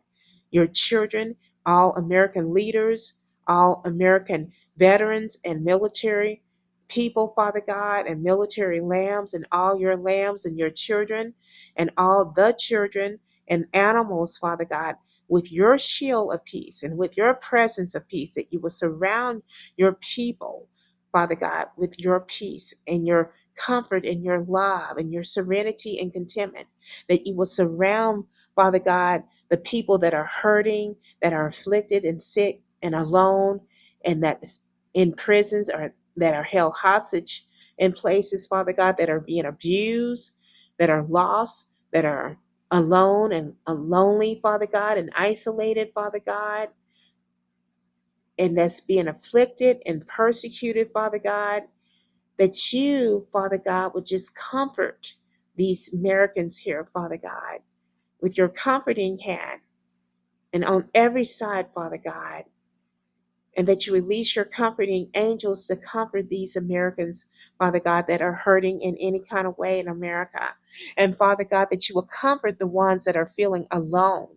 your 0.50 0.66
children, 0.66 1.36
all 1.66 1.94
American 1.96 2.54
leaders, 2.54 3.14
all 3.48 3.82
American 3.86 4.52
veterans 4.78 5.38
and 5.44 5.64
military 5.64 6.42
people, 6.88 7.32
Father 7.36 7.62
God, 7.66 8.06
and 8.06 8.22
military 8.22 8.80
lambs, 8.80 9.34
and 9.34 9.46
all 9.52 9.78
your 9.80 9.96
lambs 9.96 10.44
and 10.46 10.58
your 10.58 10.70
children, 10.70 11.34
and 11.76 11.90
all 11.98 12.32
the 12.36 12.54
children 12.58 13.18
and 13.48 13.66
animals, 13.74 14.38
Father 14.38 14.66
God, 14.66 14.96
with 15.28 15.52
your 15.52 15.78
shield 15.78 16.32
of 16.34 16.44
peace 16.44 16.82
and 16.84 16.98
with 16.98 17.16
your 17.16 17.34
presence 17.34 17.94
of 17.94 18.06
peace, 18.08 18.34
that 18.34 18.52
you 18.52 18.60
will 18.60 18.70
surround 18.70 19.42
your 19.76 19.94
people 19.94 20.68
Father 21.12 21.36
God, 21.36 21.68
with 21.76 21.98
your 21.98 22.20
peace 22.20 22.74
and 22.86 23.06
your 23.06 23.34
comfort 23.56 24.04
and 24.06 24.24
your 24.24 24.42
love 24.42 24.98
and 24.98 25.12
your 25.12 25.24
serenity 25.24 25.98
and 26.00 26.12
contentment, 26.12 26.66
that 27.08 27.26
you 27.26 27.34
will 27.34 27.46
surround, 27.46 28.24
Father 28.54 28.78
God, 28.78 29.24
the 29.50 29.56
people 29.56 29.98
that 29.98 30.14
are 30.14 30.26
hurting, 30.26 30.96
that 31.22 31.32
are 31.32 31.46
afflicted 31.46 32.04
and 32.04 32.22
sick 32.22 32.60
and 32.82 32.94
alone, 32.94 33.60
and 34.04 34.22
that 34.24 34.44
in 34.96 35.14
prisons 35.14 35.70
or 35.70 35.94
that 36.16 36.34
are 36.34 36.44
held 36.44 36.74
hostage 36.74 37.46
in 37.78 37.94
places, 37.94 38.48
Father 38.48 38.74
God, 38.74 38.98
that 38.98 39.10
are 39.10 39.20
being 39.20 39.46
abused, 39.46 40.32
that 40.78 40.90
are 40.90 41.04
lost, 41.04 41.70
that 41.92 42.06
are 42.06 42.38
alone 42.72 43.32
and 43.32 43.54
lonely, 43.68 44.40
Father 44.42 44.66
God, 44.66 44.98
and 44.98 45.10
isolated, 45.16 45.92
Father 45.94 46.20
God 46.26 46.70
and 48.38 48.56
that's 48.56 48.80
being 48.80 49.08
afflicted 49.08 49.82
and 49.86 50.06
persecuted, 50.06 50.90
Father 50.92 51.18
God, 51.18 51.62
that 52.38 52.72
you, 52.72 53.26
Father 53.32 53.58
God, 53.58 53.94
would 53.94 54.06
just 54.06 54.34
comfort 54.34 55.14
these 55.56 55.92
Americans 55.94 56.56
here, 56.58 56.88
Father 56.94 57.18
God, 57.18 57.60
with 58.22 58.38
your 58.38 58.48
comforting 58.48 59.18
hand 59.18 59.60
and 60.52 60.64
on 60.64 60.88
every 60.94 61.24
side, 61.24 61.68
Father 61.74 61.98
God, 61.98 62.44
and 63.56 63.66
that 63.66 63.86
you 63.86 63.92
release 63.92 64.36
your 64.36 64.44
comforting 64.44 65.08
angels 65.14 65.66
to 65.66 65.76
comfort 65.76 66.28
these 66.28 66.56
Americans, 66.56 67.26
Father 67.58 67.80
God, 67.80 68.06
that 68.08 68.22
are 68.22 68.32
hurting 68.32 68.80
in 68.82 68.96
any 68.98 69.20
kind 69.20 69.46
of 69.46 69.56
way 69.58 69.80
in 69.80 69.88
America. 69.88 70.54
And 70.96 71.16
Father 71.16 71.44
God, 71.44 71.68
that 71.70 71.88
you 71.88 71.94
will 71.94 72.02
comfort 72.02 72.58
the 72.58 72.66
ones 72.66 73.04
that 73.04 73.16
are 73.16 73.32
feeling 73.36 73.66
alone, 73.70 74.28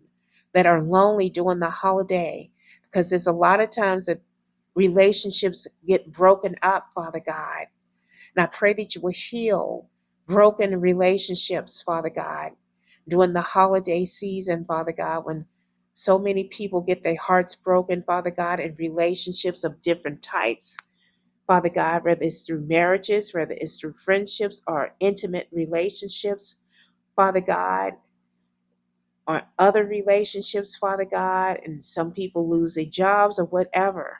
that 0.53 0.65
are 0.65 0.81
lonely 0.81 1.29
during 1.29 1.59
the 1.59 1.69
holiday, 1.69 2.49
because 2.83 3.09
there's 3.09 3.27
a 3.27 3.31
lot 3.31 3.59
of 3.59 3.69
times 3.69 4.05
that 4.05 4.21
relationships 4.75 5.67
get 5.85 6.11
broken 6.11 6.55
up, 6.61 6.87
Father 6.95 7.19
God. 7.19 7.67
And 8.35 8.43
I 8.43 8.45
pray 8.47 8.73
that 8.73 8.95
you 8.95 9.01
will 9.01 9.11
heal 9.11 9.89
broken 10.27 10.79
relationships, 10.79 11.81
Father 11.81 12.09
God, 12.09 12.51
during 13.07 13.33
the 13.33 13.41
holiday 13.41 14.05
season, 14.05 14.63
Father 14.65 14.93
God, 14.93 15.25
when 15.25 15.45
so 15.99 16.17
many 16.17 16.45
people 16.45 16.79
get 16.79 17.03
their 17.03 17.17
hearts 17.17 17.55
broken, 17.55 18.01
Father 18.03 18.31
God, 18.31 18.61
in 18.61 18.73
relationships 18.77 19.65
of 19.65 19.81
different 19.81 20.21
types. 20.21 20.77
Father 21.45 21.67
God, 21.67 22.05
whether 22.05 22.23
it's 22.23 22.45
through 22.45 22.61
marriages, 22.61 23.33
whether 23.33 23.53
it's 23.53 23.77
through 23.77 23.95
friendships 24.05 24.61
or 24.65 24.95
intimate 25.01 25.49
relationships, 25.51 26.55
Father 27.17 27.41
God, 27.41 27.95
or 29.27 29.41
other 29.59 29.85
relationships, 29.85 30.77
Father 30.77 31.03
God, 31.03 31.59
and 31.65 31.83
some 31.83 32.13
people 32.13 32.49
lose 32.49 32.75
their 32.75 32.85
jobs 32.85 33.37
or 33.37 33.45
whatever. 33.45 34.19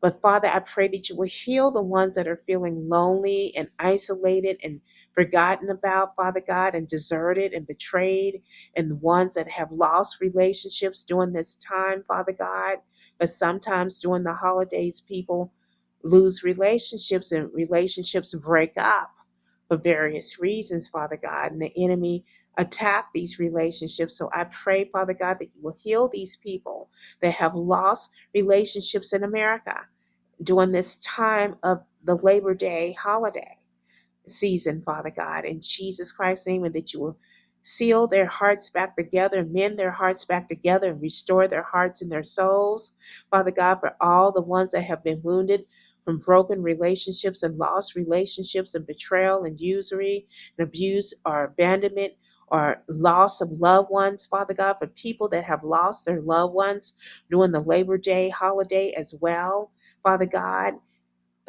But 0.00 0.22
Father, 0.22 0.48
I 0.48 0.60
pray 0.60 0.88
that 0.88 1.10
you 1.10 1.16
will 1.16 1.28
heal 1.28 1.70
the 1.70 1.82
ones 1.82 2.14
that 2.14 2.28
are 2.28 2.42
feeling 2.46 2.88
lonely 2.88 3.54
and 3.56 3.68
isolated 3.78 4.58
and 4.64 4.80
forgotten 5.14 5.70
about, 5.70 6.16
Father 6.16 6.42
God, 6.46 6.74
and 6.74 6.88
deserted 6.88 7.52
and 7.54 7.66
betrayed, 7.66 8.42
and 8.76 8.90
the 8.90 8.96
ones 8.96 9.34
that 9.34 9.48
have 9.48 9.72
lost 9.72 10.20
relationships 10.20 11.02
during 11.02 11.32
this 11.32 11.56
time, 11.56 12.04
Father 12.08 12.32
God. 12.32 12.78
But 13.18 13.30
sometimes 13.30 13.98
during 14.00 14.24
the 14.24 14.34
holidays, 14.34 15.00
people 15.02 15.52
lose 16.02 16.44
relationships 16.44 17.32
and 17.32 17.52
relationships 17.54 18.34
break 18.34 18.74
up 18.76 19.12
for 19.68 19.76
various 19.78 20.40
reasons, 20.40 20.88
Father 20.88 21.18
God, 21.22 21.52
and 21.52 21.62
the 21.62 21.72
enemy 21.76 22.24
attack 22.58 23.08
these 23.14 23.38
relationships. 23.38 24.16
So 24.16 24.30
I 24.34 24.44
pray, 24.44 24.86
Father 24.86 25.14
God, 25.14 25.38
that 25.40 25.50
you 25.54 25.62
will 25.62 25.76
heal 25.82 26.08
these 26.08 26.36
people 26.36 26.90
that 27.22 27.32
have 27.34 27.54
lost 27.54 28.10
relationships 28.34 29.12
in 29.12 29.24
America 29.24 29.80
during 30.42 30.72
this 30.72 30.96
time 30.96 31.56
of 31.62 31.82
the 32.04 32.16
Labor 32.16 32.54
Day 32.54 32.92
holiday 32.94 33.58
season, 34.28 34.82
Father 34.82 35.10
God, 35.10 35.44
in 35.44 35.60
Jesus 35.60 36.12
Christ's 36.12 36.46
name, 36.46 36.64
and 36.64 36.74
that 36.74 36.92
you 36.92 37.00
will 37.00 37.18
seal 37.62 38.06
their 38.06 38.26
hearts 38.26 38.70
back 38.70 38.96
together, 38.96 39.44
mend 39.44 39.78
their 39.78 39.90
hearts 39.90 40.24
back 40.24 40.48
together, 40.48 40.92
and 40.92 41.02
restore 41.02 41.48
their 41.48 41.62
hearts 41.62 42.02
and 42.02 42.12
their 42.12 42.24
souls. 42.24 42.92
Father 43.30 43.50
God, 43.50 43.80
for 43.80 43.96
all 44.00 44.32
the 44.32 44.42
ones 44.42 44.72
that 44.72 44.82
have 44.82 45.04
been 45.04 45.20
wounded 45.22 45.64
from 46.04 46.18
broken 46.18 46.62
relationships 46.62 47.42
and 47.42 47.58
lost 47.58 47.96
relationships 47.96 48.74
and 48.74 48.86
betrayal 48.86 49.44
and 49.44 49.60
usury 49.60 50.26
and 50.58 50.68
abuse 50.68 51.14
or 51.24 51.44
abandonment 51.44 52.12
or 52.48 52.82
loss 52.88 53.40
of 53.40 53.50
loved 53.52 53.90
ones, 53.90 54.26
Father 54.26 54.54
God, 54.54 54.76
for 54.78 54.86
people 54.88 55.28
that 55.30 55.44
have 55.44 55.64
lost 55.64 56.04
their 56.04 56.20
loved 56.20 56.54
ones 56.54 56.92
during 57.30 57.52
the 57.52 57.60
Labor 57.60 57.98
Day 57.98 58.28
holiday 58.28 58.92
as 58.92 59.14
well, 59.20 59.72
Father 60.02 60.26
God, 60.26 60.74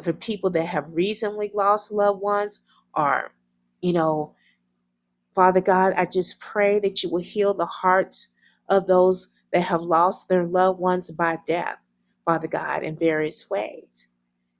for 0.02 0.12
people 0.12 0.50
that 0.50 0.66
have 0.66 0.86
recently 0.90 1.50
lost 1.54 1.92
loved 1.92 2.20
ones 2.20 2.62
or, 2.96 3.32
you 3.80 3.92
know, 3.92 4.34
Father 5.34 5.60
God, 5.60 5.94
I 5.96 6.06
just 6.06 6.40
pray 6.40 6.80
that 6.80 7.02
you 7.02 7.10
will 7.10 7.22
heal 7.22 7.54
the 7.54 7.66
hearts 7.66 8.28
of 8.68 8.86
those 8.86 9.28
that 9.52 9.62
have 9.62 9.82
lost 9.82 10.28
their 10.28 10.44
loved 10.44 10.80
ones 10.80 11.10
by 11.10 11.38
death, 11.46 11.78
Father 12.24 12.48
God, 12.48 12.82
in 12.82 12.96
various 12.96 13.48
ways. 13.50 14.08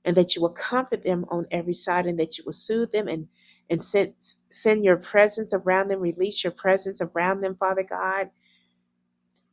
And 0.05 0.17
that 0.17 0.35
you 0.35 0.41
will 0.41 0.49
comfort 0.51 1.03
them 1.03 1.25
on 1.29 1.47
every 1.51 1.73
side 1.73 2.07
and 2.07 2.19
that 2.19 2.37
you 2.37 2.43
will 2.45 2.53
soothe 2.53 2.91
them 2.91 3.07
and, 3.07 3.27
and 3.69 3.83
send, 3.83 4.13
send 4.49 4.85
your 4.85 4.97
presence 4.97 5.53
around 5.53 5.89
them, 5.89 5.99
release 5.99 6.43
your 6.43 6.53
presence 6.53 7.01
around 7.01 7.41
them, 7.41 7.55
Father 7.59 7.83
God, 7.83 8.29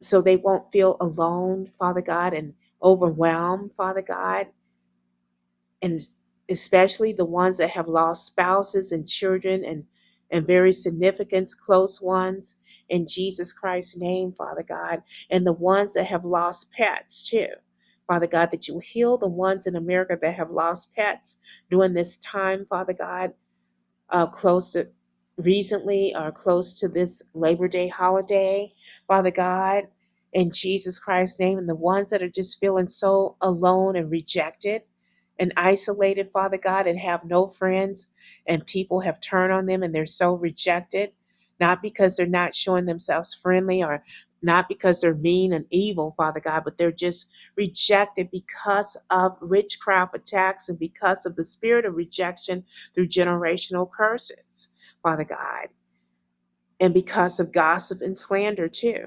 so 0.00 0.22
they 0.22 0.36
won't 0.36 0.72
feel 0.72 0.96
alone, 1.00 1.70
Father 1.78 2.02
God, 2.02 2.34
and 2.34 2.54
overwhelmed, 2.82 3.72
Father 3.76 4.02
God. 4.02 4.48
And 5.84 6.02
especially 6.50 7.14
the 7.14 7.26
ones 7.26 7.58
that 7.58 7.70
have 7.70 7.88
lost 7.88 8.26
spouses 8.26 8.92
and 8.92 9.08
children 9.08 9.64
and 9.64 9.84
and 10.32 10.46
very 10.46 10.72
significant 10.72 11.50
close 11.64 12.02
ones 12.02 12.56
in 12.90 13.06
Jesus 13.08 13.54
Christ's 13.54 13.96
name, 13.98 14.32
Father 14.32 14.64
God, 14.64 15.02
and 15.30 15.46
the 15.46 15.54
ones 15.54 15.94
that 15.94 16.06
have 16.06 16.26
lost 16.26 16.72
pets 16.72 17.28
too. 17.30 17.48
Father 18.08 18.28
God, 18.28 18.52
that 18.52 18.68
you 18.68 18.80
heal 18.80 19.18
the 19.18 19.28
ones 19.28 19.68
in 19.68 19.76
America 19.76 20.18
that 20.22 20.34
have 20.36 20.50
lost 20.52 20.92
pets 20.94 21.38
during 21.70 21.94
this 21.94 22.18
time, 22.18 22.66
Father 22.66 22.94
God, 22.94 23.34
uh, 24.10 24.26
close 24.28 24.72
to 24.72 24.88
recently 25.38 26.14
or 26.16 26.32
close 26.32 26.80
to 26.80 26.88
this 26.88 27.22
Labor 27.34 27.68
Day 27.68 27.88
holiday, 27.88 28.72
Father 29.08 29.32
God, 29.32 29.84
in 30.32 30.50
Jesus 30.52 30.98
Christ's 30.98 31.40
name, 31.40 31.58
and 31.58 31.68
the 31.68 31.74
ones 31.76 32.10
that 32.10 32.22
are 32.22 32.30
just 32.30 32.60
feeling 32.60 32.88
so 32.88 33.36
alone 33.42 33.96
and 33.96 34.10
rejected 34.10 34.82
and 35.38 35.52
isolated, 35.56 36.30
Father 36.32 36.58
God, 36.58 36.86
and 36.86 36.98
have 36.98 37.24
no 37.24 37.48
friends, 37.48 38.06
and 38.46 38.66
people 38.66 39.00
have 39.00 39.20
turned 39.20 39.52
on 39.52 39.66
them 39.66 39.82
and 39.82 39.94
they're 39.94 40.06
so 40.06 40.34
rejected, 40.34 41.12
not 41.60 41.82
because 41.82 42.16
they're 42.16 42.26
not 42.26 42.54
showing 42.54 42.86
themselves 42.86 43.34
friendly 43.34 43.82
or 43.82 44.04
not 44.42 44.68
because 44.68 45.00
they're 45.00 45.14
mean 45.14 45.52
and 45.54 45.66
evil, 45.70 46.14
Father 46.16 46.40
God, 46.40 46.62
but 46.64 46.78
they're 46.78 46.92
just 46.92 47.30
rejected 47.56 48.30
because 48.30 48.96
of 49.10 49.38
witchcraft 49.42 50.14
attacks 50.16 50.68
and 50.68 50.78
because 50.78 51.26
of 51.26 51.36
the 51.36 51.44
spirit 51.44 51.86
of 51.86 51.96
rejection 51.96 52.64
through 52.94 53.08
generational 53.08 53.90
curses, 53.90 54.68
Father 55.02 55.24
God, 55.24 55.68
and 56.80 56.94
because 56.94 57.40
of 57.40 57.52
gossip 57.52 58.02
and 58.02 58.16
slander 58.18 58.68
too, 58.68 59.06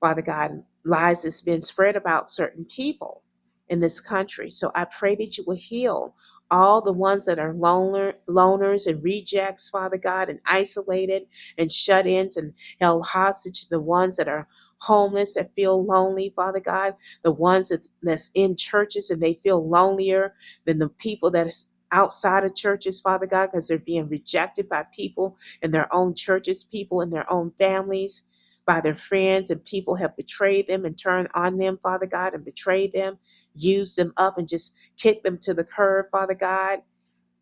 Father 0.00 0.22
God, 0.22 0.64
lies 0.84 1.22
that's 1.22 1.42
been 1.42 1.62
spread 1.62 1.96
about 1.96 2.30
certain 2.30 2.64
people 2.66 3.22
in 3.70 3.80
this 3.80 4.00
country. 4.00 4.50
So 4.50 4.72
I 4.74 4.86
pray 4.86 5.16
that 5.16 5.38
you 5.38 5.44
will 5.46 5.56
heal 5.56 6.14
all 6.50 6.82
the 6.82 6.92
ones 6.94 7.26
that 7.26 7.40
are 7.40 7.54
loner, 7.54 8.14
loners 8.28 8.86
and 8.88 9.04
rejects, 9.04 9.70
Father 9.70 9.98
God, 9.98 10.30
and 10.30 10.40
isolated 10.46 11.24
and 11.58 11.72
shut 11.72 12.06
ins 12.06 12.38
and 12.38 12.54
held 12.80 13.06
hostage, 13.06 13.68
the 13.68 13.80
ones 13.80 14.16
that 14.18 14.28
are 14.28 14.48
homeless 14.78 15.34
that 15.34 15.54
feel 15.56 15.84
lonely, 15.84 16.32
Father 16.36 16.60
God, 16.60 16.96
the 17.24 17.32
ones 17.32 17.70
that, 17.70 17.88
that's 18.02 18.30
in 18.34 18.56
churches 18.56 19.10
and 19.10 19.22
they 19.22 19.34
feel 19.42 19.68
lonelier 19.68 20.34
than 20.66 20.78
the 20.78 20.90
people 20.90 21.32
that 21.32 21.48
is 21.48 21.68
outside 21.92 22.44
of 22.44 22.54
churches, 22.56 23.00
Father 23.00 23.26
God, 23.26 23.48
because 23.52 23.68
they're 23.68 23.78
being 23.80 24.08
rejected 24.08 24.68
by 24.68 24.84
people 24.94 25.38
in 25.62 25.72
their 25.72 25.92
own 25.94 26.14
churches, 26.14 26.64
people 26.64 27.02
in 27.02 27.10
their 27.10 27.30
own 27.32 27.52
families, 27.58 28.24
by 28.66 28.80
their 28.82 28.96
friends, 28.96 29.50
and 29.50 29.64
people 29.64 29.96
have 29.96 30.16
betrayed 30.16 30.68
them 30.68 30.84
and 30.84 30.98
turned 30.98 31.28
on 31.34 31.58
them, 31.58 31.80
Father 31.82 32.06
God, 32.06 32.34
and 32.34 32.44
betrayed 32.44 32.92
them 32.92 33.18
used 33.58 33.96
them 33.96 34.14
up 34.18 34.38
and 34.38 34.48
just 34.48 34.74
kicked 34.98 35.24
them 35.24 35.38
to 35.40 35.54
the 35.54 35.64
curb, 35.64 36.06
Father 36.12 36.34
God, 36.34 36.82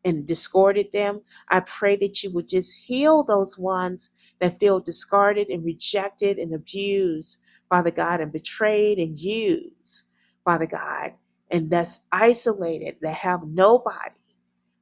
and 0.04 0.26
discarded 0.26 0.92
them. 0.92 1.22
I 1.48 1.60
pray 1.60 1.96
that 1.96 2.22
you 2.22 2.32
would 2.32 2.48
just 2.48 2.74
heal 2.76 3.24
those 3.24 3.58
ones 3.58 4.10
that 4.40 4.60
feel 4.60 4.80
discarded 4.80 5.48
and 5.48 5.64
rejected 5.64 6.38
and 6.38 6.54
abused, 6.54 7.38
Father 7.68 7.90
God, 7.90 8.20
and 8.20 8.32
betrayed 8.32 8.98
and 8.98 9.18
used, 9.18 10.04
Father 10.44 10.66
God, 10.66 11.14
and 11.50 11.70
thus 11.70 12.00
isolated, 12.12 12.96
that 13.02 13.14
have 13.14 13.42
nobody. 13.46 14.10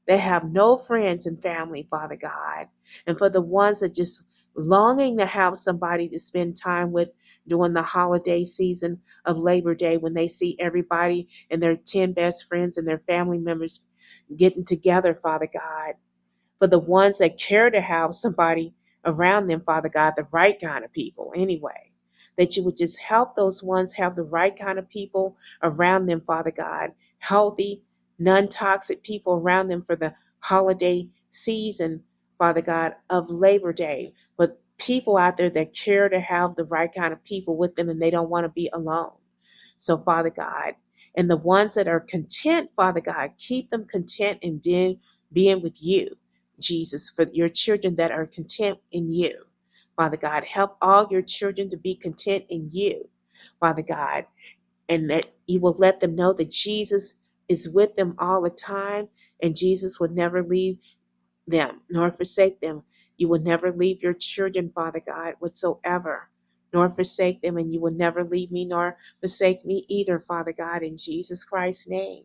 They 0.07 0.19
have 0.19 0.51
no 0.51 0.77
friends 0.77 1.27
and 1.27 1.41
family, 1.41 1.87
Father 1.91 2.17
God. 2.17 2.69
And 3.07 3.17
for 3.19 3.31
the 3.31 3.41
ones 3.41 3.81
that 3.81 3.95
just 3.95 4.25
longing 4.57 5.19
to 5.19 5.27
have 5.27 5.57
somebody 5.57 6.09
to 6.11 6.19
spend 6.19 6.57
time 6.57 6.93
with 6.93 7.11
during 7.49 7.75
the 7.75 7.83
holiday 7.83 8.45
season 8.45 9.01
of 9.25 9.39
Labor 9.39 9.75
Day 9.75 9.97
when 9.97 10.15
they 10.15 10.29
see 10.29 10.57
everybody 10.59 11.29
and 11.51 11.63
their 11.63 11.77
10 11.77 12.13
best 12.13 12.49
friends 12.49 12.77
and 12.77 12.89
their 12.89 13.03
family 13.07 13.39
members 13.39 13.81
getting 14.37 14.65
together, 14.65 15.15
Father 15.23 15.49
God. 15.53 15.95
For 16.61 16.69
the 16.69 16.79
ones 16.79 17.19
that 17.19 17.39
care 17.39 17.71
to 17.71 17.81
have 17.81 18.15
somebody 18.15 18.75
around 19.05 19.49
them, 19.49 19.63
Father 19.63 19.89
God, 19.89 20.15
the 20.17 20.27
right 20.33 20.59
kind 20.61 20.85
of 20.85 20.93
people 20.93 21.33
anyway. 21.37 21.93
That 22.39 22.57
you 22.57 22.65
would 22.65 22.77
just 22.77 23.01
help 23.01 23.37
those 23.37 23.63
ones 23.63 23.93
have 23.95 24.17
the 24.17 24.23
right 24.23 24.57
kind 24.59 24.79
of 24.79 24.89
people 24.89 25.37
around 25.63 26.07
them, 26.07 26.23
Father 26.27 26.51
God. 26.51 26.93
Healthy, 27.19 27.83
non 28.19 28.49
toxic 28.49 29.03
people 29.03 29.35
around 29.35 29.69
them 29.69 29.85
for 29.87 29.97
the 29.97 30.15
holiday 30.41 31.09
season, 31.31 32.03
Father 32.39 32.63
God, 32.63 32.97
of 33.11 33.31
Labor 33.31 33.73
Day. 33.73 34.15
But 34.37 34.61
people 34.79 35.17
out 35.17 35.37
there 35.37 35.51
that 35.51 35.75
care 35.77 36.09
to 36.09 36.21
have 36.21 36.57
the 36.57 36.65
right 36.65 36.93
kind 36.95 37.13
of 37.13 37.25
people 37.25 37.57
with 37.57 37.77
them 37.77 37.89
and 37.89 38.01
they 38.01 38.11
don't 38.11 38.31
want 38.31 38.45
to 38.45 38.51
be 38.51 38.71
alone. 38.73 39.13
So, 39.79 39.99
Father 39.99 40.31
God, 40.31 40.75
and 41.17 41.31
the 41.31 41.37
ones 41.37 41.75
that 41.75 41.89
are 41.89 42.01
content, 42.01 42.71
Father 42.77 43.01
God, 43.01 43.33
keep 43.39 43.71
them 43.71 43.87
content 43.87 44.41
in 44.43 44.59
being, 44.59 45.01
being 45.33 45.63
with 45.63 45.75
you, 45.81 46.17
Jesus, 46.61 47.11
for 47.11 47.25
your 47.33 47.49
children 47.49 47.97
that 47.97 48.13
are 48.13 48.27
content 48.27 48.79
in 48.93 49.11
you. 49.11 49.37
Father 49.97 50.17
God, 50.17 50.45
help 50.45 50.77
all 50.83 51.09
your 51.11 51.23
children 51.23 51.71
to 51.71 51.77
be 51.77 51.95
content 51.97 52.47
in 52.51 52.71
you, 52.73 53.09
Father 53.61 53.83
God, 53.83 54.27
and 54.89 55.11
that 55.11 55.27
you 55.47 55.61
will 55.61 55.77
let 55.79 56.01
them 56.01 56.17
know 56.17 56.33
that 56.35 56.51
Jesus 56.51 57.15
is 57.49 57.69
with 57.69 57.97
them 57.97 58.17
all 58.19 58.43
the 58.43 58.51
time 58.51 59.09
and 59.43 59.57
Jesus 59.57 60.01
will 60.01 60.11
never 60.11 60.43
leave 60.45 60.79
them 61.49 61.83
nor 61.91 62.13
forsake 62.13 62.61
them. 62.63 62.85
You 63.17 63.29
will 63.29 63.41
never 63.41 63.73
leave 63.73 64.03
your 64.03 64.15
children, 64.15 64.73
Father 64.75 65.01
God, 65.07 65.35
whatsoever, 65.41 66.31
nor 66.73 66.91
forsake 66.91 67.43
them, 67.43 67.59
and 67.59 67.73
you 67.73 67.81
will 67.81 67.93
never 67.93 68.25
leave 68.25 68.51
me 68.53 68.65
nor 68.67 68.99
forsake 69.21 69.65
me 69.65 69.87
either, 69.89 70.21
Father 70.21 70.53
God, 70.53 70.83
in 70.83 70.97
Jesus 70.97 71.45
Christ's 71.45 71.89
name. 71.89 72.25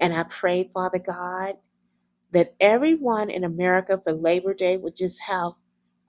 And 0.00 0.14
I 0.14 0.24
pray, 0.24 0.70
Father 0.74 0.98
God, 1.00 1.56
that 2.32 2.54
everyone 2.60 3.30
in 3.30 3.44
America 3.44 4.00
for 4.02 4.12
Labor 4.12 4.54
Day 4.54 4.76
would 4.76 4.96
just 4.96 5.20
have 5.22 5.52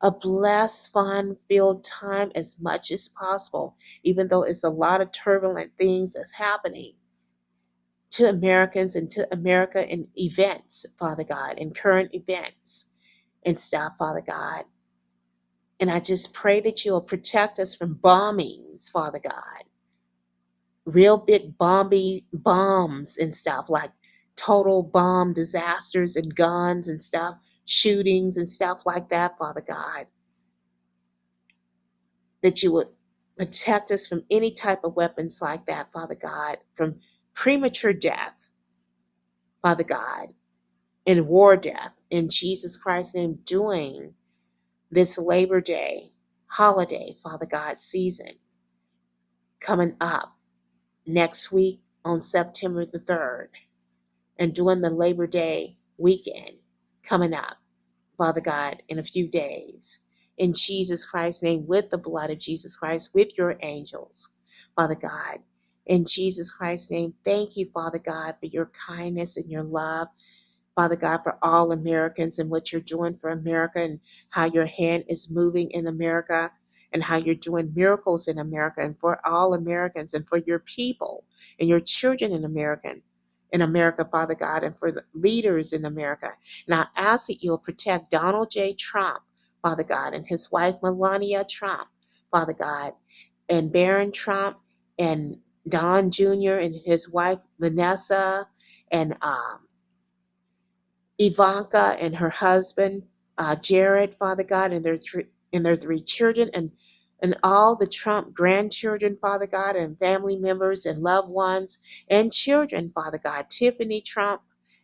a 0.02 0.12
blessed, 0.12 0.92
fun 0.94 1.38
filled 1.50 1.84
time 1.84 2.32
as 2.36 2.60
much 2.62 2.92
as 2.92 3.10
possible, 3.10 3.78
even 4.04 4.28
though 4.28 4.44
it's 4.44 4.64
a 4.64 4.70
lot 4.70 5.02
of 5.02 5.12
turbulent 5.12 5.72
things 5.78 6.14
that's 6.14 6.34
happening 6.34 6.94
to 8.12 8.30
Americans 8.30 8.96
and 8.96 9.10
to 9.12 9.28
America 9.34 9.88
in 9.88 10.08
events, 10.16 10.86
Father 11.00 11.24
God, 11.26 11.58
in 11.60 11.74
current 11.74 12.12
events 12.14 12.88
and 13.48 13.60
stuff, 13.60 13.94
Father 14.00 14.24
God. 14.28 14.66
And 15.80 15.92
I 15.92 16.00
just 16.02 16.34
pray 16.34 16.62
that 16.62 16.86
you'll 16.86 17.02
protect 17.02 17.60
us 17.60 17.76
from 17.76 17.96
bombings, 17.96 18.92
Father 18.92 19.20
God. 19.20 19.64
Real 20.86 21.18
big 21.18 21.58
bomby 21.58 22.26
bombs 22.34 23.18
and 23.18 23.36
stuff, 23.36 23.70
like 23.70 23.92
total 24.36 24.84
bomb 24.84 25.34
disasters 25.34 26.16
and 26.18 26.36
guns 26.36 26.88
and 26.90 27.02
stuff, 27.02 27.38
shootings 27.66 28.38
and 28.38 28.50
stuff 28.50 28.82
like 28.86 29.10
that, 29.10 29.38
Father 29.38 29.64
God. 29.68 30.08
That 32.44 32.64
you 32.64 32.74
would 32.74 32.90
protect 33.38 33.92
us 33.92 34.08
from 34.08 34.24
any 34.32 34.52
type 34.52 34.84
of 34.84 34.96
weapons 34.96 35.42
like 35.42 35.68
that, 35.68 35.92
Father 35.94 36.16
God, 36.16 36.58
from 36.76 36.98
premature 37.36 37.94
death, 37.94 38.34
Father 39.64 39.84
God, 39.86 40.30
and 41.08 41.28
war 41.28 41.58
death 41.58 41.94
in 42.12 42.30
Jesus 42.30 42.78
Christ's 42.78 43.16
name, 43.16 43.40
doing 43.46 44.16
this 44.92 45.18
Labor 45.18 45.62
Day 45.62 46.12
holiday, 46.48 47.16
Father 47.24 47.48
God, 47.48 47.80
season 47.80 48.32
coming 49.62 49.96
up 50.02 50.36
next 51.06 51.52
week 51.52 51.82
on 52.06 52.22
September 52.22 52.86
the 52.86 53.00
3rd. 53.00 53.48
and 54.38 54.54
during 54.54 54.82
the 54.82 54.90
Labor 54.90 55.28
Day 55.28 55.78
weekend 55.98 56.58
coming 57.04 57.34
up, 57.34 57.58
Father 58.18 58.42
God, 58.42 58.84
in 58.90 59.00
a 59.00 59.04
few 59.04 59.28
days. 59.28 60.00
In 60.38 60.54
Jesus 60.54 61.06
Christ's 61.06 61.44
name, 61.44 61.68
with 61.68 61.90
the 61.90 61.98
blood 62.00 62.32
of 62.32 62.40
Jesus 62.40 62.76
Christ, 62.76 63.12
with 63.14 63.38
your 63.38 63.58
angels, 63.62 64.30
Father 64.76 64.96
God. 64.96 65.40
In 65.88 66.06
Jesus 66.06 66.52
Christ's 66.52 66.92
name, 66.92 67.14
thank 67.26 67.58
you, 67.58 67.70
Father 67.74 68.00
God, 68.00 68.36
for 68.40 68.48
your 68.48 68.72
kindness 68.88 69.38
and 69.38 69.52
your 69.52 69.64
love 69.64 70.08
Father 70.78 70.96
God, 70.96 71.22
for 71.24 71.40
all 71.42 71.72
Americans 71.72 72.38
and 72.38 72.52
what 72.52 72.72
you're 72.72 72.82
doing 72.82 73.18
for 73.18 73.32
America 73.32 73.80
and 73.80 74.00
how 74.30 74.46
your 74.46 74.68
hand 74.68 75.06
is 75.08 75.28
moving 75.28 75.72
in 75.72 75.88
America 75.88 76.52
and 76.94 77.02
how 77.02 77.18
you're 77.18 77.34
doing 77.34 77.74
miracles 77.76 78.28
in 78.28 78.38
America 78.38 78.82
and 78.82 78.96
for 79.00 79.20
all 79.26 79.56
Americans 79.56 80.14
and 80.14 80.28
for 80.28 80.38
your 80.38 80.60
people 80.60 81.24
and 81.60 81.68
your 81.68 81.80
children 81.80 82.32
in 82.32 82.46
America. 82.46 82.94
In 83.54 83.64
America, 83.64 84.08
Father 84.12 84.36
God, 84.36 84.64
and 84.64 84.78
for 84.78 84.92
the 84.92 85.04
leaders 85.16 85.74
in 85.74 85.86
America. 85.86 86.30
And 86.68 86.76
I 86.76 86.86
ask 86.96 87.26
that 87.26 87.42
you'll 87.42 87.58
protect 87.58 88.12
Donald 88.12 88.52
J. 88.52 88.74
Trump, 88.74 89.24
Father 89.64 89.84
God, 89.84 90.14
and 90.14 90.28
his 90.28 90.52
wife 90.52 90.76
Melania 90.84 91.44
Trump, 91.44 91.88
Father 92.30 92.54
God, 92.54 92.94
and 93.50 93.72
Barron 93.72 94.12
Trump 94.12 94.58
and 95.00 95.38
Don 95.68 96.12
Jr. 96.12 96.58
and 96.60 96.76
his 96.76 97.10
wife 97.10 97.40
Vanessa 97.58 98.48
and 98.92 99.16
um, 99.22 99.60
Ivanka 101.20 101.98
and 102.00 102.16
her 102.16 102.30
husband, 102.30 103.04
uh, 103.38 103.56
Jared, 103.56 104.16
Father 104.16 104.44
God, 104.44 104.74
and 104.74 104.86
their 104.86 104.98
three 104.98 105.26
and 105.54 105.66
their 105.66 105.78
three 105.78 106.02
children, 106.04 106.52
and 106.54 106.72
and 107.22 107.38
all 107.44 107.76
the 107.78 107.88
Trump 107.88 108.34
grandchildren, 108.34 109.18
Father 109.22 109.48
God, 109.48 109.78
and 109.78 109.98
family 110.00 110.38
members 110.38 110.86
and 110.86 111.02
loved 111.04 111.30
ones 111.30 111.80
and 112.10 112.34
children, 112.34 112.92
Father 112.94 113.20
God, 113.24 113.50
Tiffany 113.50 114.02
Trump, 114.02 114.42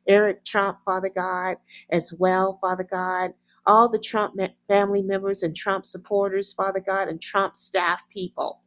Eric 0.07 0.45
Trump, 0.45 0.79
Father 0.85 1.11
God, 1.15 1.57
as 1.91 2.13
well, 2.13 2.57
Father 2.61 2.87
God, 2.89 3.33
all 3.67 3.89
the 3.89 3.99
Trump 3.99 4.35
family 4.69 5.03
members 5.03 5.43
and 5.43 5.55
Trump 5.55 5.85
supporters, 5.85 6.53
Father 6.53 6.79
God, 6.79 7.09
and 7.09 7.21
Trump 7.21 7.57
staff 7.57 8.01
people, 8.11 8.61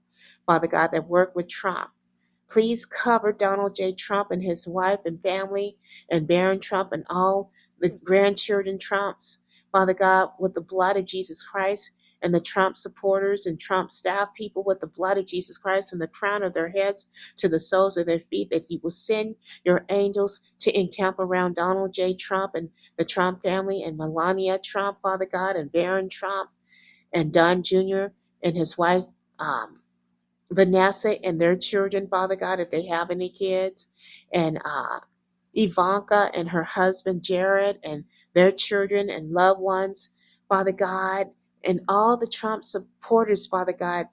Father 0.46 0.68
God, 0.68 0.90
that 0.92 1.08
work 1.08 1.34
with 1.36 1.48
Trump. 1.48 1.90
Please 2.48 2.86
cover 2.86 3.32
Donald 3.32 3.74
J. 3.74 3.92
Trump 3.92 4.30
and 4.30 4.42
his 4.42 4.66
wife 4.66 5.00
and 5.04 5.20
family 5.22 5.76
and 6.10 6.26
Barron 6.26 6.60
Trump 6.60 6.92
and 6.92 7.04
all 7.10 7.50
the 7.80 7.90
grandchildren 7.90 8.78
Trumps, 8.78 9.42
Father 9.72 9.94
God, 9.94 10.30
with 10.38 10.54
the 10.54 10.60
blood 10.60 10.96
of 10.96 11.04
Jesus 11.04 11.42
Christ 11.42 11.90
and 12.22 12.34
the 12.34 12.40
Trump 12.40 12.76
supporters 12.76 13.46
and 13.46 13.60
Trump 13.60 13.90
staff 13.90 14.28
people 14.34 14.64
with 14.64 14.80
the 14.80 14.86
blood 14.86 15.18
of 15.18 15.26
Jesus 15.26 15.58
Christ 15.58 15.90
from 15.90 15.98
the 15.98 16.08
crown 16.08 16.42
of 16.42 16.54
their 16.54 16.68
heads 16.68 17.06
to 17.36 17.48
the 17.48 17.60
soles 17.60 17.96
of 17.96 18.06
their 18.06 18.22
feet, 18.30 18.50
that 18.50 18.70
you 18.70 18.80
will 18.82 18.90
send 18.90 19.34
your 19.64 19.84
angels 19.90 20.40
to 20.60 20.78
encamp 20.78 21.18
around 21.18 21.56
Donald 21.56 21.92
J. 21.92 22.14
Trump 22.14 22.54
and 22.54 22.70
the 22.96 23.04
Trump 23.04 23.42
family 23.42 23.82
and 23.82 23.96
Melania 23.96 24.58
Trump, 24.58 24.98
Father 25.02 25.26
God, 25.26 25.56
and 25.56 25.70
Barron 25.70 26.08
Trump 26.08 26.50
and 27.12 27.32
Don 27.32 27.62
Jr. 27.62 28.06
and 28.42 28.56
his 28.56 28.78
wife, 28.78 29.04
um, 29.38 29.80
Vanessa 30.52 31.22
and 31.24 31.40
their 31.40 31.56
children, 31.56 32.08
Father 32.08 32.36
God, 32.36 32.60
if 32.60 32.70
they 32.70 32.86
have 32.86 33.10
any 33.10 33.30
kids, 33.30 33.88
and 34.32 34.58
uh, 34.64 35.00
Ivanka 35.54 36.30
and 36.34 36.48
her 36.50 36.64
husband 36.64 37.22
Jared 37.22 37.80
and 37.84 38.04
their 38.34 38.52
children 38.52 39.10
and 39.10 39.32
loved 39.32 39.60
ones, 39.60 40.10
Father 40.48 40.72
God, 40.72 41.28
and 41.64 41.80
all 41.88 42.16
the 42.16 42.28
Trump 42.28 42.64
supporters, 42.64 43.46
Father 43.46 43.72
God, 43.72 44.06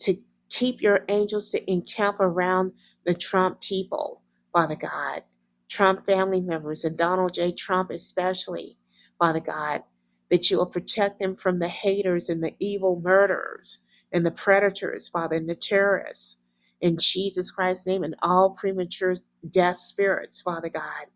to 0.00 0.18
keep 0.50 0.82
your 0.82 1.04
angels 1.08 1.50
to 1.50 1.72
encamp 1.72 2.20
around 2.20 2.72
the 3.06 3.14
Trump 3.14 3.60
people, 3.62 4.22
Father 4.52 4.76
God, 4.76 5.24
Trump 5.70 6.06
family 6.06 6.40
members, 6.42 6.84
and 6.84 6.98
Donald 6.98 7.34
J. 7.34 7.52
Trump 7.52 7.90
especially, 7.90 8.78
Father 9.18 9.40
God, 9.40 9.84
that 10.30 10.50
you 10.50 10.58
will 10.58 10.66
protect 10.66 11.20
them 11.20 11.36
from 11.36 11.60
the 11.60 11.68
haters 11.68 12.30
and 12.30 12.44
the 12.44 12.54
evil 12.60 13.00
murderers 13.02 13.78
and 14.12 14.24
the 14.24 14.30
predators, 14.30 15.08
Father, 15.08 15.36
and 15.36 15.48
the 15.48 15.54
terrorists. 15.54 16.38
In 16.80 16.96
Jesus 16.96 17.50
Christ's 17.50 17.86
name, 17.86 18.04
and 18.04 18.14
all 18.22 18.50
premature 18.50 19.16
death 19.50 19.78
spirits, 19.78 20.40
Father 20.40 20.68
God, 20.68 21.06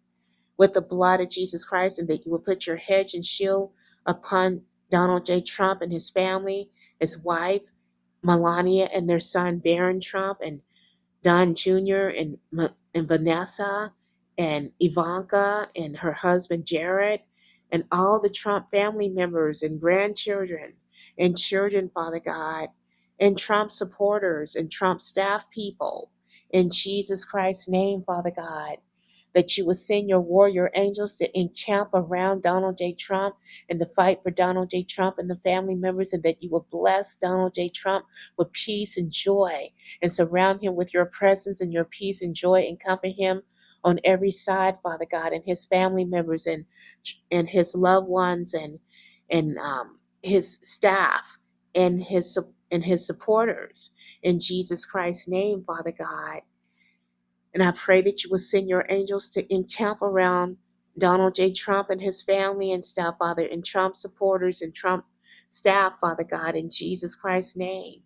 with 0.57 0.73
the 0.75 0.83
blood 0.83 1.21
of 1.21 1.31
Jesus 1.31 1.65
Christ, 1.65 2.01
and 2.01 2.09
that 2.09 2.27
you 2.27 2.33
will 2.33 2.41
put 2.41 2.67
your 2.67 2.77
hedge 2.77 3.15
and 3.15 3.25
shield 3.25 3.71
upon 4.05 4.63
Donald 4.91 5.25
J. 5.25 5.41
Trump 5.41 5.81
and 5.81 5.93
his 5.93 6.11
family, 6.11 6.69
his 6.99 7.17
wife, 7.17 7.63
Melania, 8.23 8.87
and 8.93 9.09
their 9.09 9.21
son, 9.21 9.59
Barron 9.59 10.01
Trump, 10.01 10.41
and 10.43 10.61
Don 11.23 11.55
Jr., 11.55 12.09
and, 12.09 12.39
and 12.93 13.09
Vanessa, 13.09 13.93
and 14.37 14.73
Ivanka, 14.81 15.69
and 15.77 15.97
her 15.97 16.13
husband, 16.13 16.67
Jared, 16.67 17.21
and 17.71 17.85
all 17.93 18.21
the 18.21 18.31
Trump 18.31 18.69
family 18.71 19.09
members 19.09 19.63
and 19.63 19.81
grandchildren 19.81 20.73
and 21.19 21.39
children, 21.39 21.89
Father 21.95 22.21
God 22.21 22.69
and 23.23 23.39
Trump 23.39 23.73
supporters 23.73 24.57
and 24.57 24.73
Trump 24.73 25.03
staff 25.03 25.51
people. 25.51 26.13
In 26.51 26.71
Jesus 26.71 27.25
Christ's 27.25 27.69
name, 27.71 28.05
Father 28.07 28.33
God, 28.37 28.79
that 29.35 29.59
you 29.59 29.67
will 29.67 29.75
send 29.75 30.09
your 30.11 30.23
warrior 30.23 30.71
angels 30.75 31.17
to 31.19 31.39
encamp 31.41 31.91
around 31.95 32.43
Donald 32.45 32.79
J. 32.79 32.95
Trump 32.95 33.37
and 33.71 33.81
to 33.81 33.87
fight 33.87 34.23
for 34.25 34.33
Donald 34.33 34.71
J. 34.71 34.85
Trump 34.85 35.19
and 35.19 35.31
the 35.31 35.37
family 35.45 35.77
members, 35.77 36.15
and 36.15 36.25
that 36.25 36.43
you 36.43 36.51
will 36.51 36.69
bless 36.73 37.17
Donald 37.17 37.55
J. 37.55 37.71
Trump 37.71 38.07
with 38.39 38.53
peace 38.53 38.99
and 38.99 39.13
joy 39.13 39.71
and 40.03 40.13
surround 40.13 40.63
him 40.63 40.77
with 40.77 40.95
your 40.95 41.07
presence 41.07 41.63
and 41.63 41.73
your 41.75 41.87
peace 41.87 42.23
and 42.23 42.35
joy 42.37 42.63
and 42.69 42.81
comfort 42.81 43.15
him 43.19 43.43
on 43.85 44.01
every 44.05 44.33
side, 44.33 44.79
Father 44.83 45.07
God, 45.11 45.35
and 45.35 45.45
his 45.47 45.67
family 45.67 46.07
members 46.07 46.47
and 46.49 46.67
and 47.33 47.49
his 47.49 47.75
loved 47.77 48.09
ones 48.09 48.55
and 48.55 48.81
and 49.31 49.59
um, 49.59 49.99
his 50.23 50.61
staff 50.63 51.39
and 51.75 52.03
his 52.03 52.39
and 52.73 52.85
his 52.85 53.07
supporters. 53.07 53.93
In 54.25 54.41
Jesus 54.41 54.87
Christ's 54.87 55.29
name, 55.29 55.65
Father 55.65 55.93
God. 55.93 56.43
And 57.55 57.63
I 57.65 57.73
pray 57.73 58.03
that 58.03 58.25
you 58.25 58.31
will 58.31 58.39
send 58.39 58.69
your 58.71 58.87
angels 58.89 59.31
to 59.31 59.55
encamp 59.55 60.03
around 60.03 60.59
Donald 60.99 61.35
J. 61.35 61.53
Trump 61.53 61.91
and 61.91 62.01
his 62.01 62.23
family 62.23 62.73
and 62.73 62.85
staff, 62.85 63.17
Father, 63.19 63.47
and 63.47 63.65
Trump 63.65 63.97
supporters 63.97 64.63
and 64.63 64.75
Trump 64.75 65.07
staff, 65.51 65.99
Father 66.01 66.25
God, 66.25 66.57
in 66.57 66.71
Jesus 66.71 67.17
Christ's 67.17 67.57
name. 67.57 68.03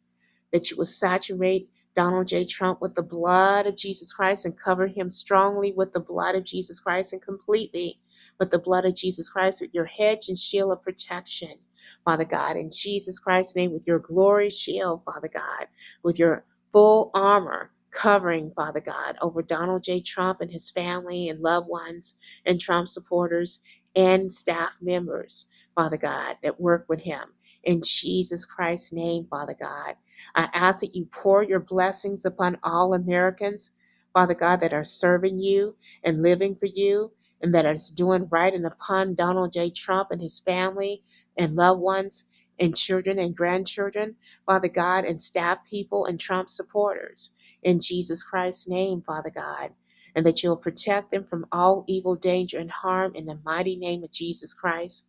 That 0.53 0.71
you 0.71 0.79
will 0.79 0.87
saturate 0.87 1.71
Donald 1.97 2.29
J. 2.29 2.47
Trump 2.47 2.81
with 2.83 2.95
the 2.95 3.03
blood 3.03 3.67
of 3.67 3.77
Jesus 3.77 4.13
Christ 4.13 4.47
and 4.47 4.59
cover 4.59 4.87
him 4.89 5.11
strongly 5.11 5.73
with 5.73 5.93
the 5.93 6.01
blood 6.01 6.37
of 6.37 6.45
Jesus 6.45 6.81
Christ 6.81 7.13
and 7.13 7.23
completely 7.23 8.01
with 8.41 8.51
the 8.51 8.59
blood 8.61 8.87
of 8.87 8.95
Jesus 8.97 9.29
Christ 9.29 9.61
with 9.61 9.75
your 9.75 9.87
hedge 9.87 10.29
and 10.29 10.39
shield 10.39 10.73
of 10.73 10.83
protection. 10.83 11.59
Father 12.05 12.25
God, 12.25 12.57
in 12.57 12.71
Jesus 12.73 13.19
Christ's 13.19 13.57
name, 13.57 13.73
with 13.73 13.87
your 13.87 14.01
glory 14.01 14.51
shield, 14.51 15.03
Father 15.05 15.31
God, 15.33 15.69
with 16.03 16.19
your 16.19 16.45
full 16.73 17.11
armor 17.15 17.73
covering, 17.93 18.53
Father 18.57 18.81
God, 18.81 19.17
over 19.23 19.43
Donald 19.43 19.85
J. 19.85 20.01
Trump 20.03 20.41
and 20.43 20.51
his 20.53 20.71
family 20.71 21.29
and 21.31 21.41
loved 21.41 21.69
ones 21.69 22.17
and 22.47 22.61
Trump 22.61 22.89
supporters 22.89 23.61
and 23.97 24.33
staff 24.33 24.79
members, 24.83 25.47
Father 25.77 25.99
God, 25.99 26.37
that 26.43 26.61
work 26.61 26.87
with 26.89 27.01
him. 27.01 27.23
In 27.65 27.83
Jesus 27.85 28.45
Christ's 28.47 28.93
name, 28.93 29.27
Father 29.31 29.57
God, 29.61 29.97
I 30.35 30.49
ask 30.55 30.81
that 30.81 30.97
you 30.97 31.07
pour 31.07 31.43
your 31.43 31.61
blessings 31.61 32.25
upon 32.25 32.59
all 32.63 32.95
Americans, 32.95 33.71
Father 34.15 34.35
God, 34.35 34.61
that 34.61 34.75
are 34.75 34.85
serving 34.85 35.41
you 35.41 35.77
and 36.05 36.23
living 36.23 36.57
for 36.57 36.67
you 36.67 37.13
and 37.43 37.55
that 37.55 37.67
is 37.67 37.91
doing 37.91 38.29
right 38.31 38.55
and 38.55 38.67
upon 38.67 39.15
Donald 39.15 39.53
J. 39.53 39.71
Trump 39.71 40.11
and 40.11 40.21
his 40.23 40.41
family 40.41 41.03
and 41.37 41.57
loved 41.57 41.81
ones 41.81 42.27
and 42.59 42.77
children 42.77 43.19
and 43.19 43.37
grandchildren, 43.37 44.17
Father 44.47 44.69
God, 44.69 45.05
and 45.05 45.21
staff 45.21 45.59
people 45.71 46.07
and 46.07 46.19
Trump 46.19 46.51
supporters. 46.51 47.31
In 47.63 47.81
Jesus 47.81 48.23
Christ's 48.23 48.69
name, 48.69 49.03
Father 49.03 49.31
God, 49.31 49.71
and 50.15 50.27
that 50.27 50.43
you'll 50.43 50.57
protect 50.57 51.11
them 51.11 51.25
from 51.25 51.47
all 51.53 51.85
evil, 51.89 52.17
danger, 52.17 52.59
and 52.59 52.71
harm 52.71 53.15
in 53.15 53.27
the 53.27 53.39
mighty 53.45 53.77
name 53.77 54.05
of 54.05 54.13
Jesus 54.13 54.55
Christ. 54.55 55.07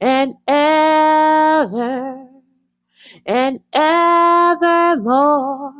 and 0.00 0.34
ever 0.46 2.28
and 3.26 3.60
evermore. 3.72 5.72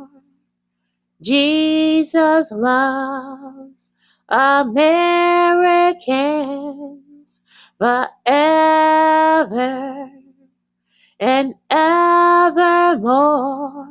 Jesus 1.21 2.51
loves 2.51 3.91
Americans 4.29 4.81
forever 7.79 8.11
and 11.19 11.55
evermore. 11.69 13.89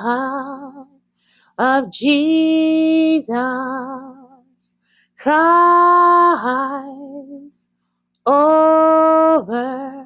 of 1.57 1.91
Jesus 1.93 3.37
Christ 5.17 5.39
over 8.25 10.05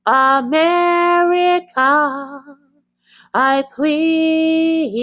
America. 0.07 0.85
I 3.35 3.65
plead 3.75 4.95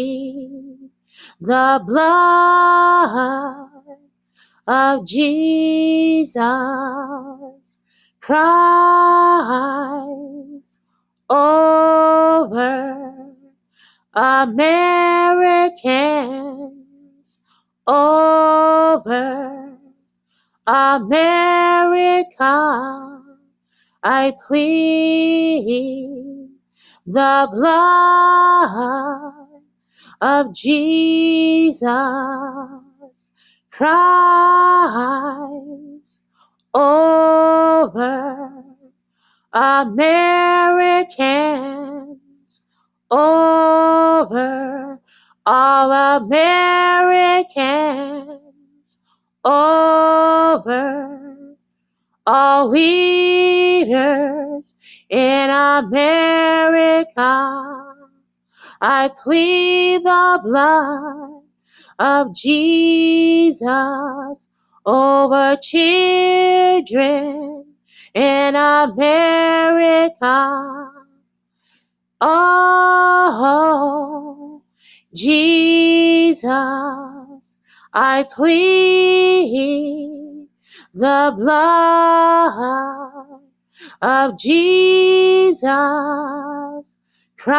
the 1.42 1.82
blood 1.88 3.70
of 4.68 5.08
Jesus 5.08 6.39
Christ 8.22 8.42
over 11.30 13.36
Americans, 14.14 14.60
over 17.88 19.78
America. 20.68 22.44
I 24.04 24.34
plead 24.48 26.50
the 27.08 27.50
blood 27.54 29.41
of 30.22 30.55
Jesus 30.55 31.11
Christ 33.72 33.91
over 36.74 38.63
Americans, 39.53 40.01
over 43.11 44.99
all 45.45 45.91
Americans, 46.24 47.38
over 49.43 51.57
all 52.28 52.69
leaders 52.69 54.76
in 55.09 55.49
America. 55.49 57.09
I 58.82 59.09
plead 59.09 60.03
the 60.03 60.41
blood 60.43 61.43
of 61.99 62.36
Jesus 62.36 64.49
over 64.84 65.55
children 65.61 67.65
in 68.15 68.55
America. 68.55 70.17
Oh, 72.21 74.63
Jesus, 75.13 76.47
I 77.93 78.23
plead 78.23 80.47
the 80.95 81.36
blood 81.38 83.41
of 84.01 84.39
Jesus 84.39 85.59
Christ 87.42 87.58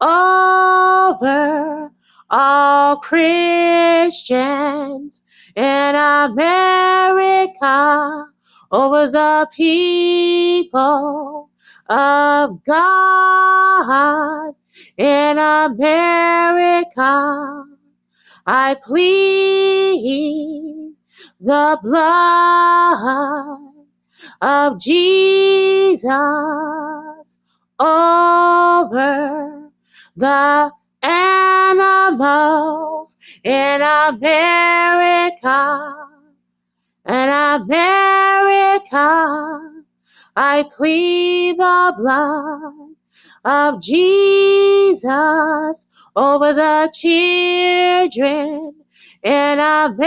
over 0.00 1.92
all 2.28 2.96
Christians 2.96 5.22
in 5.54 5.94
America, 5.94 7.54
over 8.72 9.08
the 9.08 9.48
people 9.54 11.48
of 11.88 12.64
God 12.64 14.54
in 14.96 15.38
America. 15.38 17.64
I 18.44 18.76
plead 18.84 20.96
the 21.40 21.78
blood 21.84 23.65
of 24.40 24.80
Jesus 24.80 26.08
over 27.78 29.70
the 30.16 30.72
animals 31.02 33.16
in 33.44 33.82
America. 33.82 35.92
In 37.08 37.28
America, 37.28 37.76
I 40.36 40.68
plead 40.76 41.58
the 41.58 41.94
blood 41.96 42.72
of 43.44 43.80
Jesus 43.80 45.86
over 46.16 46.52
the 46.52 46.90
children 46.92 48.74
in 49.22 49.58
America. 49.58 50.02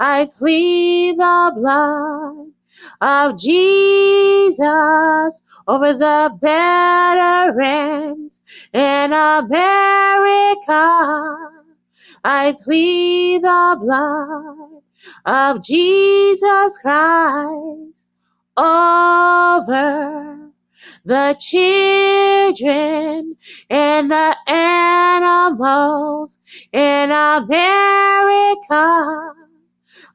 I 0.00 0.26
plead 0.26 1.18
the 1.18 1.52
blood 1.54 2.46
of 3.02 3.38
Jesus 3.38 4.58
over 5.68 5.92
the 5.92 6.38
veterans 6.40 8.40
in 8.72 9.12
America. 9.12 9.58
I 12.24 12.56
plead 12.62 13.44
the 13.44 13.76
blood 13.78 14.82
of 15.26 15.62
Jesus 15.62 16.78
Christ 16.78 18.08
over 18.56 20.50
the 21.04 21.36
children 21.38 23.36
and 23.68 24.10
the 24.10 24.34
animals 24.48 26.38
in 26.72 27.10
America. 27.10 27.48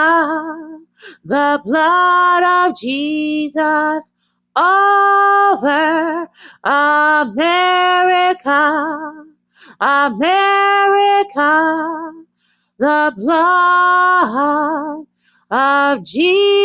the 1.25 1.61
blood 1.63 2.69
of 2.69 2.77
Jesus 2.77 4.13
over 4.55 6.29
America. 6.63 7.27
America, 9.79 11.43
the 12.79 13.13
blood 13.15 15.05
of 15.51 16.03
Jesus. 16.03 16.57